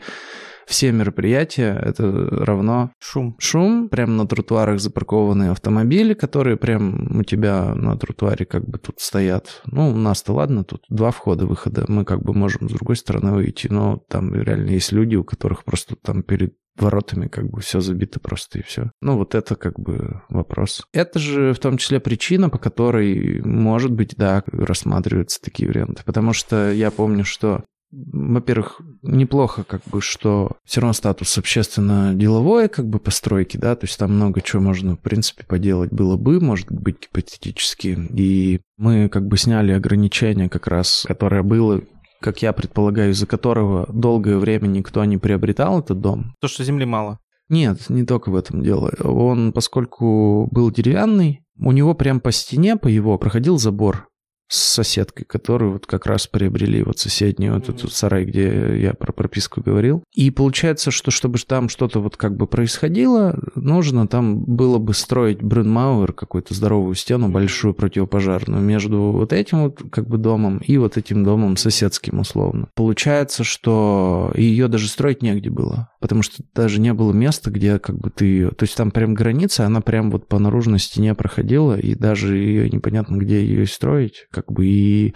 все 0.68 0.92
мероприятия— 0.92 1.80
это 1.86 2.12
равно 2.12 2.92
шум. 3.00 3.36
Шум, 3.40 3.90
прям 3.90 4.18
на 4.18 4.28
тротуарах 4.28 4.80
запаркованные 4.80 5.52
автомобили, 5.52 6.14
которые 6.14 6.58
прям 6.58 7.20
у 7.20 7.24
тебя 7.24 7.74
на 7.76 7.98
тротуаре 7.98 8.46
как 8.46 8.68
бы 8.68 8.78
тут 8.78 9.00
стоят. 9.00 9.62
Ну, 9.66 9.92
у 9.92 9.96
нас-то 9.96 10.34
ладно, 10.34 10.64
тут 10.64 10.84
два 10.90 11.12
входа-выхода, 11.12 11.86
мы 11.88 12.06
как 12.06 12.24
бы 12.24 12.34
можем 12.34 12.70
с 12.70 12.74
другой 12.74 12.96
стороны 12.96 13.32
выйти, 13.32 13.68
но 13.68 14.02
там 14.10 14.34
реально 14.34 14.72
есть 14.72 14.92
люди, 14.92 15.16
у 15.16 15.24
которых 15.24 15.64
просто 15.64 15.96
там 15.96 16.24
перед 16.24 16.56
воротами 16.78 17.28
как 17.28 17.50
бы 17.50 17.62
все 17.62 17.80
забито 17.80 18.20
просто 18.20 18.60
и 18.60 18.64
все. 18.64 18.92
Ну, 19.02 19.18
вот 19.18 19.36
это 19.36 19.56
как 19.56 19.80
бы 19.80 20.22
вопрос. 20.30 20.84
Это 20.94 21.20
же 21.20 21.54
в 21.54 21.60
том 21.60 21.78
числе 21.78 22.00
причина, 22.00 22.50
по 22.50 22.58
которой, 22.58 23.42
может 23.44 23.92
быть, 23.92 24.16
да, 24.18 24.44
рассматриваются 24.48 25.40
такие 25.42 25.70
варианты. 25.70 26.04
Потому 26.06 26.34
что 26.34 26.72
я 26.72 26.92
помню, 26.92 27.24
что 27.24 27.64
во-первых, 27.96 28.82
неплохо, 29.02 29.64
как 29.64 29.82
бы, 29.86 30.02
что 30.02 30.52
все 30.66 30.82
равно 30.82 30.94
статус 30.94 31.38
общественно-деловой, 31.38 32.70
как 32.70 32.88
бы, 32.88 33.00
постройки, 33.00 33.58
да, 33.58 33.76
то 33.76 33.86
есть 33.86 33.98
там 33.98 34.16
много 34.16 34.42
чего 34.42 34.62
можно, 34.62 34.96
в 34.96 35.00
принципе, 35.00 35.46
поделать 35.46 35.92
было 35.92 36.18
бы, 36.18 36.40
может 36.40 36.72
быть, 36.72 37.04
гипотетически. 37.04 37.98
И 38.12 38.62
мы, 38.78 39.10
как 39.10 39.28
бы, 39.28 39.38
сняли 39.38 39.72
ограничение 39.72 40.50
как 40.50 40.68
раз, 40.68 41.06
которое 41.08 41.44
было 41.44 41.82
как 42.22 42.42
я 42.42 42.54
предполагаю, 42.54 43.12
из-за 43.12 43.28
которого 43.28 43.86
долгое 43.92 44.38
время 44.38 44.66
никто 44.66 45.04
не 45.06 45.18
приобретал 45.18 45.82
этот 45.82 46.00
дом. 46.00 46.34
То, 46.42 46.48
что 46.48 46.64
земли 46.64 46.84
мало. 46.84 47.20
Нет, 47.50 47.88
не 47.90 48.04
только 48.04 48.32
в 48.32 48.36
этом 48.36 48.64
дело. 48.64 48.92
Он, 49.04 49.54
поскольку 49.54 50.48
был 50.50 50.72
деревянный, 50.72 51.44
у 51.60 51.72
него 51.72 51.94
прям 51.94 52.20
по 52.20 52.32
стене, 52.32 52.78
по 52.78 52.88
его, 52.88 53.20
проходил 53.20 53.60
забор 53.60 54.08
с 54.48 54.58
соседкой, 54.58 55.26
которую 55.26 55.74
вот 55.74 55.86
как 55.88 56.06
раз 56.06 56.28
приобрели 56.28 56.84
вот 56.84 57.00
соседний 57.00 57.50
вот 57.50 57.70
этот 57.70 57.92
сарай, 57.92 58.26
где 58.26 58.80
я 58.80 58.94
про 58.94 59.12
прописку 59.12 59.62
говорил. 59.62 60.04
И 60.14 60.30
получается, 60.32 60.92
что 60.92 61.12
чтобы 61.12 61.40
там 61.40 61.70
что-то 61.70 62.00
вот 62.00 62.18
как 62.18 62.36
бы 62.36 62.48
происходило, 62.48 63.38
нужно 63.56 64.08
там 64.08 64.44
было 64.44 64.78
бы 64.78 64.94
строить 64.94 65.42
Брюнмауэр, 65.42 66.14
какую-то 66.14 66.54
здоровую 66.54 66.96
стену 66.96 67.30
большую 67.30 67.74
противопожарную 67.74 68.62
между 68.62 69.12
вот 69.12 69.34
этим 69.34 69.64
вот 69.64 69.82
как 69.92 70.08
бы 70.08 70.18
домом 70.18 70.60
и 70.60 70.78
вот 70.78 70.98
этим 70.98 71.24
домом 71.24 71.58
соседским 71.58 72.20
условно. 72.20 72.70
Получается, 72.76 73.44
что 73.44 74.32
ее 74.36 74.68
даже 74.68 74.88
строить 74.88 75.22
негде 75.22 75.50
было, 75.50 75.90
потому 76.00 76.22
что 76.22 76.44
даже 76.54 76.80
не 76.80 76.94
было 76.94 77.12
места, 77.14 77.50
где 77.50 77.80
как 77.80 77.98
бы 77.98 78.10
ты 78.10 78.26
ее... 78.26 78.50
То 78.52 78.64
есть 78.64 78.76
там 78.76 78.92
прям 78.92 79.14
граница, 79.14 79.66
она 79.66 79.82
прям 79.82 80.12
вот 80.12 80.28
по 80.28 80.40
наружной 80.40 80.80
стене 80.80 81.16
проходила, 81.16 81.78
и 81.80 81.96
даже 81.96 82.38
ее 82.38 82.70
непонятно, 82.70 83.18
где 83.18 83.44
ее 83.44 83.66
строить 83.66 84.28
как 84.36 84.52
бы 84.52 84.66
и, 84.66 85.16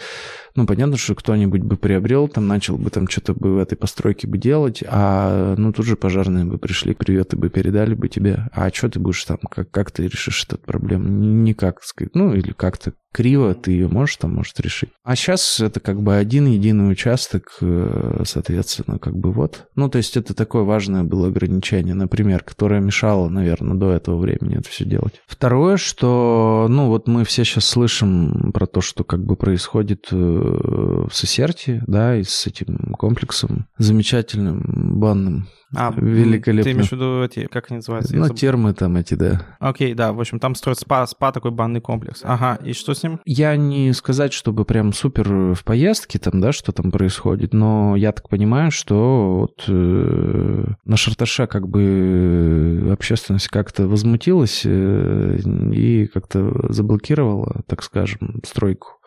ну, 0.56 0.66
понятно, 0.66 0.96
что 0.96 1.14
кто-нибудь 1.14 1.62
бы 1.62 1.76
приобрел, 1.76 2.30
там, 2.30 2.48
начал 2.48 2.78
бы 2.78 2.90
там 2.90 3.08
что-то 3.08 3.34
бы 3.34 3.56
в 3.56 3.58
этой 3.58 3.76
постройке 3.76 4.28
бы 4.28 4.38
делать, 4.38 4.82
а, 4.88 5.56
ну, 5.58 5.74
тут 5.74 5.86
же 5.86 5.98
пожарные 5.98 6.46
бы 6.46 6.58
пришли, 6.58 6.94
приветы 6.94 7.36
бы 7.36 7.50
передали 7.50 7.96
бы 7.96 8.08
тебе, 8.08 8.48
а 8.54 8.70
что 8.70 8.90
ты 8.90 9.00
будешь 9.00 9.26
там, 9.26 9.40
как, 9.52 9.70
как 9.70 9.92
ты 9.92 10.08
решишь 10.08 10.46
эту 10.46 10.58
проблему? 10.58 11.10
Никак, 11.10 11.84
сказать, 11.84 12.16
ну, 12.16 12.34
или 12.34 12.54
как-то 12.54 12.94
криво, 13.12 13.54
ты 13.56 13.72
ее 13.72 13.88
можешь 13.88 14.18
там, 14.18 14.36
может, 14.36 14.60
решить. 14.60 14.90
А 15.04 15.16
сейчас 15.16 15.60
это 15.60 15.80
как 15.80 16.02
бы 16.02 16.16
один 16.16 16.46
единый 16.46 16.92
участок, 16.92 17.58
э, 17.62 18.24
соответственно, 18.26 19.00
как 19.00 19.16
бы 19.16 19.32
вот. 19.32 19.68
Ну, 19.76 19.90
то 19.90 19.98
есть 19.98 20.18
это 20.18 20.34
такое 20.34 20.64
важное 20.64 21.04
было 21.04 21.28
ограничение, 21.28 21.96
например, 21.96 22.44
которое 22.44 22.80
мешало, 22.80 23.30
наверное, 23.30 23.78
до 23.78 23.92
этого 23.92 24.20
времени 24.20 24.58
это 24.58 24.70
все 24.70 24.86
делать. 24.86 25.22
Второе, 25.28 25.78
что, 25.78 26.68
ну, 26.70 26.88
вот 26.88 27.08
мы 27.08 27.26
все 27.26 27.44
сейчас 27.44 27.66
слышим 27.66 28.52
про 28.54 28.68
то, 28.68 28.82
что 28.82 29.04
как 29.04 29.24
бы 29.24 29.36
происходит 29.36 30.08
э, 30.12 30.16
в 30.16 31.12
Сосерте, 31.12 31.84
да, 31.88 32.16
и 32.16 32.24
с 32.24 32.48
этим 32.48 32.94
комплексом 32.98 33.68
замечательным 33.78 35.00
банным 35.00 35.48
а, 35.76 35.94
великолепно. 35.96 36.64
Ты 36.64 36.72
имеешь 36.72 36.90
в 36.90 36.94
виду 36.94 37.24
эти, 37.24 37.46
как 37.46 37.70
они 37.70 37.78
называются? 37.78 38.16
Ну, 38.16 38.30
термы 38.30 38.74
там 38.74 38.96
эти, 38.98 39.14
да. 39.14 39.42
Окей, 39.60 39.94
да, 39.94 40.14
в 40.14 40.20
общем, 40.20 40.40
там 40.40 40.56
строят 40.56 40.80
спа, 40.80 41.06
спа 41.06 41.32
такой 41.32 41.52
банный 41.52 41.80
комплекс. 41.80 42.22
Ага, 42.24 42.60
и 42.64 42.74
что 42.74 42.94
ним? 43.04 43.20
Я 43.26 43.56
не 43.56 43.94
сказать, 43.94 44.34
чтобы 44.34 44.66
прям 44.66 44.94
супер 44.94 45.54
в 45.54 45.64
поездке 45.64 46.20
там, 46.20 46.42
да, 46.42 46.52
что 46.52 46.72
там 46.72 46.92
происходит, 46.92 47.54
но 47.54 47.96
я 47.96 48.12
так 48.12 48.30
понимаю, 48.30 48.72
что 48.72 49.40
вот 49.40 49.66
э, 49.68 50.66
на 50.86 50.98
Шарташе 50.98 51.48
как 51.48 51.68
бы 51.68 52.90
общественность 52.92 53.48
как-то 53.48 53.88
возмутилась 53.88 54.62
э, 54.66 55.40
и 55.74 56.08
как-то 56.08 56.72
заблокировала, 56.72 57.62
так 57.68 57.84
скажем, 57.84 58.42
стройку 58.46 59.00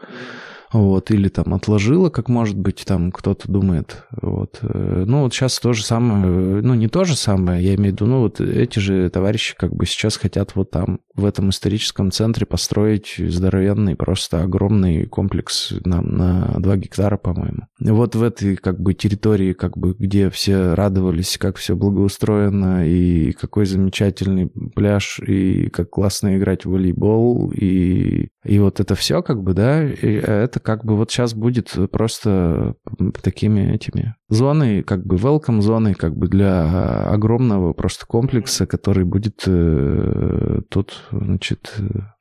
вот, 0.73 1.11
или 1.11 1.29
там 1.29 1.55
отложила, 1.55 2.09
как 2.09 2.29
может 2.29 2.57
быть, 2.57 2.85
там 2.87 3.13
кто-то 3.13 3.51
думает, 3.51 4.05
вот. 4.11 4.59
Э, 4.63 5.05
ну, 5.07 5.23
вот 5.23 5.35
сейчас 5.35 5.59
то 5.59 5.73
же 5.73 5.85
самое, 5.85 6.63
ну, 6.63 6.75
не 6.75 6.89
то 6.89 7.05
же 7.05 7.17
самое, 7.17 7.63
я 7.63 7.75
имею 7.75 7.93
в 7.93 7.97
виду, 7.97 8.07
ну, 8.07 8.21
вот 8.21 8.41
эти 8.41 8.79
же 8.79 9.09
товарищи 9.11 9.55
как 9.57 9.75
бы 9.75 9.87
сейчас 9.87 10.17
хотят 10.17 10.55
вот 10.55 10.71
там, 10.71 11.01
в 11.15 11.25
этом 11.25 11.51
историческом 11.51 12.11
центре 12.11 12.47
построить 12.47 13.15
здоровенный, 13.19 13.97
просто 13.97 14.43
огромный 14.43 15.07
комплекс 15.07 15.73
нам 15.85 16.17
на 16.17 16.55
2 16.59 16.77
гектара, 16.77 17.17
по-моему. 17.17 17.67
Вот 17.81 18.15
в 18.15 18.23
этой 18.23 18.57
как 18.57 18.81
бы 18.81 18.95
территории, 18.95 19.53
как 19.53 19.77
бы, 19.77 19.95
где 19.99 20.31
все 20.31 20.75
радовались, 20.75 21.37
как 21.39 21.57
все 21.57 21.77
благоустроено, 21.77 22.87
и 22.89 23.33
какой 23.33 23.67
замечательный 23.67 24.51
пляж, 24.75 25.21
и 25.21 25.69
как 25.69 25.91
классно 25.91 26.37
играть 26.37 26.65
в 26.65 26.71
волейбол, 26.71 27.53
и, 27.53 28.29
и 28.45 28.59
вот 28.59 28.81
это 28.81 28.95
все, 28.95 29.23
как 29.23 29.43
бы, 29.43 29.53
да, 29.53 29.83
это 29.83 30.61
как 30.63 30.85
бы 30.85 30.97
вот 30.97 31.11
сейчас 31.11 31.35
будет 31.35 31.75
просто 31.91 32.75
такими 33.23 33.73
этими 33.73 34.15
зоной, 34.29 34.83
как 34.83 35.05
бы 35.05 35.17
welcome 35.17 35.61
зоной, 35.61 35.95
как 35.95 36.17
бы 36.17 36.29
для 36.29 37.05
огромного 37.11 37.73
просто 37.73 38.07
комплекса, 38.07 38.67
который 38.67 39.05
будет 39.05 39.43
э, 39.47 40.61
тут, 40.69 41.05
значит, 41.11 41.75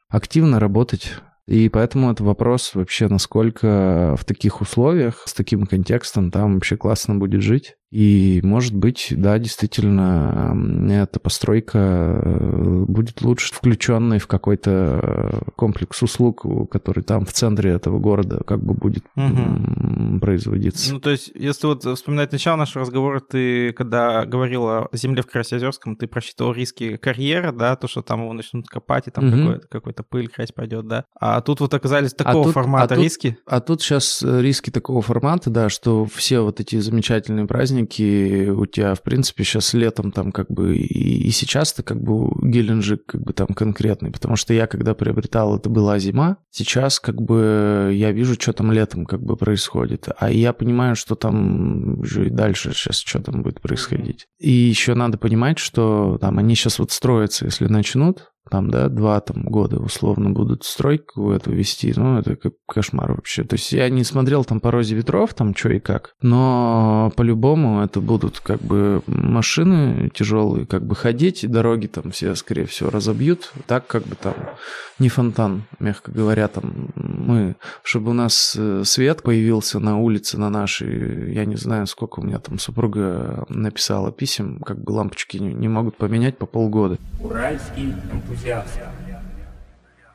активно 0.09 0.59
работать 0.59 1.13
и 1.47 1.67
поэтому 1.69 2.11
это 2.11 2.23
вопрос 2.23 2.75
вообще, 2.75 3.07
насколько 3.09 4.15
в 4.17 4.23
таких 4.23 4.61
условиях, 4.61 5.23
с 5.25 5.33
таким 5.33 5.65
контекстом 5.65 6.31
там 6.31 6.53
вообще 6.53 6.77
классно 6.77 7.15
будет 7.15 7.41
жить. 7.41 7.75
И, 7.91 8.39
может 8.41 8.73
быть, 8.73 9.07
да, 9.11 9.37
действительно, 9.37 10.55
эта 10.89 11.19
постройка 11.19 12.21
э, 12.23 12.85
будет 12.87 13.21
лучше 13.21 13.53
включенной 13.53 14.17
в 14.19 14.27
какой-то 14.27 14.71
э, 15.03 15.51
комплекс 15.57 16.01
услуг, 16.01 16.45
который 16.71 17.03
там 17.03 17.25
в 17.25 17.33
центре 17.33 17.71
этого 17.71 17.99
города 17.99 18.43
как 18.45 18.63
бы 18.63 18.73
будет 18.73 19.03
угу. 19.17 20.19
производиться. 20.21 20.93
Ну, 20.93 21.01
то 21.01 21.09
есть, 21.09 21.31
если 21.35 21.67
вот 21.67 21.83
вспоминать 21.83 22.31
начало 22.31 22.55
нашего 22.55 22.85
разговора, 22.85 23.19
ты, 23.19 23.73
когда 23.73 24.25
говорил 24.25 24.67
о 24.67 24.89
земле 24.93 25.21
в 25.21 25.27
Красноозерском, 25.27 25.97
ты 25.97 26.07
просчитывал 26.07 26.53
риски 26.53 26.95
карьеры, 26.95 27.51
да, 27.51 27.75
то, 27.75 27.89
что 27.89 28.01
там 28.01 28.21
его 28.21 28.31
начнут 28.31 28.67
копать, 28.67 29.09
и 29.09 29.11
там 29.11 29.27
угу. 29.27 29.37
какой-то, 29.37 29.67
какой-то 29.67 30.03
пыль, 30.03 30.29
грязь 30.33 30.53
пойдет, 30.53 30.87
да. 30.87 31.03
А 31.19 31.41
тут 31.41 31.59
вот 31.59 31.73
оказались 31.73 32.13
а 32.13 32.23
такого 32.23 32.41
а 32.41 32.43
тут, 32.45 32.53
формата 32.53 32.95
а 32.95 32.97
риски. 32.97 33.31
Тут, 33.31 33.39
а 33.47 33.59
тут 33.59 33.81
сейчас 33.81 34.23
э, 34.23 34.41
риски 34.41 34.69
такого 34.69 35.01
формата, 35.01 35.49
да, 35.49 35.67
что 35.67 36.05
все 36.05 36.39
вот 36.39 36.61
эти 36.61 36.79
замечательные 36.79 37.47
праздники, 37.47 37.80
праздники 37.81 38.49
у 38.49 38.65
тебя, 38.65 38.95
в 38.95 39.01
принципе, 39.01 39.43
сейчас 39.43 39.73
летом 39.73 40.11
там 40.11 40.31
как 40.31 40.49
бы 40.49 40.75
и, 40.75 41.27
и 41.27 41.31
сейчас-то 41.31 41.83
как 41.83 42.01
бы 42.01 42.29
Геленджик 42.41 43.05
как 43.05 43.21
бы 43.21 43.33
там 43.33 43.47
конкретный, 43.47 44.11
потому 44.11 44.35
что 44.35 44.53
я 44.53 44.67
когда 44.67 44.93
приобретал, 44.93 45.57
это 45.57 45.69
была 45.69 45.99
зима, 45.99 46.37
сейчас 46.49 46.99
как 46.99 47.21
бы 47.21 47.91
я 47.93 48.11
вижу, 48.11 48.35
что 48.35 48.53
там 48.53 48.71
летом 48.71 49.05
как 49.05 49.21
бы 49.21 49.35
происходит, 49.35 50.07
а 50.17 50.31
я 50.31 50.53
понимаю, 50.53 50.95
что 50.95 51.15
там 51.15 52.01
и 52.03 52.29
дальше 52.29 52.73
сейчас 52.73 52.99
что 53.01 53.21
там 53.21 53.41
будет 53.41 53.61
происходить. 53.61 54.27
И 54.39 54.51
еще 54.51 54.93
надо 54.93 55.17
понимать, 55.17 55.59
что 55.59 56.17
там 56.19 56.37
они 56.37 56.55
сейчас 56.55 56.79
вот 56.79 56.91
строятся, 56.91 57.45
если 57.45 57.67
начнут, 57.67 58.31
там, 58.49 58.69
да, 58.69 58.89
два 58.89 59.19
там 59.21 59.43
года 59.43 59.77
условно 59.77 60.31
будут 60.31 60.63
стройку 60.63 61.31
эту 61.31 61.51
вести, 61.51 61.93
ну, 61.95 62.19
это 62.19 62.37
кошмар 62.67 63.13
вообще. 63.13 63.43
То 63.43 63.55
есть 63.55 63.71
я 63.71 63.89
не 63.89 64.03
смотрел 64.03 64.43
там 64.43 64.59
по 64.59 64.71
розе 64.71 64.95
ветров, 64.95 65.33
там, 65.33 65.55
что 65.55 65.69
и 65.69 65.79
как, 65.79 66.13
но 66.21 67.11
по-любому 67.15 67.81
это 67.81 68.01
будут 68.01 68.39
как 68.39 68.61
бы 68.61 69.01
машины 69.07 70.09
тяжелые, 70.13 70.65
как 70.65 70.85
бы 70.85 70.95
ходить, 70.95 71.43
и 71.43 71.47
дороги 71.47 71.87
там 71.87 72.11
все, 72.11 72.35
скорее 72.35 72.65
всего, 72.65 72.89
разобьют, 72.89 73.51
так 73.67 73.87
как 73.87 74.03
бы 74.03 74.15
там 74.15 74.33
не 74.99 75.09
фонтан, 75.09 75.63
мягко 75.79 76.11
говоря, 76.11 76.47
там 76.47 76.89
мы, 76.95 77.55
чтобы 77.83 78.11
у 78.11 78.13
нас 78.13 78.55
э, 78.57 78.83
свет 78.85 79.23
появился 79.23 79.79
на 79.79 79.99
улице 79.99 80.37
на 80.37 80.49
нашей, 80.49 81.33
я 81.33 81.45
не 81.45 81.55
знаю, 81.55 81.87
сколько 81.87 82.19
у 82.19 82.23
меня 82.23 82.39
там 82.39 82.59
супруга 82.59 83.45
написала 83.49 84.11
писем, 84.11 84.59
как 84.59 84.83
бы 84.83 84.91
лампочки 84.91 85.37
не, 85.37 85.53
не 85.53 85.67
могут 85.67 85.97
поменять 85.97 86.37
по 86.37 86.45
полгода. 86.45 86.99
Уральский 87.19 87.93
энтузиаст. 88.31 88.79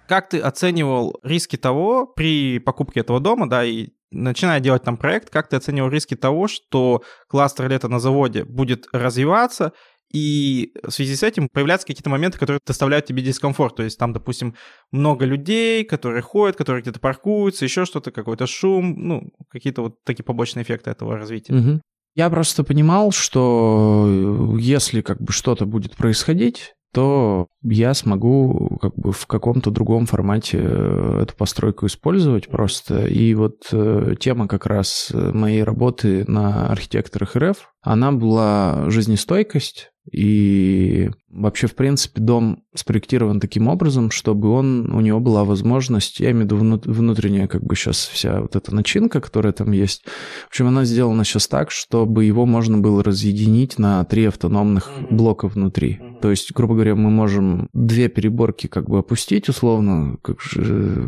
Как 0.09 0.29
ты 0.29 0.39
оценивал 0.39 1.19
риски 1.23 1.57
того 1.57 2.07
при 2.07 2.59
покупке 2.59 3.01
этого 3.01 3.21
дома, 3.21 3.49
да, 3.49 3.65
и 3.65 3.89
начиная 4.13 4.61
делать 4.61 4.85
там 4.85 4.97
проект, 4.97 5.31
как 5.31 5.49
ты 5.49 5.57
оценивал 5.57 5.91
риски 5.91 6.15
того, 6.15 6.47
что 6.47 7.03
кластер 7.29 7.69
лета 7.69 7.89
на 7.89 7.99
заводе 7.99 8.45
будет 8.45 8.87
развиваться, 8.93 9.73
и 10.13 10.73
в 10.85 10.91
связи 10.93 11.17
с 11.17 11.25
этим 11.25 11.49
появляются 11.53 11.87
какие-то 11.87 12.11
моменты, 12.11 12.39
которые 12.39 12.61
доставляют 12.65 13.07
тебе 13.07 13.23
дискомфорт. 13.23 13.77
То 13.77 13.83
есть 13.83 13.99
там, 13.99 14.13
допустим, 14.13 14.55
много 14.93 15.25
людей, 15.25 15.85
которые 15.85 16.23
ходят, 16.23 16.57
которые 16.57 16.83
где-то 16.83 17.01
паркуются, 17.01 17.65
еще 17.65 17.85
что-то, 17.85 18.13
какой-то 18.13 18.47
шум, 18.47 18.95
ну, 18.97 19.33
какие-то 19.49 19.83
вот 19.83 20.05
такие 20.05 20.25
побочные 20.25 20.63
эффекты 20.63 20.91
этого 20.91 21.17
развития. 21.17 21.55
Угу. 21.55 21.81
Я 22.15 22.31
просто 22.31 22.63
понимал, 22.65 23.11
что 23.11 24.57
если 24.59 25.03
как 25.03 25.21
бы 25.21 25.33
что-то 25.33 25.67
будет 25.67 25.97
происходить, 25.97 26.76
то 26.93 27.49
я 27.63 27.95
смогу 27.95 28.79
как 28.81 28.95
бы 28.95 29.13
в 29.13 29.27
каком-то 29.27 29.71
другом 29.71 30.07
формате 30.07 30.59
э, 30.63 31.21
эту 31.23 31.35
постройку 31.37 31.87
использовать 31.87 32.49
просто. 32.49 33.07
И 33.07 33.35
вот 33.35 33.69
э, 33.73 34.15
тема 34.19 34.49
как 34.49 34.67
раз 34.67 35.11
моей 35.13 35.63
работы 35.63 36.25
на 36.27 36.69
архитекторах 36.69 37.37
РФ, 37.37 37.71
она 37.83 38.13
была 38.13 38.89
жизнестойкость, 38.89 39.91
и 40.11 41.11
вообще, 41.29 41.67
в 41.67 41.75
принципе, 41.75 42.21
дом 42.21 42.63
спроектирован 42.75 43.41
таким 43.41 43.69
образом, 43.69 44.11
чтобы 44.11 44.51
он, 44.51 44.93
у 44.93 45.01
него 45.01 45.21
была 45.21 45.45
возможность, 45.45 46.21
я 46.21 46.31
имею 46.31 46.49
в 46.49 46.53
виду 46.53 46.81
внутренняя, 46.85 47.47
как 47.47 47.65
бы 47.65 47.75
сейчас 47.75 48.07
вся 48.07 48.41
вот 48.41 48.57
эта 48.57 48.75
начинка, 48.75 49.21
которая 49.21 49.53
там 49.53 49.73
есть. 49.73 50.05
В 50.45 50.49
общем, 50.49 50.69
она 50.69 50.85
сделана 50.85 51.25
сейчас 51.25 51.49
так, 51.49 51.71
чтобы 51.71 52.25
его 52.25 52.47
можно 52.47 52.79
было 52.79 53.03
разъединить 53.03 53.79
на 53.79 54.05
три 54.05 54.27
автономных 54.27 54.91
блока 55.11 55.49
внутри. 55.49 56.01
То 56.23 56.31
есть, 56.31 56.53
грубо 56.53 56.75
говоря, 56.75 56.95
мы 56.95 57.11
можем 57.11 57.69
две 57.73 58.09
переборки 58.09 58.67
как 58.67 58.89
бы 58.89 58.99
опустить 58.99 59.49
условно, 59.49 60.17
как, 60.23 60.39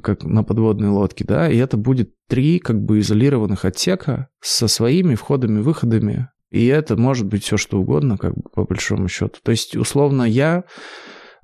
как 0.03 0.25
на 0.25 0.43
подводной 0.43 0.89
лодке, 0.89 1.25
да, 1.25 1.49
и 1.49 1.57
это 1.57 1.77
будет 1.77 2.13
три 2.29 2.59
как 2.59 2.83
бы 2.83 2.99
изолированных 2.99 3.65
отсека 3.65 4.29
со 4.41 4.69
своими 4.69 5.15
входами-выходами 5.15 6.29
и 6.51 6.67
это 6.67 6.97
может 6.97 7.27
быть 7.27 7.45
все 7.45 7.57
что 7.57 7.79
угодно, 7.79 8.17
как 8.17 8.35
бы 8.35 8.43
по 8.55 8.65
большому 8.65 9.09
счету. 9.09 9.39
То 9.43 9.51
есть, 9.51 9.77
условно, 9.77 10.23
я 10.23 10.65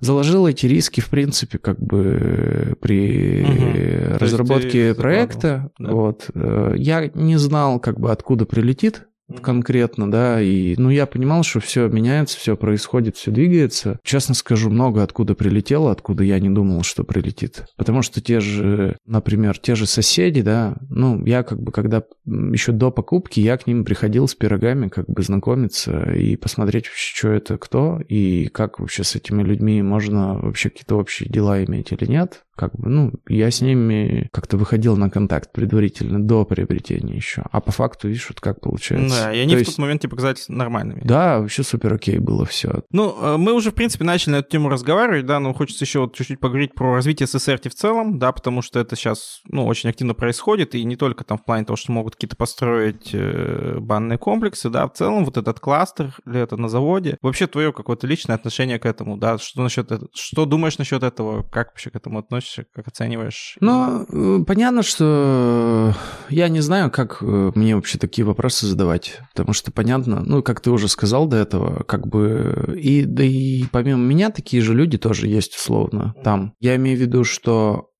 заложил 0.01 0.47
эти 0.47 0.67
риски, 0.67 1.01
в 1.01 1.09
принципе, 1.09 1.59
как 1.59 1.81
бы 1.81 2.77
при 2.81 3.45
угу. 3.45 4.19
разработке 4.19 4.95
проекта. 4.95 5.71
Да. 5.79 5.93
Вот. 5.93 6.31
Э, 6.35 6.75
я 6.77 7.11
не 7.15 7.37
знал, 7.37 7.81
как 7.81 7.99
бы 7.99 8.11
откуда 8.11 8.45
прилетит 8.47 9.07
конкретно, 9.43 10.11
да, 10.11 10.41
и, 10.41 10.75
ну, 10.77 10.91
я 10.91 11.07
понимал, 11.07 11.43
что 11.43 11.61
все 11.61 11.89
меняется, 11.89 12.39
все 12.39 12.57
происходит, 12.57 13.17
все 13.17 13.31
двигается. 13.31 13.99
Честно 14.03 14.35
скажу, 14.35 14.71
много 14.71 15.03
откуда 15.03 15.35
прилетело, 15.35 15.91
откуда 15.91 16.25
я 16.25 16.39
не 16.39 16.51
думал, 16.51 16.83
что 16.83 17.05
прилетит. 17.05 17.65
Потому 17.77 18.03
что 18.03 18.21
те 18.21 18.41
же, 18.41 18.97
например, 19.07 19.59
те 19.59 19.75
же 19.75 19.87
соседи, 19.87 20.43
да, 20.43 20.77
ну, 20.91 21.25
я 21.25 21.43
как 21.43 21.61
бы, 21.61 21.73
когда 21.73 22.03
еще 22.25 22.73
до 22.73 22.91
покупки, 22.91 23.41
я 23.41 23.57
к 23.57 23.67
ним 23.67 23.85
приходил 23.85 24.29
с 24.29 24.35
пирогами, 24.35 24.89
как 24.89 25.07
бы 25.07 25.23
знакомиться 25.23 26.13
и 26.13 26.37
посмотреть 26.37 26.87
вообще, 26.89 27.17
что 27.17 27.29
это 27.29 27.59
кто, 27.59 28.01
и 28.09 28.49
как 28.49 28.81
вообще 28.81 29.05
с 29.05 29.17
этими 29.17 29.43
людьми 29.43 29.83
можно 29.83 30.39
вообще 30.39 30.71
какие-то 30.71 30.97
общие 30.97 31.29
дела 31.29 31.65
иметь 31.65 31.93
или 31.93 32.07
нет 32.07 32.45
как 32.57 32.75
бы, 32.75 32.89
ну, 32.89 33.13
я 33.29 33.51
с 33.51 33.61
ними 33.61 34.29
как-то 34.33 34.57
выходил 34.57 34.97
на 34.97 35.11
контакт 35.11 35.53
предварительно, 35.53 36.23
до 36.23 36.45
приобретения 36.45 37.17
еще. 37.17 37.45
А 37.51 37.61
по 37.61 37.73
факту, 37.73 38.09
видишь, 38.09 38.29
вот 38.29 38.41
как 38.41 38.61
получается. 38.61 39.25
Да, 39.25 39.33
и 39.33 39.41
они 39.41 39.53
То 39.53 39.57
в 39.57 39.61
есть... 39.61 39.71
тот 39.73 39.79
момент 39.79 40.03
тебе 40.03 40.11
показались 40.11 40.49
нормальными. 40.49 41.03
Да, 41.05 41.41
вообще 41.41 41.63
супер 41.63 41.93
окей 41.95 42.19
было 42.19 42.45
все. 42.45 42.83
Ну, 42.91 43.17
э, 43.21 43.37
мы 43.37 43.53
уже, 43.53 43.71
в 43.71 43.75
принципе, 43.75 44.05
начали 44.05 44.33
на 44.33 44.37
эту 44.37 44.51
тему 44.51 44.69
разговаривать, 44.69 45.27
да, 45.27 45.41
но 45.41 45.53
хочется 45.53 45.85
еще 45.85 46.01
вот 46.01 46.15
чуть-чуть 46.15 46.41
поговорить 46.41 46.75
про 46.75 46.95
развитие 46.95 47.27
СССР 47.27 47.61
в 47.65 47.75
целом, 47.75 48.19
да, 48.19 48.33
потому 48.33 48.63
что 48.63 48.79
это 48.79 48.97
сейчас, 48.97 49.41
ну, 49.49 49.67
очень 49.67 49.91
активно 49.91 50.15
происходит, 50.15 50.75
и 50.75 50.85
не 50.85 50.97
только 50.97 51.25
там 51.25 51.39
в 51.39 51.45
плане 51.45 51.65
того, 51.65 51.77
что 51.77 51.93
могут 51.93 52.15
какие-то 52.15 52.37
построить 52.37 53.11
э, 53.13 53.79
банные 53.81 54.19
комплексы, 54.19 54.71
да, 54.71 54.87
в 54.87 54.93
целом 54.93 55.25
вот 55.25 55.37
этот 55.37 55.61
кластер 55.61 56.15
или 56.27 56.41
это 56.41 56.57
на 56.57 56.69
заводе. 56.69 57.17
Вообще 57.23 57.47
твое 57.47 57.73
какое-то 57.73 58.07
личное 58.07 58.37
отношение 58.37 58.79
к 58.79 58.87
этому, 58.87 59.17
да, 59.17 59.39
что 59.39 59.63
насчет 59.63 59.91
этого, 59.91 60.09
что 60.15 60.45
думаешь 60.45 60.79
насчет 60.79 61.03
этого, 61.03 61.43
как 61.43 61.69
вообще 61.69 61.91
к 61.91 61.97
этому 61.97 62.19
относишься? 62.19 62.44
Относишься, 62.45 62.67
как 62.73 62.89
оцениваешь? 62.89 63.57
Ну, 63.61 64.07
э, 64.41 64.45
понятно, 64.45 64.83
что 64.83 65.95
я 66.29 66.49
не 66.49 66.61
знаю, 66.61 66.91
как 66.91 67.19
э, 67.21 67.53
мне 67.55 67.75
вообще 67.75 67.99
такие 67.99 68.25
вопросы 68.25 68.67
задавать, 68.67 69.21
потому 69.35 69.53
что 69.53 69.73
понятно, 69.73 70.23
ну, 70.25 70.43
как 70.43 70.61
ты 70.61 70.71
уже 70.71 70.89
сказал 70.89 71.27
до 71.27 71.37
этого, 71.39 71.83
как 71.85 72.07
бы, 72.07 72.77
и, 72.81 73.05
да 73.05 73.25
и 73.25 73.65
помимо 73.73 74.01
меня 74.01 74.31
такие 74.31 74.63
же 74.63 74.75
люди 74.75 74.99
тоже 74.99 75.27
есть, 75.27 75.57
условно, 75.57 76.15
там. 76.23 76.55
Я 76.61 76.77
имею 76.77 76.99
в 76.99 77.01
виду, 77.01 77.25
что 77.25 77.91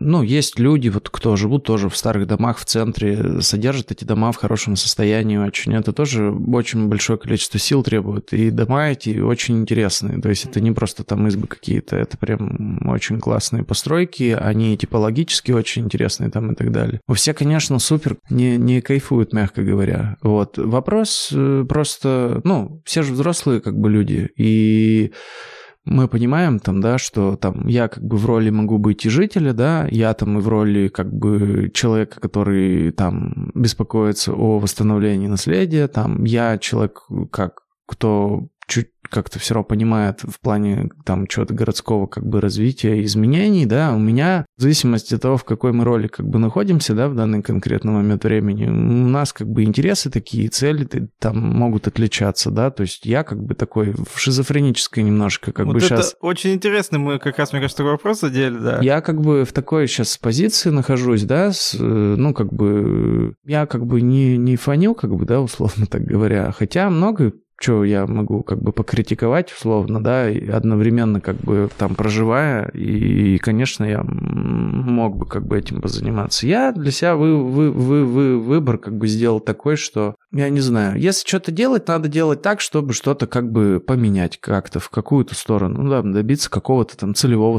ну, 0.00 0.22
есть 0.22 0.58
люди, 0.58 0.88
вот 0.88 1.10
кто 1.10 1.36
живут 1.36 1.64
тоже 1.64 1.88
в 1.88 1.96
старых 1.96 2.26
домах 2.26 2.58
в 2.58 2.64
центре, 2.64 3.40
содержат 3.40 3.90
эти 3.90 4.04
дома 4.04 4.32
в 4.32 4.36
хорошем 4.36 4.76
состоянии 4.76 5.36
очень. 5.36 5.74
Это 5.74 5.92
тоже 5.92 6.30
очень 6.30 6.88
большое 6.88 7.18
количество 7.18 7.58
сил 7.58 7.82
требует. 7.82 8.32
И 8.32 8.50
дома 8.50 8.90
эти 8.90 9.18
очень 9.18 9.60
интересные. 9.60 10.20
То 10.20 10.28
есть 10.28 10.44
это 10.44 10.60
не 10.60 10.72
просто 10.72 11.04
там 11.04 11.26
избы 11.26 11.46
какие-то, 11.46 11.96
это 11.96 12.16
прям 12.16 12.86
очень 12.88 13.18
классные 13.18 13.64
постройки. 13.64 14.36
Они 14.38 14.76
типологически 14.76 15.52
очень 15.52 15.84
интересные 15.84 16.30
там 16.30 16.52
и 16.52 16.54
так 16.54 16.70
далее. 16.70 17.00
Все, 17.12 17.34
конечно, 17.34 17.78
супер, 17.78 18.16
не, 18.30 18.56
не 18.56 18.80
кайфуют, 18.80 19.32
мягко 19.32 19.62
говоря. 19.62 20.16
Вот. 20.22 20.58
Вопрос 20.58 21.30
э, 21.32 21.64
просто, 21.68 22.40
ну, 22.44 22.80
все 22.84 23.02
же 23.02 23.12
взрослые 23.12 23.60
как 23.60 23.76
бы 23.78 23.90
люди. 23.90 24.30
И 24.36 25.12
мы 25.88 26.08
понимаем 26.08 26.58
там, 26.58 26.80
да, 26.80 26.98
что 26.98 27.36
там 27.36 27.66
я 27.66 27.88
как 27.88 28.04
бы 28.04 28.16
в 28.16 28.26
роли 28.26 28.50
могу 28.50 28.78
быть 28.78 29.06
и 29.06 29.08
жителя, 29.08 29.52
да, 29.52 29.86
я 29.90 30.12
там 30.14 30.38
и 30.38 30.40
в 30.40 30.48
роли 30.48 30.88
как 30.88 31.12
бы 31.12 31.70
человека, 31.72 32.20
который 32.20 32.92
там 32.92 33.50
беспокоится 33.54 34.32
о 34.32 34.58
восстановлении 34.58 35.26
наследия, 35.26 35.88
там 35.88 36.24
я 36.24 36.58
человек 36.58 37.02
как 37.30 37.62
кто 37.86 38.48
как-то 39.10 39.38
все 39.38 39.54
равно 39.54 39.64
понимает 39.64 40.20
в 40.22 40.40
плане 40.40 40.90
там 41.04 41.26
чего-то 41.26 41.54
городского 41.54 42.06
как 42.06 42.26
бы 42.26 42.40
развития, 42.40 43.02
изменений, 43.04 43.66
да, 43.66 43.92
у 43.92 43.98
меня 43.98 44.46
в 44.56 44.62
зависимости 44.62 45.14
от 45.14 45.22
того, 45.22 45.36
в 45.36 45.44
какой 45.44 45.72
мы 45.72 45.84
роли 45.84 46.08
как 46.08 46.26
бы 46.26 46.38
находимся, 46.38 46.94
да, 46.94 47.08
в 47.08 47.14
данный 47.14 47.42
конкретный 47.42 47.92
момент 47.92 48.24
времени, 48.24 48.66
у 48.66 49.08
нас 49.08 49.32
как 49.32 49.48
бы 49.48 49.64
интересы 49.64 50.10
такие, 50.10 50.48
цели 50.48 50.86
там 51.18 51.38
могут 51.38 51.86
отличаться, 51.86 52.50
да, 52.50 52.70
то 52.70 52.82
есть 52.82 53.06
я 53.06 53.22
как 53.22 53.42
бы 53.42 53.54
такой 53.54 53.92
в 53.92 54.18
шизофренической 54.18 55.02
немножко 55.02 55.52
как 55.52 55.66
вот 55.66 55.74
бы 55.74 55.78
это 55.78 55.88
сейчас... 55.88 56.16
очень 56.20 56.54
интересно, 56.54 56.98
мы 56.98 57.18
как 57.18 57.38
раз, 57.38 57.52
мне 57.52 57.60
кажется, 57.60 57.78
такой 57.78 57.92
вопрос 57.92 58.20
задели, 58.20 58.58
да. 58.58 58.78
Я 58.82 59.00
как 59.00 59.20
бы 59.20 59.44
в 59.44 59.52
такой 59.52 59.88
сейчас 59.88 60.16
позиции 60.18 60.70
нахожусь, 60.70 61.22
да, 61.22 61.52
с, 61.52 61.76
ну 61.78 62.34
как 62.34 62.52
бы 62.52 63.34
я 63.44 63.66
как 63.66 63.86
бы 63.86 64.00
не, 64.00 64.36
не 64.36 64.56
фанил, 64.56 64.94
как 64.94 65.14
бы, 65.14 65.24
да, 65.24 65.40
условно 65.40 65.86
так 65.86 66.02
говоря, 66.02 66.52
хотя 66.52 66.90
много 66.90 67.32
что 67.60 67.84
я 67.84 68.06
могу 68.06 68.42
как 68.42 68.62
бы 68.62 68.72
покритиковать 68.72 69.52
условно, 69.52 70.02
да, 70.02 70.30
и 70.30 70.48
одновременно 70.48 71.20
как 71.20 71.36
бы 71.36 71.68
там 71.76 71.94
проживая, 71.96 72.68
и, 72.68 73.38
конечно, 73.38 73.84
я 73.84 74.02
мог 74.04 75.16
бы 75.16 75.26
как 75.26 75.46
бы 75.46 75.58
этим 75.58 75.80
позаниматься. 75.80 76.46
Я 76.46 76.72
для 76.72 76.92
себя 76.92 77.16
вы, 77.16 77.42
вы, 77.42 77.70
вы, 77.70 78.04
вы, 78.04 78.38
выбор 78.38 78.78
как 78.78 78.96
бы 78.96 79.08
сделал 79.08 79.40
такой, 79.40 79.76
что, 79.76 80.14
я 80.32 80.48
не 80.50 80.60
знаю, 80.60 81.00
если 81.00 81.26
что-то 81.26 81.50
делать, 81.50 81.88
надо 81.88 82.08
делать 82.08 82.42
так, 82.42 82.60
чтобы 82.60 82.92
что-то 82.92 83.26
как 83.26 83.50
бы 83.50 83.82
поменять 83.84 84.38
как-то 84.38 84.78
в 84.78 84.88
какую-то 84.88 85.34
сторону, 85.34 85.82
ну 85.82 85.90
да, 85.90 86.02
добиться 86.02 86.50
какого-то 86.50 86.96
там 86.96 87.14
целевого 87.14 87.58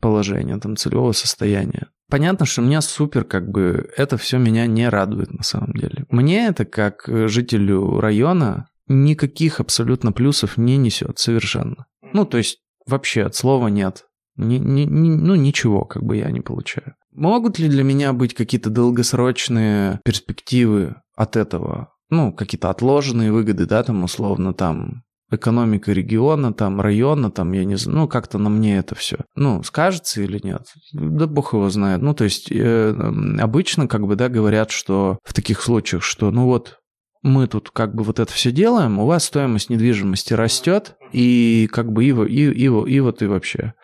положения, 0.00 0.58
там 0.58 0.76
целевого 0.76 1.12
состояния. 1.12 1.86
Понятно, 2.10 2.44
что 2.44 2.60
меня 2.60 2.82
супер, 2.82 3.24
как 3.24 3.50
бы, 3.50 3.88
это 3.96 4.18
все 4.18 4.36
меня 4.36 4.66
не 4.66 4.86
радует 4.88 5.32
на 5.32 5.42
самом 5.42 5.72
деле. 5.72 6.04
Мне 6.10 6.48
это, 6.48 6.66
как 6.66 7.04
жителю 7.06 8.00
района, 8.00 8.66
никаких 8.92 9.60
абсолютно 9.60 10.12
плюсов 10.12 10.56
не 10.56 10.76
несет 10.76 11.18
совершенно. 11.18 11.86
Ну, 12.12 12.24
то 12.24 12.38
есть 12.38 12.58
вообще 12.86 13.22
от 13.22 13.34
слова 13.34 13.68
нет. 13.68 14.04
Ни, 14.36 14.56
ни, 14.56 14.82
ни, 14.82 15.10
ну, 15.10 15.34
ничего 15.34 15.84
как 15.84 16.02
бы 16.02 16.16
я 16.16 16.30
не 16.30 16.40
получаю. 16.40 16.94
Могут 17.12 17.58
ли 17.58 17.68
для 17.68 17.82
меня 17.82 18.12
быть 18.12 18.34
какие-то 18.34 18.70
долгосрочные 18.70 20.00
перспективы 20.04 20.96
от 21.14 21.36
этого? 21.36 21.88
Ну, 22.08 22.32
какие-то 22.32 22.70
отложенные 22.70 23.32
выгоды, 23.32 23.66
да, 23.66 23.82
там 23.82 24.04
условно 24.04 24.54
там 24.54 25.02
экономика 25.30 25.92
региона, 25.92 26.52
там, 26.52 26.80
района, 26.80 27.30
там, 27.30 27.52
я 27.52 27.64
не 27.64 27.76
знаю, 27.76 28.00
ну, 28.00 28.08
как-то 28.08 28.38
на 28.38 28.50
мне 28.50 28.76
это 28.78 28.94
все. 28.94 29.18
Ну, 29.34 29.62
скажется 29.62 30.22
или 30.22 30.38
нет? 30.42 30.66
Да 30.92 31.26
бог 31.26 31.54
его 31.54 31.70
знает. 31.70 32.02
Ну, 32.02 32.14
то 32.14 32.24
есть, 32.24 32.52
э, 32.52 32.94
обычно, 33.40 33.88
как 33.88 34.06
бы, 34.06 34.14
да, 34.14 34.28
говорят, 34.28 34.70
что 34.70 35.18
в 35.24 35.32
таких 35.32 35.62
случаях, 35.62 36.02
что, 36.02 36.30
ну, 36.30 36.44
вот, 36.44 36.78
мы 37.22 37.46
тут 37.46 37.70
как 37.70 37.94
бы 37.94 38.02
вот 38.02 38.18
это 38.18 38.32
все 38.32 38.50
делаем, 38.50 38.98
у 38.98 39.06
вас 39.06 39.24
стоимость 39.24 39.70
недвижимости 39.70 40.34
растет, 40.34 40.96
и 41.12 41.68
как 41.72 41.92
бы 41.92 42.04
и, 42.04 42.10
и, 42.10 42.50
и, 42.50 42.64
и 42.64 43.00
вот 43.00 43.22
и 43.22 43.26
вообще. 43.26 43.74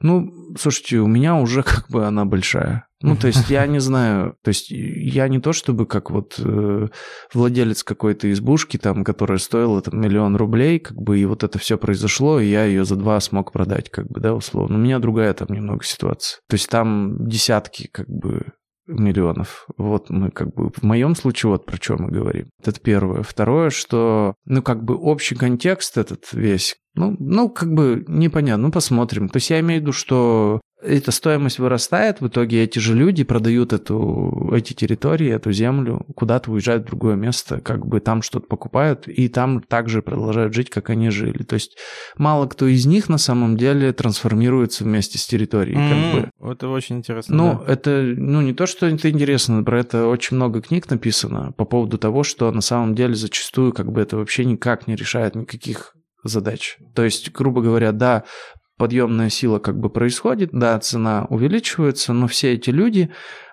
Ну, 0.00 0.30
слушайте, 0.58 0.98
у 0.98 1.06
меня 1.06 1.36
уже 1.36 1.62
как 1.62 1.86
бы 1.88 2.04
она 2.06 2.24
большая. 2.24 2.86
Ну, 3.00 3.16
то 3.16 3.26
есть 3.26 3.50
я 3.50 3.66
не 3.66 3.80
знаю, 3.80 4.36
то 4.42 4.48
есть 4.48 4.70
я 4.70 5.28
не 5.28 5.38
то 5.38 5.52
чтобы 5.52 5.84
как 5.84 6.10
вот 6.10 6.36
э, 6.38 6.88
владелец 7.34 7.84
какой-то 7.84 8.32
избушки, 8.32 8.78
там, 8.78 9.04
которая 9.04 9.36
стоила 9.36 9.82
там 9.82 10.00
миллион 10.00 10.36
рублей, 10.36 10.78
как 10.78 10.96
бы, 10.96 11.18
и 11.18 11.26
вот 11.26 11.44
это 11.44 11.58
все 11.58 11.76
произошло, 11.76 12.40
и 12.40 12.46
я 12.46 12.64
ее 12.64 12.86
за 12.86 12.96
два 12.96 13.20
смог 13.20 13.52
продать, 13.52 13.90
как 13.90 14.08
бы, 14.08 14.20
да, 14.20 14.34
условно. 14.34 14.76
У 14.76 14.80
меня 14.80 15.00
другая 15.00 15.34
там 15.34 15.48
немного 15.50 15.84
ситуация. 15.84 16.40
То 16.48 16.54
есть 16.54 16.70
там 16.70 17.28
десятки, 17.28 17.90
как 17.92 18.08
бы, 18.08 18.52
миллионов. 18.86 19.66
Вот 19.76 20.10
мы 20.10 20.30
как 20.30 20.54
бы 20.54 20.70
в 20.70 20.82
моем 20.82 21.14
случае 21.14 21.50
вот 21.50 21.66
про 21.66 21.76
что 21.76 21.96
мы 21.98 22.10
говорим. 22.10 22.48
Это 22.62 22.80
первое. 22.80 23.22
Второе, 23.22 23.70
что, 23.70 24.34
ну, 24.44 24.62
как 24.62 24.84
бы 24.84 24.96
общий 24.96 25.34
контекст 25.34 25.96
этот 25.98 26.32
весь, 26.32 26.76
ну, 26.94 27.16
ну, 27.18 27.48
как 27.48 27.72
бы 27.72 28.04
непонятно, 28.08 28.66
ну, 28.66 28.72
посмотрим. 28.72 29.28
То 29.28 29.38
есть 29.38 29.50
я 29.50 29.60
имею 29.60 29.80
в 29.80 29.82
виду, 29.82 29.92
что 29.92 30.60
эта 30.84 31.10
стоимость 31.10 31.58
вырастает, 31.58 32.20
в 32.20 32.28
итоге 32.28 32.62
эти 32.62 32.78
же 32.78 32.94
люди 32.94 33.24
продают 33.24 33.72
эту, 33.72 34.50
эти 34.54 34.72
территории, 34.72 35.30
эту 35.30 35.52
землю, 35.52 36.06
куда-то 36.14 36.50
уезжают 36.50 36.84
в 36.84 36.86
другое 36.86 37.16
место, 37.16 37.60
как 37.60 37.86
бы 37.86 38.00
там 38.00 38.22
что-то 38.22 38.46
покупают, 38.46 39.08
и 39.08 39.28
там 39.28 39.62
также 39.62 40.02
продолжают 40.02 40.54
жить, 40.54 40.70
как 40.70 40.90
они 40.90 41.10
жили. 41.10 41.42
То 41.42 41.54
есть 41.54 41.76
мало 42.16 42.46
кто 42.46 42.66
из 42.66 42.86
них 42.86 43.08
на 43.08 43.18
самом 43.18 43.56
деле 43.56 43.92
трансформируется 43.92 44.84
вместе 44.84 45.18
с 45.18 45.26
территорией. 45.26 45.78
Mm-hmm. 45.78 46.12
Как 46.12 46.30
бы. 46.40 46.52
Это 46.52 46.68
очень 46.68 46.98
интересно. 46.98 47.36
Ну, 47.36 47.64
да. 47.66 47.72
это, 47.72 48.14
ну, 48.16 48.42
не 48.42 48.52
то, 48.52 48.66
что 48.66 48.86
это 48.86 49.10
интересно, 49.10 49.62
про 49.64 49.80
это 49.80 50.06
очень 50.06 50.36
много 50.36 50.60
книг 50.60 50.88
написано 50.90 51.52
по 51.56 51.64
поводу 51.64 51.98
того, 51.98 52.22
что 52.22 52.50
на 52.52 52.60
самом 52.60 52.94
деле 52.94 53.14
зачастую 53.14 53.72
как 53.72 53.90
бы 53.90 54.00
это 54.00 54.16
вообще 54.16 54.44
никак 54.44 54.86
не 54.86 54.96
решает 54.96 55.34
никаких 55.34 55.94
задач. 56.22 56.78
То 56.94 57.04
есть, 57.04 57.32
грубо 57.32 57.60
говоря, 57.60 57.92
да, 57.92 58.24
подъемная 58.76 59.30
сила 59.30 59.58
как 59.58 59.78
бы 59.78 59.90
происходит, 59.90 60.50
да, 60.52 60.78
цена 60.78 61.26
увеличивается, 61.28 62.12
но 62.12 62.26
все 62.26 62.54
эти 62.54 62.70
люди, 62.70 63.10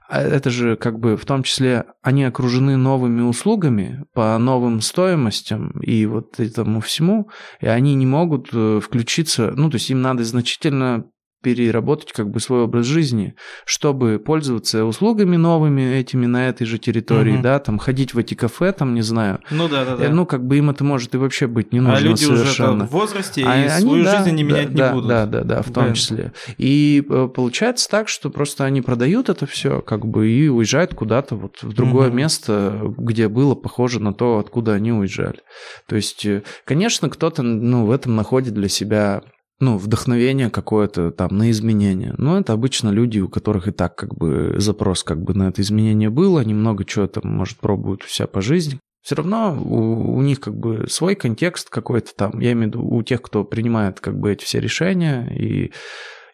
а 0.09 0.21
это 0.21 0.49
же 0.49 0.75
как 0.75 0.99
бы 0.99 1.15
в 1.15 1.25
том 1.25 1.43
числе 1.43 1.85
они 2.01 2.25
окружены 2.25 2.75
новыми 2.75 3.21
услугами 3.21 4.03
по 4.13 4.37
новым 4.37 4.81
стоимостям 4.81 5.79
и 5.79 6.05
вот 6.05 6.39
этому 6.39 6.81
всему, 6.81 7.29
и 7.61 7.67
они 7.67 7.95
не 7.95 8.05
могут 8.05 8.49
э, 8.51 8.81
включиться, 8.83 9.53
ну, 9.55 9.69
то 9.69 9.75
есть 9.75 9.89
им 9.89 10.01
надо 10.01 10.25
значительно 10.25 11.05
переработать 11.41 12.11
как 12.13 12.29
бы 12.29 12.39
свой 12.39 12.63
образ 12.63 12.85
жизни, 12.85 13.35
чтобы 13.65 14.19
пользоваться 14.19 14.85
услугами 14.85 15.35
новыми 15.35 15.81
этими 15.81 16.25
на 16.25 16.47
этой 16.47 16.65
же 16.65 16.77
территории, 16.77 17.33
угу. 17.33 17.41
да, 17.41 17.59
там 17.59 17.79
ходить 17.79 18.13
в 18.13 18.17
эти 18.17 18.33
кафе, 18.33 18.71
там, 18.71 18.93
не 18.93 19.01
знаю. 19.01 19.39
Ну 19.49 19.67
да, 19.67 19.85
да, 19.85 19.97
да. 19.97 20.09
Ну, 20.09 20.25
как 20.25 20.45
бы 20.45 20.57
им 20.57 20.69
это 20.69 20.83
может 20.83 21.13
и 21.15 21.17
вообще 21.17 21.47
быть 21.47 21.73
не 21.73 21.79
нужно 21.79 21.97
А 21.97 21.99
люди 21.99 22.23
совершенно. 22.23 22.83
уже 22.83 22.85
в 22.85 22.91
возрасте 22.91 23.43
а 23.45 23.57
и 23.57 23.67
они, 23.67 23.81
свою 23.81 24.03
да, 24.03 24.23
жизнь 24.23 24.35
не 24.35 24.43
да, 24.43 24.49
менять 24.49 24.73
да, 24.73 24.87
не 24.87 24.93
будут. 24.93 25.09
Да, 25.09 25.25
да, 25.25 25.43
да, 25.43 25.61
в 25.61 25.71
том 25.71 25.87
да. 25.87 25.93
числе. 25.93 26.33
И 26.57 27.03
э, 27.07 27.29
получается 27.33 27.89
так, 27.89 28.07
что 28.07 28.29
просто 28.29 28.65
они 28.65 28.81
продают 28.81 29.29
это 29.29 29.45
все, 29.45 29.81
как 29.81 30.05
бы, 30.05 30.29
и 30.29 30.47
уезжают 30.47 30.93
куда-то 30.93 31.35
вот 31.35 31.63
в 31.63 31.73
другое 31.73 32.09
угу. 32.09 32.17
место, 32.17 32.93
где 32.97 33.27
было 33.27 33.55
похоже 33.55 33.99
на 33.99 34.13
то, 34.13 34.37
откуда 34.37 34.73
они 34.73 34.91
уезжали. 34.91 35.39
То 35.87 35.95
есть, 35.95 36.25
э, 36.25 36.43
конечно, 36.65 37.09
кто-то, 37.09 37.41
ну, 37.41 37.85
в 37.85 37.91
этом 37.91 38.15
находит 38.15 38.53
для 38.53 38.69
себя 38.69 39.23
ну, 39.61 39.77
вдохновение 39.77 40.49
какое-то 40.49 41.11
там 41.11 41.37
на 41.37 41.51
изменения. 41.51 42.13
Но 42.17 42.37
это 42.39 42.53
обычно 42.53 42.89
люди, 42.89 43.19
у 43.19 43.29
которых 43.29 43.67
и 43.67 43.71
так 43.71 43.95
как 43.95 44.15
бы 44.15 44.55
запрос 44.57 45.03
как 45.03 45.23
бы 45.23 45.33
на 45.33 45.49
это 45.49 45.61
изменение 45.61 46.09
был, 46.09 46.37
они 46.37 46.53
много 46.53 46.83
чего 46.83 47.07
там, 47.07 47.31
может, 47.31 47.57
пробуют 47.59 48.03
у 48.03 48.07
себя 48.07 48.27
по 48.27 48.41
жизни. 48.41 48.79
Все 49.01 49.15
равно 49.15 49.57
у, 49.63 50.15
у 50.15 50.21
них 50.21 50.39
как 50.39 50.55
бы 50.55 50.85
свой 50.87 51.15
контекст 51.15 51.69
какой-то 51.69 52.13
там, 52.15 52.39
я 52.39 52.51
имею 52.51 52.71
в 52.71 52.75
виду 52.75 52.85
у 52.85 53.03
тех, 53.03 53.21
кто 53.21 53.43
принимает 53.43 53.99
как 53.99 54.19
бы 54.19 54.31
эти 54.31 54.43
все 54.43 54.59
решения, 54.59 55.27
и 55.27 55.71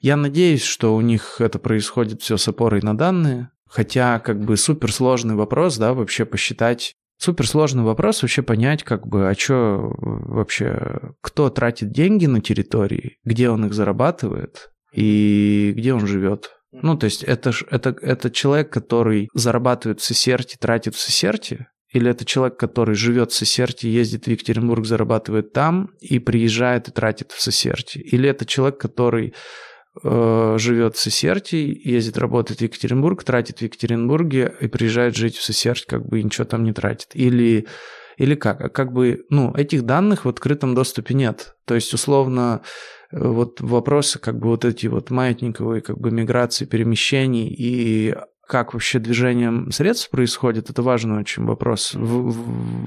я 0.01 0.15
надеюсь, 0.15 0.63
что 0.63 0.95
у 0.95 1.01
них 1.01 1.39
это 1.39 1.59
происходит 1.59 2.21
все 2.21 2.38
с 2.38 2.47
опорой 2.47 2.82
на 2.82 2.97
данные, 2.97 3.49
хотя 3.67 4.19
как 4.19 4.39
бы 4.39 4.57
суперсложный 4.57 5.36
вопрос, 5.36 5.78
да, 5.78 5.93
вообще 5.93 6.25
посчитать, 6.25 6.93
Суперсложный 7.18 7.84
вопрос 7.84 8.22
вообще 8.22 8.43
понять, 8.43 8.84
как 8.84 9.07
бы, 9.07 9.30
а 9.30 9.34
что 9.34 9.93
вообще, 9.97 11.13
кто 11.22 11.49
тратит 11.49 11.91
деньги 11.91 12.28
на 12.28 12.41
территории, 12.41 13.18
где 13.24 13.49
он 13.49 13.65
их 13.65 13.74
зарабатывает 13.74 14.70
и 14.93 15.74
где 15.76 15.93
он 15.93 16.05
живет. 16.05 16.51
Ну, 16.72 16.95
то 16.95 17.05
есть 17.05 17.24
это, 17.24 17.51
это, 17.72 17.95
это 18.01 18.30
человек, 18.30 18.72
который 18.72 19.30
зарабатывает 19.34 19.99
в 19.99 20.05
Сесерте, 20.05 20.57
тратит 20.59 20.95
в 20.95 20.99
Сесерте, 20.99 21.68
или 21.91 22.11
это 22.11 22.26
человек, 22.26 22.57
который 22.57 22.95
живет 22.95 23.32
в 23.32 23.36
Сесерте, 23.36 23.89
ездит 23.89 24.26
в 24.26 24.28
Екатеринбург, 24.28 24.86
зарабатывает 24.86 25.53
там 25.53 25.91
и 25.99 26.20
приезжает 26.20 26.89
и 26.89 26.91
тратит 26.91 27.32
в 27.32 27.41
Сесерте? 27.41 28.01
Или 28.01 28.30
это 28.30 28.45
человек, 28.45 28.78
который 28.78 29.28
э, 29.28 29.32
живет 30.03 30.95
в 30.95 30.99
Сесерте, 30.99 31.65
ездит 31.65 32.17
работать 32.17 32.59
в 32.59 32.61
Екатеринбург, 32.61 33.23
тратит 33.23 33.59
в 33.59 33.61
Екатеринбурге 33.61 34.53
и 34.59 34.67
приезжает 34.67 35.15
жить 35.15 35.35
в 35.35 35.43
Сесерте, 35.43 35.85
как 35.87 36.07
бы 36.07 36.21
ничего 36.21 36.45
там 36.45 36.63
не 36.63 36.73
тратит. 36.73 37.09
Или, 37.13 37.67
или 38.17 38.35
как? 38.35 38.73
Как 38.73 38.91
бы, 38.91 39.25
ну, 39.29 39.53
этих 39.53 39.83
данных 39.83 40.25
в 40.25 40.29
открытом 40.29 40.75
доступе 40.75 41.13
нет. 41.13 41.55
То 41.65 41.75
есть, 41.75 41.93
условно, 41.93 42.61
э, 43.11 43.17
вот 43.19 43.61
вопросы 43.61 44.19
как 44.19 44.39
бы 44.39 44.47
вот 44.47 44.65
эти 44.65 44.87
вот 44.87 45.09
маятниковые 45.11 45.81
как 45.81 45.99
бы 45.99 46.11
миграции, 46.11 46.65
перемещений 46.65 47.47
и 47.47 48.15
как 48.47 48.73
вообще 48.73 48.99
движением 48.99 49.71
средств 49.71 50.09
происходит, 50.09 50.69
это 50.69 50.81
важный 50.81 51.19
очень 51.19 51.45
вопрос. 51.45 51.95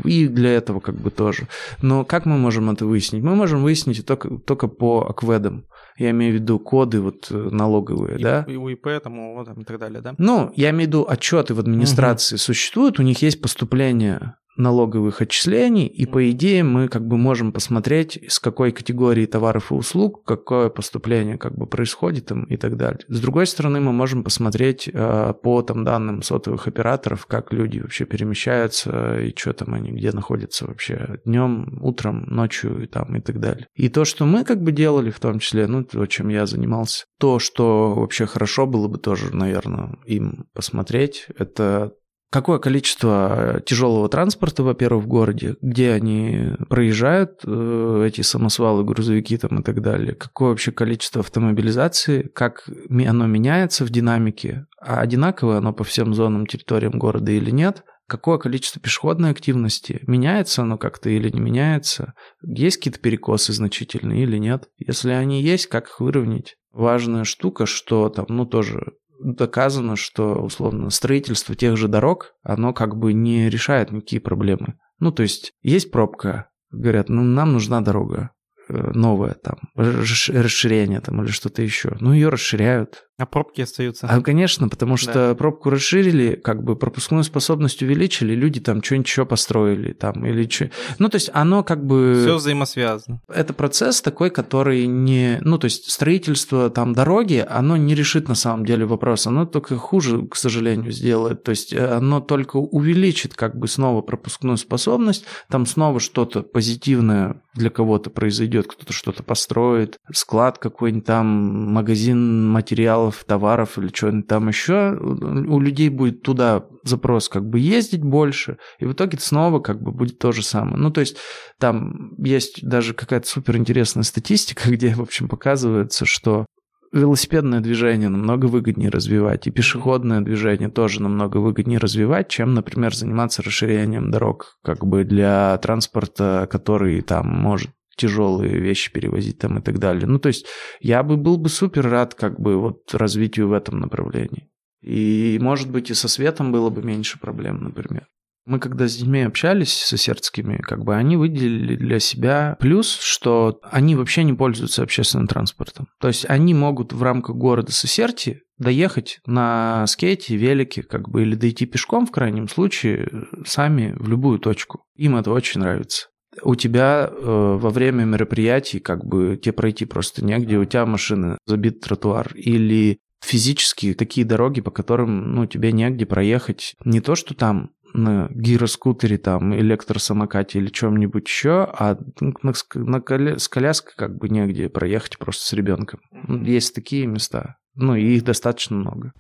И 0.05 0.27
для 0.27 0.51
этого 0.51 0.81
как 0.81 0.97
бы 0.97 1.11
тоже. 1.11 1.49
Но 1.83 2.05
как 2.05 2.27
мы 2.27 2.39
можем 2.39 2.71
это 2.71 2.87
выяснить? 2.87 3.23
Мы 3.23 3.35
можем 3.35 3.63
выяснить 3.63 4.05
только, 4.05 4.39
только 4.39 4.69
по 4.69 5.07
акведам. 5.09 5.67
Я 5.99 6.11
имею 6.11 6.33
в 6.33 6.35
виду 6.37 6.59
коды 6.59 7.01
вот 7.01 7.31
э, 7.31 7.35
налоговые, 7.35 8.19
и, 8.19 8.23
да? 8.23 8.47
И 8.49 8.57
УИП 8.57 9.03
там, 9.03 9.43
и 9.43 9.65
так 9.65 9.79
далее, 9.79 10.01
да? 10.01 10.15
Ну, 10.17 10.51
я 10.57 10.71
имею 10.71 10.85
в 10.85 10.87
виду 10.89 11.07
отчеты 11.07 11.53
в 11.53 11.61
администрации 11.61 12.37
угу. 12.37 12.41
существуют, 12.41 12.99
у 12.99 13.03
них 13.03 13.21
есть 13.21 13.43
поступление 13.43 14.37
налоговых 14.57 15.21
отчислений, 15.23 15.87
и 15.87 16.07
по 16.07 16.31
идее 16.31 16.65
мы 16.65 16.89
как 16.89 17.07
бы 17.07 17.17
можем 17.17 17.53
посмотреть, 17.53 18.19
с 18.29 18.39
какой 18.39 18.73
категории 18.73 19.27
товаров 19.27 19.71
и 19.71 19.75
услуг 19.75 20.25
какое 20.25 20.69
поступление 20.69 21.39
как 21.39 21.57
бы 21.57 21.67
происходит 21.67 22.27
там, 22.27 22.45
и 22.45 22.57
так 22.57 22.77
далее. 22.77 23.01
С 23.09 23.21
другой 23.21 23.47
стороны, 23.47 23.81
мы 23.81 23.93
можем 23.93 24.25
посмотреть 24.25 24.89
э, 24.93 25.35
по 25.43 25.63
там 25.63 25.85
данным 25.85 26.23
сотовых 26.23 26.67
операторов, 26.67 27.27
как 27.27 27.53
люди 27.53 27.81
вообще 27.81 28.05
перемещаются 28.05 29.21
и 29.21 29.35
что 29.37 29.53
там 29.53 29.75
они, 29.75 29.91
где 29.91 30.13
находятся 30.13 30.67
вообще 30.67 31.21
днем, 31.25 31.79
утром, 31.83 32.25
ночью 32.27 32.83
и 32.83 32.87
там 32.87 33.17
и 33.17 33.21
так 33.21 33.41
далее. 33.41 33.67
И 33.75 33.89
то, 33.89 34.05
что 34.05 34.27
мы 34.27 34.45
как 34.45 34.63
бы 34.63 34.73
делали 34.73 35.11
в 35.11 35.21
том 35.21 35.39
числе, 35.39 35.67
ну, 35.67 35.85
то, 35.85 36.07
чем 36.07 36.29
я 36.29 36.47
занимался, 36.47 37.05
то, 37.19 37.39
что 37.39 37.95
вообще 37.95 38.27
хорошо 38.27 38.67
было 38.67 38.89
бы 38.89 38.99
тоже, 38.99 39.35
наверное, 39.35 39.99
им 40.07 40.47
посмотреть, 40.55 41.27
это 41.39 41.93
какое 42.31 42.59
количество 42.59 43.61
тяжелого 43.67 44.09
транспорта, 44.09 44.63
во-первых, 44.63 45.05
в 45.05 45.09
городе, 45.09 45.57
где 45.61 45.93
они 45.93 46.53
проезжают, 46.69 47.41
э, 47.45 48.05
эти 48.07 48.23
самосвалы, 48.23 48.85
грузовики 48.85 49.37
там 49.37 49.61
и 49.61 49.63
так 49.63 49.83
далее, 49.83 50.15
какое 50.15 50.51
вообще 50.51 50.73
количество 50.73 51.21
автомобилизации, 51.21 52.23
как 52.35 52.69
оно 52.89 53.27
меняется 53.27 53.85
в 53.85 53.91
динамике, 53.91 54.67
а 54.81 55.01
одинаковое 55.01 55.59
оно 55.59 55.73
по 55.73 55.85
всем 55.85 56.15
зонам, 56.15 56.47
территориям 56.47 56.99
города 56.99 57.33
или 57.33 57.51
нет, 57.51 57.85
какое 58.07 58.39
количество 58.39 58.81
пешеходной 58.81 59.31
активности, 59.31 60.03
меняется 60.07 60.63
оно 60.63 60.79
как-то 60.79 61.11
или 61.11 61.31
не 61.31 61.41
меняется, 61.41 62.15
есть 62.43 62.79
какие-то 62.79 63.01
перекосы 63.01 63.53
значительные 63.53 64.23
или 64.23 64.37
нет. 64.39 64.69
Если 64.79 65.11
они 65.11 65.43
есть, 65.43 65.67
как 65.67 65.89
их 65.89 66.01
выровнять? 66.01 66.57
Важная 66.73 67.25
штука, 67.25 67.67
что 67.67 68.09
там, 68.09 68.27
ну, 68.29 68.47
тоже 68.47 68.93
доказано, 69.21 69.97
что, 69.97 70.43
условно, 70.43 70.91
строительство 70.91 71.55
тех 71.55 71.77
же 71.77 71.89
дорог, 71.89 72.35
оно 72.43 72.73
как 72.73 72.97
бы 72.97 73.13
не 73.13 73.49
решает 73.49 73.93
никакие 73.93 74.21
проблемы. 74.21 74.79
Ну, 74.99 75.13
то 75.13 75.23
есть, 75.23 75.53
есть 75.63 75.91
пробка, 75.91 76.51
говорят, 76.71 77.09
ну, 77.09 77.23
нам 77.23 77.53
нужна 77.53 77.81
дорога 77.81 78.31
э, 78.69 78.91
новое 78.95 79.35
там, 79.35 79.59
расширение 79.75 81.01
там 81.01 81.23
или 81.23 81.31
что-то 81.31 81.63
еще. 81.63 81.97
Ну, 82.01 82.13
ее 82.13 82.29
расширяют, 82.29 83.05
а 83.21 83.27
пробки 83.27 83.61
остаются. 83.61 84.07
А, 84.09 84.21
конечно, 84.23 84.69
потому 84.69 84.97
что 84.97 85.13
да. 85.13 85.35
пробку 85.35 85.69
расширили, 85.69 86.37
как 86.37 86.65
бы 86.65 86.75
пропускную 86.75 87.23
способность 87.23 87.83
увеличили, 87.83 88.35
люди 88.35 88.61
там 88.61 88.83
что-нибудь 88.83 89.09
еще 89.09 89.27
построили 89.27 89.93
там 89.93 90.25
или 90.25 90.49
что. 90.49 90.71
Ну, 90.99 91.09
то 91.11 91.17
есть 91.17 91.31
оно 91.35 91.63
как 91.63 91.85
бы... 91.85 92.23
Все 92.23 92.37
взаимосвязано. 92.37 93.21
Это 93.29 93.53
процесс 93.53 94.01
такой, 94.01 94.31
который 94.31 94.87
не... 94.87 95.39
Ну, 95.43 95.59
то 95.59 95.67
есть 95.67 95.91
строительство 95.91 96.71
там 96.71 96.95
дороги, 96.95 97.45
оно 97.47 97.77
не 97.77 97.95
решит 97.95 98.29
на 98.29 98.35
самом 98.35 98.65
деле 98.65 98.87
вопрос. 98.87 99.27
Оно 99.27 99.45
только 99.45 99.77
хуже, 99.77 100.27
к 100.27 100.37
сожалению, 100.37 100.91
сделает. 100.91 101.43
То 101.43 101.51
есть 101.51 101.73
э, 101.75 101.97
оно 101.97 102.21
только 102.21 102.57
увеличит 102.57 103.35
как 103.35 103.57
бы 103.57 103.69
снова 103.69 104.01
пропускную 104.01 104.57
способность, 104.57 105.25
там 105.51 105.67
снова 105.67 106.01
что-то 106.01 106.43
позитивное 106.43 107.43
для 107.55 107.71
кого-то 107.71 108.11
произойдет, 108.11 108.67
кто-то 108.67 108.93
что-то 108.93 109.23
построит, 109.23 109.99
склад 110.13 110.59
какой-нибудь 110.59 111.05
там, 111.05 111.27
магазин 111.73 112.49
материалов 112.49 113.10
материалов, 113.11 113.25
товаров 113.25 113.79
или 113.79 113.89
что-нибудь 113.89 114.27
там 114.27 114.49
еще, 114.49 114.97
у 115.01 115.61
людей 115.61 115.89
будет 115.89 116.23
туда 116.23 116.65
запрос 116.85 117.29
как 117.29 117.49
бы 117.49 117.59
ездить 117.59 118.03
больше, 118.03 118.57
и 118.79 118.85
в 118.87 118.93
итоге 118.93 119.19
снова 119.19 119.61
как 119.61 119.83
бы 119.83 119.93
будет 119.93 120.19
то 120.19 120.33
же 120.33 120.43
самое. 120.43 120.77
Ну, 120.77 120.91
то 120.91 121.01
есть 121.01 121.17
там 121.59 122.15
есть 122.19 122.67
даже 122.67 122.95
какая-то 122.95 123.27
супер 123.27 123.57
интересная 123.57 124.05
статистика, 124.05 124.71
где, 124.71 124.95
в 124.95 125.01
общем, 125.01 125.29
показывается, 125.29 126.07
что 126.07 126.47
велосипедное 126.93 127.61
движение 127.61 128.09
намного 128.09 128.47
выгоднее 128.47 128.91
развивать, 128.91 129.47
и 129.47 129.53
пешеходное 129.53 130.23
движение 130.23 130.69
тоже 130.69 131.01
намного 131.01 131.37
выгоднее 131.37 131.79
развивать, 131.79 132.29
чем, 132.29 132.55
например, 132.55 132.93
заниматься 132.95 133.43
расширением 133.43 134.11
дорог 134.11 134.59
как 134.65 134.85
бы 134.85 135.05
для 135.05 135.57
транспорта, 135.59 136.49
который 136.51 137.01
там 137.03 137.29
может 137.29 137.71
тяжелые 138.01 138.59
вещи 138.59 138.91
перевозить 138.91 139.39
там 139.39 139.59
и 139.59 139.63
так 139.63 139.79
далее. 139.79 140.07
Ну, 140.07 140.19
то 140.19 140.29
есть 140.29 140.47
я 140.81 141.03
бы 141.03 141.17
был 141.17 141.37
бы 141.37 141.49
супер 141.51 141.89
рад 141.89 142.15
как 142.15 142.41
бы 142.41 142.57
вот 142.57 142.95
развитию 142.95 143.49
в 143.49 143.53
этом 143.53 143.79
направлении. 143.79 144.49
И, 144.81 145.39
может 145.41 145.71
быть, 145.71 145.91
и 145.91 145.95
со 145.95 146.09
светом 146.09 146.53
было 146.53 146.71
бы 146.71 146.83
меньше 146.83 147.19
проблем, 147.21 147.63
например. 147.63 148.07
Мы 148.47 148.59
когда 148.59 148.89
с 148.89 148.97
детьми 148.97 149.21
общались, 149.21 149.73
с 149.73 149.97
сердскими, 149.99 150.57
как 150.57 150.83
бы 150.83 150.97
они 150.97 151.19
выделили 151.19 151.77
для 151.77 152.01
себя 152.01 152.57
плюс, 152.59 152.99
что 152.99 153.61
они 153.71 153.95
вообще 153.95 154.25
не 154.25 154.33
пользуются 154.33 154.83
общественным 154.83 155.27
транспортом. 155.27 155.89
То 156.01 156.09
есть 156.09 156.25
они 156.29 156.55
могут 156.55 156.95
в 156.95 157.03
рамках 157.03 157.37
города 157.37 157.71
Сосерти 157.71 158.41
доехать 158.57 159.21
на 159.27 159.87
скейте, 159.87 160.37
велике, 160.37 160.83
как 160.83 161.11
бы, 161.11 161.23
или 161.23 161.35
дойти 161.35 161.67
пешком 161.67 162.07
в 162.07 162.11
крайнем 162.11 162.49
случае 162.49 163.11
сами 163.45 163.95
в 163.99 164.09
любую 164.09 164.39
точку. 164.39 164.85
Им 164.97 165.17
это 165.17 165.31
очень 165.31 165.61
нравится 165.61 166.09
у 166.43 166.55
тебя 166.55 167.09
э, 167.11 167.59
во 167.61 167.71
время 167.71 168.05
мероприятий 168.05 168.81
как 168.81 169.05
бы 169.05 169.39
тебе 169.41 169.53
пройти 169.53 169.85
просто 169.85 170.25
негде, 170.25 170.59
у 170.59 170.65
тебя 170.65 170.87
машина 170.87 171.39
забит 171.47 171.81
тротуар 171.81 172.33
или 172.35 172.99
физически 173.21 173.95
такие 173.95 174.27
дороги, 174.27 174.61
по 174.61 174.71
которым 174.71 175.35
ну, 175.35 175.47
тебе 175.47 175.73
негде 175.73 176.07
проехать. 176.07 176.75
Не 176.85 177.01
то, 177.01 177.15
что 177.15 177.35
там 177.35 177.71
на 177.93 178.29
гироскутере, 178.31 179.19
там, 179.19 179.55
электросамокате 179.55 180.59
или 180.59 180.69
чем-нибудь 180.69 181.27
еще, 181.27 181.65
а 181.65 181.99
на, 182.21 182.53
на 182.75 183.01
коля... 183.01 183.39
с 183.39 183.49
коляской 183.49 183.95
как 183.97 184.17
бы 184.17 184.29
негде 184.29 184.69
проехать 184.69 185.19
просто 185.19 185.45
с 185.47 185.53
ребенком. 185.53 186.01
Есть 186.29 186.75
такие 186.75 187.07
места. 187.07 187.57
Ну, 187.75 187.95
и 187.95 188.17
их 188.17 188.25
достаточно 188.25 188.77
много. 188.77 189.13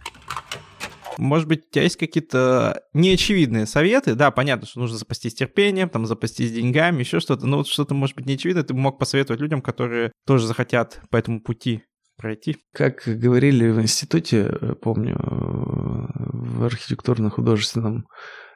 Может 1.19 1.49
быть, 1.49 1.67
у 1.67 1.71
тебя 1.71 1.83
есть 1.83 1.97
какие-то 1.97 2.83
неочевидные 2.93 3.67
советы? 3.67 4.15
Да, 4.15 4.31
понятно, 4.31 4.67
что 4.67 4.81
нужно 4.81 4.99
запастись 4.99 5.35
терпением, 5.35 5.89
там, 5.89 6.07
запастись 6.07 6.53
деньгами, 6.53 7.01
еще 7.01 7.21
что-то, 7.21 7.47
но 7.47 7.59
вот 7.59 7.69
что-то, 7.69 7.95
может 7.95 8.17
быть, 8.17 8.27
неочевидное 8.27 8.63
ты 8.63 8.75
мог 8.75 8.99
посоветовать 8.99 9.41
людям, 9.41 9.63
которые 9.63 10.13
тоже 10.27 10.47
захотят 10.47 11.01
по 11.11 11.17
этому 11.17 11.41
пути 11.41 11.83
пройти. 12.17 12.59
Как 12.73 13.03
говорили 13.07 13.71
в 13.71 13.81
институте, 13.81 14.51
э, 14.51 14.75
помню, 14.75 15.17
э, 15.17 16.07
в 16.15 16.65
архитектурно-художественном, 16.65 18.07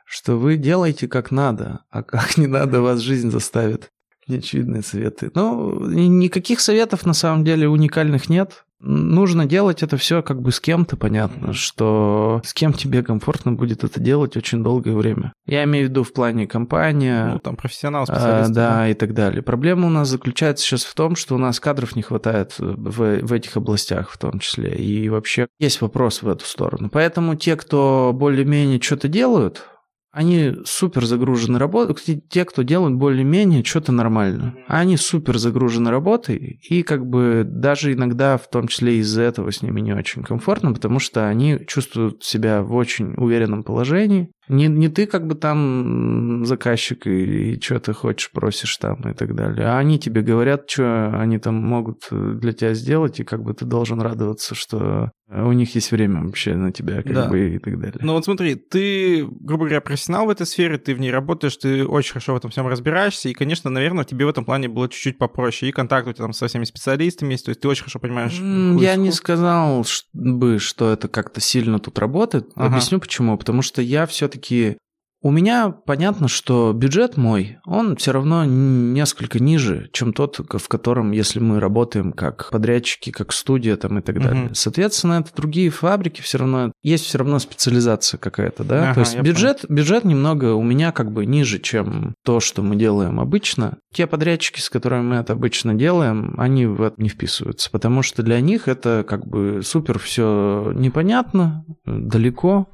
что 0.05 0.37
вы 0.37 0.57
делаете 0.57 1.09
как 1.09 1.31
надо, 1.31 1.81
а 1.91 2.03
как 2.03 2.37
не 2.37 2.47
надо, 2.47 2.83
вас 2.83 3.01
жизнь 3.01 3.31
заставит. 3.31 3.91
Неочевидные 4.27 4.83
советы. 4.83 5.31
Ну, 5.35 5.87
никаких 5.87 6.61
советов 6.61 7.05
на 7.05 7.13
самом 7.13 7.45
деле 7.45 7.69
уникальных 7.69 8.31
нет 8.31 8.65
нужно 8.85 9.47
делать 9.47 9.83
это 9.83 9.97
все 9.97 10.23
как 10.23 10.41
бы 10.41 10.53
с 10.53 10.61
кем-то, 10.61 10.97
понятно, 10.97 11.53
что 11.53 12.41
с 12.45 12.53
кем 12.53 12.73
тебе 12.73 13.03
комфортно 13.03 13.53
будет 13.53 13.85
это 13.85 14.01
делать 14.01 14.37
очень 14.37 14.63
долгое 14.63 14.95
время. 14.95 15.33
Я 15.47 15.65
имею 15.65 15.87
в 15.87 15.91
виду 15.91 16.05
в 16.05 16.13
плане 16.13 16.47
компания. 16.47 17.31
Ну, 17.33 17.39
там 17.39 17.57
профессионал, 17.57 18.07
специалист. 18.07 18.51
А, 18.51 18.55
да, 18.55 18.75
да, 18.77 18.89
и 18.89 18.95
так 18.95 19.15
далее. 19.15 19.43
Проблема 19.43 19.87
у 19.87 19.91
нас 19.91 20.09
заключается 20.09 20.65
сейчас 20.65 20.85
в 20.85 20.95
том, 20.95 21.17
что 21.17 21.35
у 21.35 21.39
нас 21.39 21.61
кадров 21.61 21.97
не 21.97 22.03
хватает 22.03 22.55
в, 22.59 23.21
в 23.21 23.33
этих 23.33 23.57
областях 23.57 24.11
в 24.11 24.19
том 24.19 24.39
числе. 24.39 24.75
И 24.75 25.09
вообще 25.09 25.49
есть 25.59 25.81
вопрос 25.81 26.23
в 26.23 26.29
эту 26.29 26.45
сторону. 26.45 26.91
Поэтому 26.93 27.35
те, 27.35 27.57
кто 27.57 28.13
более-менее 28.15 28.81
что-то 28.81 29.09
делают, 29.09 29.67
они 30.15 30.55
супер 30.65 31.05
загружены 31.05 31.59
работой. 31.59 32.23
Те, 32.29 32.45
кто 32.45 32.63
делают 32.63 32.95
более-менее 32.95 33.65
что-то 33.65 33.91
нормально. 33.91 34.55
Они 34.69 34.97
супер 34.97 35.39
загружены 35.39 35.91
работой, 35.91 36.61
и 36.69 36.83
как 36.83 37.05
бы 37.05 37.43
даже 37.45 37.93
иногда, 37.93 38.37
в 38.37 38.49
том 38.49 38.69
числе 38.69 38.99
из-за 38.99 39.23
этого, 39.23 39.51
с 39.51 39.61
ними 39.61 39.81
не 39.81 39.93
очень 39.93 40.23
комфортно, 40.23 40.73
потому 40.73 41.01
что 41.01 41.29
они 41.29 41.59
чувствуют 41.67 42.23
себя 42.23 42.63
в 42.63 42.75
очень 42.75 43.15
уверенном 43.17 43.65
положении, 43.65 44.31
не, 44.49 44.69
не 44.69 44.89
ты 44.89 45.07
как 45.07 45.27
бы 45.27 45.35
там 45.35 46.45
заказчик 46.45 47.07
и, 47.07 47.55
и 47.55 47.61
что 47.61 47.81
ты 47.81 47.93
хочешь, 47.93 48.31
просишь 48.31 48.77
там 48.77 49.01
и 49.11 49.15
так 49.15 49.35
далее. 49.35 49.67
А 49.67 49.79
они 49.79 49.99
тебе 49.99 50.21
говорят, 50.21 50.69
что 50.69 51.19
они 51.19 51.39
там 51.39 51.55
могут 51.55 52.03
для 52.11 52.53
тебя 52.53 52.75
сделать, 52.75 53.21
и 53.21 53.25
как 53.25 53.43
бы 53.43 53.55
ты 53.55 53.65
должен 53.65 54.01
радоваться, 54.01 54.55
что 54.55 55.11
у 55.43 55.53
них 55.53 55.75
есть 55.75 55.93
время 55.93 56.25
вообще 56.25 56.55
на 56.55 56.73
тебя, 56.73 57.03
как 57.03 57.13
да. 57.13 57.29
бы, 57.29 57.55
и 57.55 57.59
так 57.59 57.79
далее. 57.79 57.99
Ну 58.01 58.15
вот 58.15 58.25
смотри, 58.25 58.57
ты, 58.57 59.25
грубо 59.25 59.65
говоря, 59.65 59.81
профессионал 59.81 60.27
в 60.27 60.31
этой 60.31 60.47
сфере, 60.47 60.79
ты 60.79 60.95
в 60.95 61.01
ней 61.01 61.11
работаешь, 61.11 61.57
ты 61.57 61.87
очень 61.87 62.13
хорошо 62.13 62.35
в 62.35 62.37
этом 62.37 62.51
всем 62.51 62.67
разбираешься, 62.67 63.29
и, 63.29 63.35
конечно, 63.35 63.71
наверное, 63.71 64.05
тебе 64.05 64.27
в 64.27 64.29
этом 64.29 64.45
плане 64.45 64.69
было 64.69 64.89
чуть-чуть 64.89 65.19
попроще, 65.19 65.71
и 65.71 65.73
контакт 65.73 66.09
у 66.09 66.13
тебя 66.13 66.25
там 66.25 66.33
со 66.33 66.49
всеми 66.49 66.65
специалистами 66.65 67.33
есть, 67.33 67.45
то 67.45 67.51
есть 67.51 67.61
ты 67.61 67.69
очень 67.69 67.83
хорошо 67.83 68.01
понимаешь. 68.01 68.41
Я 68.81 68.97
не 68.97 69.13
сказал 69.13 69.85
бы, 70.13 70.59
что 70.59 70.93
это 70.93 71.09
как-то 71.09 71.41
сильно 71.41 71.79
тут 71.79 71.99
работает. 71.99 72.51
Ага. 72.57 72.67
Объясню 72.67 72.99
почему. 72.99 73.39
Потому 73.39 73.63
что 73.63 73.81
я 73.83 74.07
все 74.07 74.25
все-таки 74.25 74.79
у 75.25 75.31
меня 75.31 75.71
понятно, 75.71 76.29
что 76.29 76.75
бюджет 76.75 77.17
мой, 77.17 77.57
он 77.65 77.97
все 77.97 78.13
равно 78.13 78.45
несколько 78.45 79.43
ниже, 79.43 79.89
чем 79.91 80.13
тот, 80.13 80.39
в 80.39 80.69
котором, 80.69 81.13
если 81.13 81.41
мы 81.41 81.61
работаем 81.61 82.13
как 82.13 82.51
подрядчики, 82.51 83.09
как 83.09 83.33
студия 83.33 83.77
там 83.77 83.99
и 83.99 84.03
так 84.03 84.23
далее. 84.23 84.47
Угу. 84.47 84.55
Соответственно, 84.55 85.15
это 85.15 85.35
другие 85.35 85.71
фабрики, 85.71 86.21
все 86.21 86.37
равно 86.37 86.73
есть 86.83 87.07
все 87.07 87.17
равно 87.17 87.39
специализация 87.39 88.19
какая-то, 88.19 88.65
да. 88.65 88.91
Ага, 88.91 88.95
То 88.95 89.01
есть 89.01 89.19
бюджет, 89.19 89.65
бюджет 89.71 90.05
немного 90.05 90.53
у 90.53 90.63
меня 90.63 90.93
как 90.93 91.11
бы 91.11 91.25
ниже, 91.25 91.59
чем 91.59 92.15
то, 92.23 92.39
что 92.41 92.61
мы 92.61 92.77
делаем 92.77 93.19
обычно. 93.19 93.79
Те 93.95 94.07
подрядчики, 94.07 94.61
с 94.61 94.69
которыми 94.69 95.05
мы 95.05 95.17
это 95.17 95.33
обычно 95.33 95.73
делаем, 95.73 96.35
они 96.37 96.67
в 96.67 96.83
это 96.83 97.01
не 97.01 97.09
вписываются, 97.09 97.71
потому 97.71 98.03
что 98.03 98.23
для 98.23 98.41
них 98.43 98.69
это 98.69 99.07
как 99.09 99.27
бы 99.27 99.63
супер 99.65 99.99
все 99.99 100.71
непонятно, 100.75 101.65
далеко, 101.87 102.69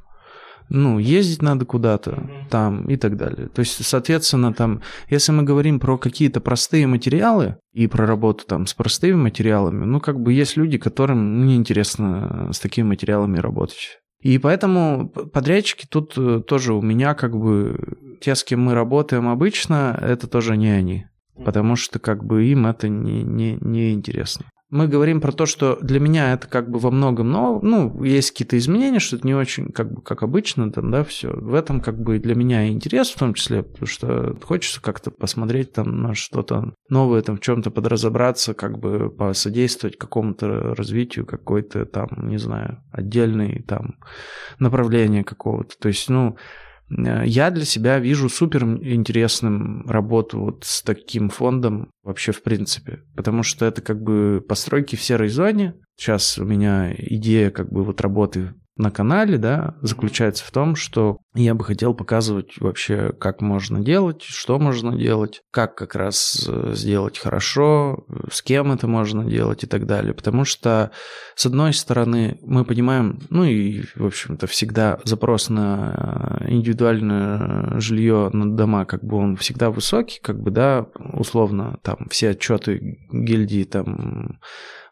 ну, 0.70 0.98
ездить 0.98 1.42
надо 1.42 1.64
куда-то. 1.64 2.30
там 2.48 2.88
и 2.88 2.96
так 2.96 3.16
далее. 3.16 3.48
То 3.48 3.60
есть, 3.60 3.84
соответственно, 3.84 4.54
там, 4.54 4.80
если 5.08 5.32
мы 5.32 5.42
говорим 5.42 5.80
про 5.80 5.98
какие-то 5.98 6.40
простые 6.40 6.86
материалы 6.86 7.56
и 7.72 7.86
про 7.86 8.06
работу 8.06 8.44
там 8.46 8.66
с 8.66 8.74
простыми 8.74 9.16
материалами, 9.16 9.84
ну, 9.84 10.00
как 10.00 10.20
бы 10.20 10.32
есть 10.32 10.56
люди, 10.56 10.78
которым 10.78 11.44
неинтересно 11.44 12.50
с 12.52 12.60
такими 12.60 12.86
материалами 12.86 13.38
работать. 13.38 13.98
И 14.22 14.38
поэтому 14.38 15.08
подрядчики 15.08 15.86
тут 15.88 16.14
э, 16.16 16.42
тоже 16.46 16.74
у 16.74 16.82
меня 16.82 17.14
как 17.14 17.36
бы 17.36 18.18
те, 18.20 18.34
с 18.34 18.44
кем 18.44 18.62
мы 18.62 18.74
работаем 18.74 19.28
обычно, 19.28 19.98
это 20.00 20.26
тоже 20.26 20.56
не 20.56 20.70
они. 20.70 21.06
Потому 21.42 21.74
что 21.74 21.98
как 21.98 22.22
бы 22.22 22.44
им 22.44 22.66
это 22.66 22.88
не, 22.88 23.22
не, 23.22 23.56
не 23.60 23.92
интересно 23.92 24.44
мы 24.70 24.86
говорим 24.86 25.20
про 25.20 25.32
то, 25.32 25.46
что 25.46 25.78
для 25.82 25.98
меня 25.98 26.32
это 26.32 26.46
как 26.46 26.70
бы 26.70 26.78
во 26.78 26.90
многом, 26.90 27.30
но, 27.30 27.58
ну, 27.60 28.02
есть 28.04 28.30
какие-то 28.30 28.56
изменения, 28.56 29.00
что 29.00 29.16
это 29.16 29.26
не 29.26 29.34
очень, 29.34 29.72
как 29.72 29.92
бы, 29.92 30.00
как 30.00 30.22
обычно, 30.22 30.70
там, 30.70 30.90
да, 30.90 31.02
все. 31.02 31.32
В 31.32 31.54
этом, 31.54 31.80
как 31.80 32.00
бы, 32.00 32.18
для 32.18 32.36
меня 32.36 32.68
интерес 32.68 33.10
в 33.10 33.18
том 33.18 33.34
числе, 33.34 33.64
потому 33.64 33.86
что 33.86 34.36
хочется 34.42 34.80
как-то 34.80 35.10
посмотреть 35.10 35.72
там 35.72 36.02
на 36.02 36.14
что-то 36.14 36.72
новое, 36.88 37.22
там, 37.22 37.36
в 37.36 37.40
чем-то 37.40 37.70
подразобраться, 37.70 38.54
как 38.54 38.78
бы, 38.78 39.10
посодействовать 39.10 39.98
какому-то 39.98 40.74
развитию 40.74 41.26
какой-то 41.26 41.84
там, 41.84 42.08
не 42.28 42.38
знаю, 42.38 42.82
отдельной 42.92 43.62
там 43.62 43.96
направления 44.60 45.24
какого-то. 45.24 45.74
То 45.78 45.88
есть, 45.88 46.08
ну, 46.08 46.36
я 46.90 47.50
для 47.50 47.64
себя 47.64 47.98
вижу 47.98 48.28
супер 48.28 48.64
интересным 48.64 49.86
работу 49.88 50.40
вот 50.40 50.64
с 50.64 50.82
таким 50.82 51.28
фондом 51.28 51.90
вообще 52.02 52.32
в 52.32 52.42
принципе, 52.42 53.00
потому 53.16 53.42
что 53.42 53.66
это 53.66 53.80
как 53.80 54.02
бы 54.02 54.44
постройки 54.46 54.96
в 54.96 55.02
серой 55.02 55.28
зоне. 55.28 55.74
Сейчас 55.96 56.38
у 56.38 56.44
меня 56.44 56.92
идея 56.96 57.50
как 57.50 57.70
бы 57.70 57.84
вот 57.84 58.00
работы 58.00 58.54
на 58.80 58.90
канале, 58.90 59.38
да, 59.38 59.74
заключается 59.82 60.44
в 60.44 60.50
том, 60.50 60.74
что 60.74 61.18
я 61.34 61.54
бы 61.54 61.64
хотел 61.64 61.94
показывать 61.94 62.58
вообще, 62.58 63.12
как 63.12 63.40
можно 63.40 63.80
делать, 63.80 64.22
что 64.22 64.58
можно 64.58 64.96
делать, 64.96 65.42
как 65.50 65.76
как 65.76 65.94
раз 65.94 66.46
э, 66.48 66.72
сделать 66.74 67.18
хорошо, 67.18 68.04
с 68.32 68.42
кем 68.42 68.72
это 68.72 68.88
можно 68.88 69.24
делать 69.24 69.62
и 69.62 69.66
так 69.66 69.86
далее. 69.86 70.14
Потому 70.14 70.44
что, 70.44 70.90
с 71.36 71.46
одной 71.46 71.72
стороны, 71.72 72.38
мы 72.42 72.64
понимаем, 72.64 73.20
ну 73.28 73.44
и, 73.44 73.82
в 73.94 74.06
общем-то, 74.06 74.46
всегда 74.46 74.98
запрос 75.04 75.50
на 75.50 76.40
э, 76.40 76.50
индивидуальное 76.50 77.78
жилье 77.78 78.30
на 78.32 78.56
дома, 78.56 78.84
как 78.86 79.04
бы 79.04 79.16
он 79.16 79.36
всегда 79.36 79.70
высокий, 79.70 80.20
как 80.20 80.40
бы, 80.40 80.50
да, 80.50 80.86
условно, 81.12 81.78
там 81.82 82.08
все 82.10 82.30
отчеты 82.30 82.98
гильдии 83.12 83.64
там 83.64 84.40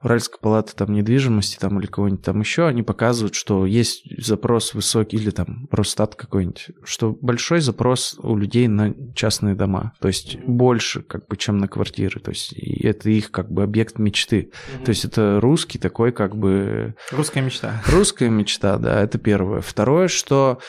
Уральская 0.03 0.39
палата 0.41 0.75
там 0.77 0.93
недвижимости 0.93 1.59
там 1.59 1.79
или 1.81 1.87
кого-нибудь 1.87 2.25
там 2.25 2.41
еще, 2.41 2.67
они 2.67 2.83
показывают, 2.83 3.35
что 3.35 3.67
есть 3.67 4.05
запрос 4.25 4.75
высокий, 4.75 5.17
или 5.17 5.31
там 5.31 5.69
Росстат 5.71 6.15
какой-нибудь, 6.15 6.69
что 6.85 7.17
большой 7.21 7.61
запрос 7.61 8.17
у 8.23 8.37
людей 8.37 8.69
на 8.69 8.95
частные 9.15 9.55
дома, 9.55 9.93
то 10.01 10.09
есть 10.09 10.39
больше 10.45 11.03
как 11.03 11.27
бы, 11.27 11.37
чем 11.37 11.59
на 11.59 11.69
квартиры, 11.69 12.21
то 12.21 12.31
есть 12.31 12.53
это 12.53 13.11
их 13.11 13.31
как 13.31 13.51
бы 13.51 13.63
объект 13.65 13.99
мечты, 13.99 14.51
mm-hmm. 14.51 14.85
то 14.85 14.89
есть 14.91 15.05
это 15.05 15.41
русский 15.41 15.79
такой 15.79 16.13
как 16.13 16.37
бы... 16.37 16.95
Русская 17.11 17.41
мечта. 17.41 17.83
Русская 17.89 18.31
мечта, 18.31 18.79
да, 18.79 19.03
это 19.03 19.19
первое. 19.19 19.61
Второе, 19.61 20.09
что 20.09 20.61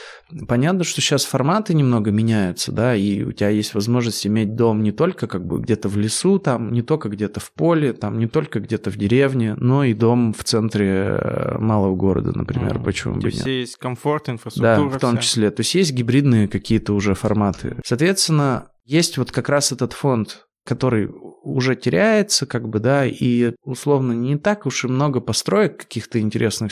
понятно, 0.48 0.84
что 0.84 1.02
сейчас 1.02 1.26
форматы 1.26 1.74
немного 1.74 2.12
меняются, 2.12 2.72
да, 2.72 2.96
и 2.96 3.24
у 3.24 3.32
тебя 3.32 3.50
есть 3.50 3.74
возможность 3.74 4.26
иметь 4.26 4.56
дом 4.56 4.82
не 4.82 4.92
только 4.92 5.28
как 5.28 5.46
бы 5.46 5.60
где-то 5.60 5.88
в 5.88 5.98
лесу, 5.98 6.40
там, 6.40 6.72
не 6.72 6.82
только 6.82 7.10
где-то 7.10 7.40
в 7.40 7.52
поле, 7.52 7.94
там, 7.94 8.18
не 8.18 8.28
только 8.28 8.60
где-то 8.60 8.90
в 8.90 8.98
деревне, 8.98 9.19
деревне, 9.20 9.56
но 9.58 9.84
и 9.84 9.94
дом 9.94 10.34
в 10.34 10.44
центре 10.44 10.88
э, 10.88 11.58
малого 11.60 11.96
города, 11.96 12.32
например, 12.36 12.78
mm. 12.78 12.84
почему 12.84 13.16
бы 13.16 13.32
нет. 13.32 13.46
есть 13.46 13.78
комфорт, 13.78 14.30
инфраструктура. 14.30 14.90
Да, 14.90 14.98
в 14.98 15.00
том 15.00 15.14
вся. 15.14 15.22
числе. 15.22 15.52
То 15.52 15.62
есть 15.62 15.76
есть 15.76 15.94
гибридные 15.94 16.48
какие-то 16.48 16.94
уже 16.94 17.14
форматы. 17.14 17.78
Соответственно, 17.86 18.70
есть 18.86 19.18
вот 19.18 19.32
как 19.32 19.50
раз 19.50 19.72
этот 19.72 19.94
фонд 19.94 20.46
который 20.66 21.10
уже 21.54 21.76
теряется, 21.76 22.46
как 22.46 22.70
бы, 22.70 22.80
да, 22.80 23.06
и 23.06 23.54
условно 23.64 24.14
не 24.14 24.38
так 24.38 24.66
уж 24.66 24.86
и 24.86 24.88
много 24.88 25.20
построек 25.20 25.78
каких-то 25.78 26.20
интересных, 26.20 26.72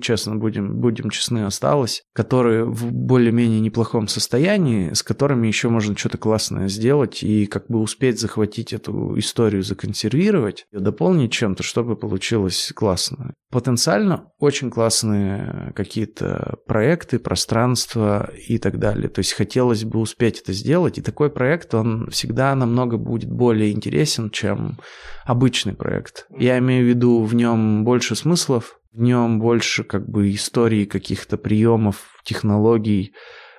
честно 0.00 0.36
будем, 0.36 0.80
будем 0.80 1.10
честны, 1.10 1.44
осталось, 1.44 2.02
которые 2.12 2.64
в 2.64 2.92
более-менее 2.92 3.60
неплохом 3.60 4.08
состоянии, 4.08 4.92
с 4.92 5.02
которыми 5.02 5.46
еще 5.46 5.68
можно 5.68 5.96
что-то 5.96 6.18
классное 6.18 6.68
сделать 6.68 7.22
и 7.22 7.46
как 7.46 7.66
бы 7.68 7.80
успеть 7.80 8.20
захватить 8.20 8.72
эту 8.72 9.18
историю, 9.18 9.62
законсервировать, 9.62 10.66
ее 10.72 10.80
дополнить 10.80 11.32
чем-то, 11.32 11.62
чтобы 11.62 11.96
получилось 11.96 12.72
классно. 12.74 13.34
Потенциально 13.50 14.30
очень 14.38 14.70
классные 14.70 15.72
какие-то 15.74 16.58
проекты, 16.66 17.18
пространства 17.18 18.30
и 18.46 18.58
так 18.58 18.78
далее. 18.78 19.08
То 19.08 19.20
есть 19.20 19.32
хотелось 19.32 19.84
бы 19.84 20.00
успеть 20.00 20.40
это 20.40 20.52
сделать, 20.52 20.98
и 20.98 21.02
такой 21.02 21.30
проект, 21.30 21.74
он 21.74 22.10
всегда 22.10 22.54
намного 22.54 22.98
будет 22.98 23.30
более 23.30 23.72
интересен, 23.72 24.17
чем 24.30 24.78
обычный 25.24 25.74
проект. 25.74 26.26
Я 26.36 26.58
имею 26.58 26.84
в 26.84 26.88
виду, 26.88 27.22
в 27.22 27.34
нем 27.34 27.84
больше 27.84 28.16
смыслов, 28.16 28.80
в 28.92 29.00
нем 29.00 29.38
больше 29.38 29.84
как 29.84 30.08
бы 30.08 30.32
истории 30.32 30.84
каких-то 30.84 31.36
приемов, 31.36 32.20
технологий, 32.24 33.14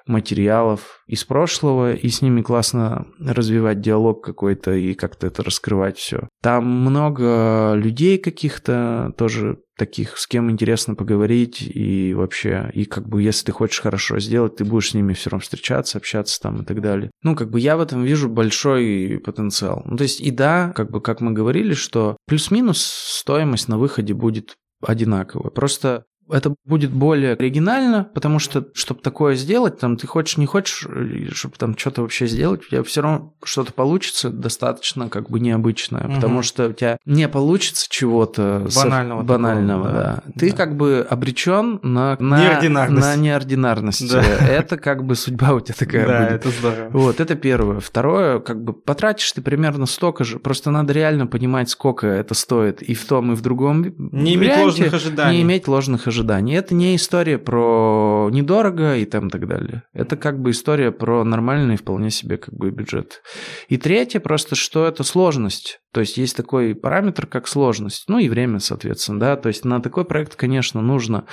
материалов 0.10 1.02
из 1.08 1.24
прошлого, 1.24 1.94
и 1.94 2.10
с 2.10 2.22
ними 2.22 2.42
классно 2.42 3.08
развивать 3.20 3.80
диалог 3.80 4.24
какой-то 4.24 4.74
и 4.74 4.94
как-то 4.94 5.28
это 5.28 5.44
раскрывать 5.44 5.98
все. 5.98 6.28
Там 6.42 6.66
много 6.66 7.74
людей 7.76 8.18
каких-то 8.18 9.14
тоже 9.18 9.60
таких, 9.78 10.18
с 10.18 10.28
кем 10.28 10.52
интересно 10.52 10.96
поговорить, 10.96 11.62
и 11.62 12.14
вообще, 12.14 12.70
и 12.74 12.86
как 12.86 13.08
бы 13.08 13.22
если 13.24 13.46
ты 13.46 13.52
хочешь 13.54 13.80
хорошо 13.80 14.20
сделать, 14.20 14.58
ты 14.58 14.66
будешь 14.66 14.90
с 14.90 14.94
ними 14.94 15.14
все 15.14 15.30
равно 15.30 15.42
встречаться, 15.42 15.98
общаться 15.98 16.40
там 16.42 16.64
и 16.64 16.66
так 16.66 16.82
далее. 16.82 17.12
Ну, 17.24 17.36
как 17.36 17.50
бы 17.50 17.60
я 17.60 17.78
в 17.78 17.82
этом 17.82 18.04
вижу 18.04 18.28
большой 18.28 19.22
потенциал. 19.24 19.84
Ну, 19.86 19.96
то 19.96 20.04
есть, 20.04 20.20
и 20.20 20.32
да, 20.32 20.74
как 20.76 20.92
бы, 20.92 21.00
как 21.02 21.22
мы 21.22 21.32
говорили, 21.32 21.74
что 21.74 22.18
плюс-минус 22.28 22.82
стоимость 22.84 23.70
на 23.70 23.78
выходе 23.78 24.14
будет 24.14 24.56
одинаковая. 24.82 25.52
Просто 25.52 26.04
это 26.30 26.56
будет 26.66 26.92
более 26.92 27.34
оригинально, 27.34 28.10
потому 28.14 28.40
что, 28.40 28.68
чтобы 28.74 29.02
такое 29.02 29.36
сделать, 29.36 29.80
там, 29.80 29.98
ты 29.98 30.08
хочешь, 30.08 30.38
не 30.38 30.46
хочешь, 30.46 30.88
чтобы 31.32 31.56
там 31.58 31.78
что-то 31.78 32.02
вообще 32.02 32.28
сделать, 32.28 32.62
у 32.66 32.70
тебя 32.70 32.84
все 32.84 33.02
равно 33.02 33.34
что-то 33.44 33.74
получится 33.74 34.30
достаточно 34.30 35.10
как 35.10 35.30
бы 35.30 35.40
необычное, 35.40 36.06
угу. 36.06 36.16
потому 36.16 36.42
что 36.42 36.70
у 36.70 36.74
тебя 36.74 36.98
не 37.06 37.28
получится 37.28 37.88
чего-то 37.90 38.68
банального, 38.76 39.24
банального 39.24 39.84
такого, 39.84 40.04
да. 40.04 40.24
да. 40.26 40.34
Ты 40.40 40.52
да. 40.52 40.58
как 40.58 40.76
бы 40.76 41.06
обречен 41.10 41.80
на, 41.84 42.18
на, 42.20 42.42
неординарность. 42.42 43.08
на 43.08 43.16
неординарность. 43.16 44.12
Да. 44.12 44.22
Это 44.50 44.78
как 44.78 45.04
бы 45.04 45.16
судьба 45.16 45.54
у 45.54 45.60
тебя 45.60 45.76
такая 45.78 46.08
да, 46.08 46.20
будет. 46.20 46.32
это 46.32 46.50
здорово. 46.50 46.90
Вот, 46.92 47.20
это 47.20 47.36
первое. 47.36 47.80
Второе, 47.80 48.40
как 48.40 48.64
бы 48.64 48.74
потратишь 48.74 49.32
ты 49.32 49.42
примерно 49.42 49.86
столько 49.86 50.24
же, 50.24 50.40
просто 50.40 50.72
надо 50.72 50.94
реально 50.94 51.28
понимать, 51.28 51.70
сколько 51.70 52.08
это 52.08 52.34
стоит 52.34 52.82
и 52.82 52.94
в 52.94 53.06
том, 53.06 53.34
и 53.34 53.36
в 53.36 53.42
другом 53.42 53.94
Не 53.98 54.36
иметь 54.36 54.58
ложных 54.58 54.94
ожиданий. 54.94 55.38
Не 55.38 55.44
иметь 55.44 55.68
ложных 55.68 56.08
ожиданий 56.08 56.19
ожиданий. 56.20 56.56
Это 56.56 56.76
не 56.76 56.96
история 56.96 57.38
про 57.38 58.30
недорого 58.32 58.96
и 58.98 59.06
там 59.06 59.30
так 59.30 59.48
далее. 59.48 59.84
Это 59.94 60.18
как 60.18 60.40
бы 60.40 60.52
история 60.52 60.92
про 60.92 61.24
нормальный 61.24 61.78
вполне 61.78 62.10
себе 62.10 62.38
как 62.38 62.54
бы 62.54 62.70
бюджет. 62.72 63.22
И 63.70 63.78
третье 63.78 64.20
просто, 64.20 64.56
что 64.56 64.86
это 64.86 65.04
сложность. 65.04 65.80
То 65.94 66.02
есть 66.02 66.18
есть 66.18 66.36
такой 66.36 66.76
параметр, 66.76 67.26
как 67.26 67.48
сложность. 67.48 68.06
Ну 68.08 68.20
и 68.20 68.30
время, 68.30 68.60
соответственно, 68.60 69.20
да. 69.20 69.36
То 69.38 69.48
есть 69.48 69.66
на 69.66 69.82
такой 69.82 70.06
проект, 70.06 70.36
конечно, 70.36 70.82
нужно 70.82 71.26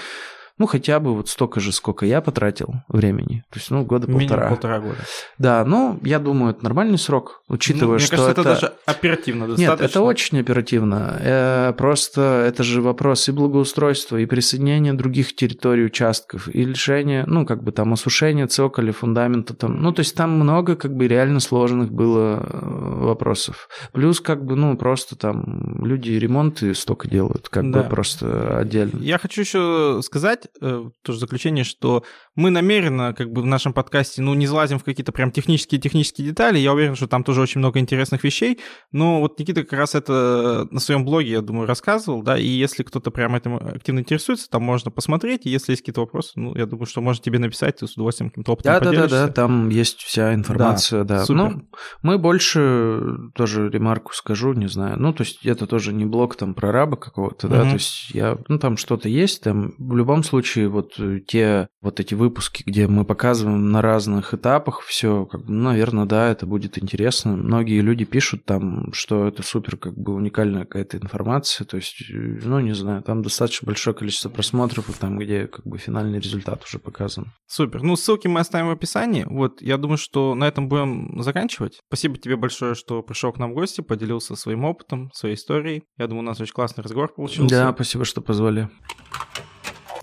ну, 0.59 0.67
хотя 0.67 1.01
бы 1.01 1.15
вот 1.15 1.29
столько 1.29 1.61
же, 1.61 1.71
сколько 1.71 2.07
я 2.07 2.21
потратил 2.21 2.75
времени. 2.89 3.45
То 3.51 3.59
есть, 3.59 3.71
ну, 3.71 3.85
года 3.85 4.07
Минимум 4.07 4.29
полтора. 4.29 4.49
полтора 4.49 4.81
года. 4.81 4.99
Да, 5.39 5.65
ну, 5.67 6.01
я 6.03 6.19
думаю, 6.19 6.53
это 6.53 6.65
нормальный 6.65 6.99
срок, 6.99 7.43
учитывая, 7.49 7.87
ну, 7.87 7.93
мне 7.95 8.07
что 8.07 8.17
кажется, 8.17 8.33
это... 8.33 8.41
это 8.41 8.51
даже 8.55 8.73
оперативно 8.87 9.49
достаточно. 9.49 9.73
Нет, 9.73 9.81
это 9.81 10.01
очень 10.01 10.41
оперативно. 10.41 11.19
Э, 11.21 11.73
просто 11.77 12.45
это 12.49 12.63
же 12.63 12.81
вопрос 12.81 13.29
и 13.29 13.33
благоустройства, 13.33 14.17
и 14.17 14.25
присоединения 14.25 14.95
других 14.95 15.37
территорий, 15.37 15.85
участков, 15.85 16.49
и 16.49 16.65
решения, 16.65 17.25
ну, 17.27 17.45
как 17.45 17.63
бы 17.63 17.73
там 17.73 17.93
осушения 17.93 18.47
цоколя, 18.47 18.93
фундамента 18.93 19.53
там. 19.55 19.83
Ну, 19.83 19.93
то 19.93 20.01
есть 20.01 20.15
там 20.15 20.31
много 20.31 20.77
как 20.77 20.95
бы 20.95 21.07
реально 21.07 21.41
сложных 21.41 21.93
было 21.93 22.41
э, 22.43 23.05
вопросов. 23.05 23.69
Плюс 23.93 24.21
как 24.23 24.45
бы, 24.45 24.57
ну, 24.57 24.75
просто 24.77 25.17
там 25.17 25.85
люди 25.85 26.13
ремонты 26.13 26.75
столько 26.75 27.09
делают, 27.09 27.51
как 27.51 27.71
да. 27.71 27.83
бы 27.83 27.89
просто 27.89 28.59
отдельно. 28.59 28.99
Я 29.01 29.19
хочу 29.19 29.43
еще 29.43 30.01
сказать, 30.03 30.46
сказать, 30.55 30.87
э, 30.87 30.91
тоже 31.03 31.19
заключение, 31.19 31.65
что 31.65 32.05
мы 32.37 32.51
намеренно 32.51 33.15
как 33.15 33.33
бы 33.33 33.43
в 33.43 33.47
нашем 33.47 33.73
подкасте, 33.73 34.23
ну, 34.23 34.35
не 34.35 34.47
залазим 34.47 34.79
в 34.79 34.85
какие-то 34.85 35.11
прям 35.11 35.33
технические-технические 35.33 36.29
детали. 36.29 36.59
Я 36.59 36.73
уверен, 36.73 36.95
что 36.95 37.07
там 37.07 37.25
тоже 37.25 37.41
очень 37.41 37.59
много 37.59 37.81
интересных 37.81 38.23
вещей. 38.23 38.59
Но 38.93 39.21
вот 39.21 39.39
Никита 39.39 39.63
как 39.63 39.79
раз 39.79 39.95
это 39.95 40.69
на 40.71 40.79
своем 40.81 41.05
блоге, 41.05 41.31
я 41.31 41.41
думаю, 41.41 41.67
рассказывал, 41.67 42.23
да, 42.23 42.39
и 42.39 42.47
если 42.47 42.83
кто-то 42.83 43.11
прям 43.11 43.35
этим 43.35 43.57
активно 43.57 44.01
интересуется, 44.01 44.49
там 44.51 44.63
можно 44.63 44.91
посмотреть, 44.91 45.47
и 45.47 45.51
если 45.51 45.73
есть 45.73 45.83
какие-то 45.83 46.03
вопросы, 46.03 46.33
ну, 46.37 46.55
я 46.55 46.67
думаю, 46.67 46.87
что 46.87 47.01
можно 47.01 47.23
тебе 47.23 47.39
написать, 47.39 47.77
ты 47.79 47.87
с 47.87 47.95
удовольствием 47.95 48.31
каким-то 48.31 48.53
опытом 48.53 48.75
да, 48.75 48.81
да, 48.81 48.93
да, 48.93 49.09
да, 49.09 49.29
там 49.29 49.71
есть 49.71 50.01
вся 50.01 50.35
информация, 50.35 51.05
да. 51.05 51.19
да. 51.19 51.25
Супер. 51.25 51.37
Ну, 51.37 51.69
мы 52.03 52.19
больше 52.19 53.01
тоже 53.35 53.71
ремарку 53.71 54.13
скажу, 54.15 54.53
не 54.53 54.69
знаю, 54.69 54.99
ну, 54.99 55.13
то 55.13 55.23
есть 55.23 55.45
это 55.47 55.67
тоже 55.67 55.93
не 55.93 56.05
блог 56.05 56.37
там 56.37 56.55
про 56.55 56.71
раба 56.71 56.97
какого-то, 56.97 57.49
да, 57.49 57.63
угу. 57.63 57.69
то 57.69 57.75
есть 57.75 58.11
я, 58.11 58.39
ну, 58.49 58.59
там 58.59 58.77
что-то 58.77 59.09
есть, 59.09 59.43
там 59.43 59.75
в 59.79 59.97
любом 59.97 60.23
случае 60.23 60.69
вот 60.69 60.95
э, 60.99 61.21
те 61.27 61.69
вот 61.81 62.01
эти 62.01 62.15
выпуски, 62.27 62.63
где 62.67 62.89
мы 62.89 63.05
показываем 63.05 63.71
на 63.71 63.83
разных 63.83 64.35
этапах 64.35 64.83
все, 64.83 65.27
как 65.27 65.45
бы, 65.45 65.53
ну, 65.53 65.65
наверное, 65.65 66.07
да, 66.07 66.29
это 66.29 66.45
будет 66.47 66.77
интересно. 66.83 67.37
Многие 67.37 67.81
люди 67.81 68.05
пишут 68.05 68.45
там, 68.45 68.93
что 68.93 69.29
это 69.29 69.43
супер 69.43 69.77
как 69.77 69.97
бы 69.97 70.15
уникальная 70.15 70.65
какая-то 70.65 70.97
информация, 70.99 71.65
то 71.65 71.77
есть, 71.77 72.03
э, 72.11 72.41
ну, 72.45 72.61
не 72.61 72.75
знаю, 72.75 73.03
там 73.03 73.23
достаточно 73.23 73.67
большое 73.67 73.95
количество 73.95 74.29
просмотров, 74.29 74.89
и 74.91 74.93
там, 74.93 75.19
где 75.19 75.47
как 75.47 75.65
бы 75.65 75.79
финальный 75.79 76.19
результат 76.19 76.65
уже 76.65 76.79
показан. 76.79 77.33
Супер. 77.47 77.83
Ну, 77.83 77.97
ссылки 77.97 78.27
мы 78.27 78.41
оставим 78.41 78.69
в 78.69 78.71
описании. 78.71 79.25
Вот, 79.29 79.63
я 79.63 79.77
думаю, 79.77 79.99
что 79.99 80.35
на 80.35 80.49
этом 80.49 80.69
будем 80.69 81.23
заканчивать. 81.23 81.81
Спасибо 81.87 82.19
тебе 82.19 82.37
большое, 82.37 82.75
что 82.75 83.03
пришел 83.03 83.33
к 83.33 83.39
нам 83.39 83.53
в 83.53 83.55
гости, 83.55 83.81
поделился 83.81 84.35
своим 84.37 84.65
опытом, 84.65 85.11
своей 85.15 85.37
историей. 85.37 85.85
Я 85.97 86.09
думаю, 86.09 86.25
у 86.25 86.27
нас 86.27 86.41
очень 86.41 86.55
классный 86.55 86.83
разговор 86.83 87.13
получился. 87.15 87.55
Да, 87.55 87.73
спасибо, 87.73 88.05
что 88.05 88.21
позвали. 88.21 88.69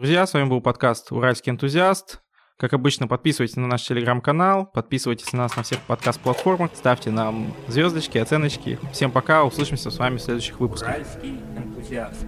Друзья, 0.03 0.27
с 0.27 0.33
вами 0.33 0.49
был 0.49 0.59
подкаст 0.59 1.13
«Уральский 1.13 1.49
энтузиаст». 1.49 2.19
Как 2.57 2.73
обычно, 2.73 3.07
подписывайтесь 3.07 3.55
на 3.55 3.67
наш 3.67 3.83
телеграм-канал, 3.83 4.65
подписывайтесь 4.65 5.31
на 5.31 5.43
нас 5.43 5.55
на 5.55 5.63
всех 5.63 5.79
подкаст-платформах, 5.83 6.71
ставьте 6.75 7.09
нам 7.09 7.53
звездочки, 7.69 8.17
оценочки. 8.17 8.77
Всем 8.91 9.11
пока, 9.11 9.45
услышимся 9.45 9.91
с 9.91 9.97
вами 9.97 10.17
в 10.17 10.21
следующих 10.21 10.59
выпусках. 10.59 10.89
Уральский 10.89 11.39
энтузиаст. 11.55 12.25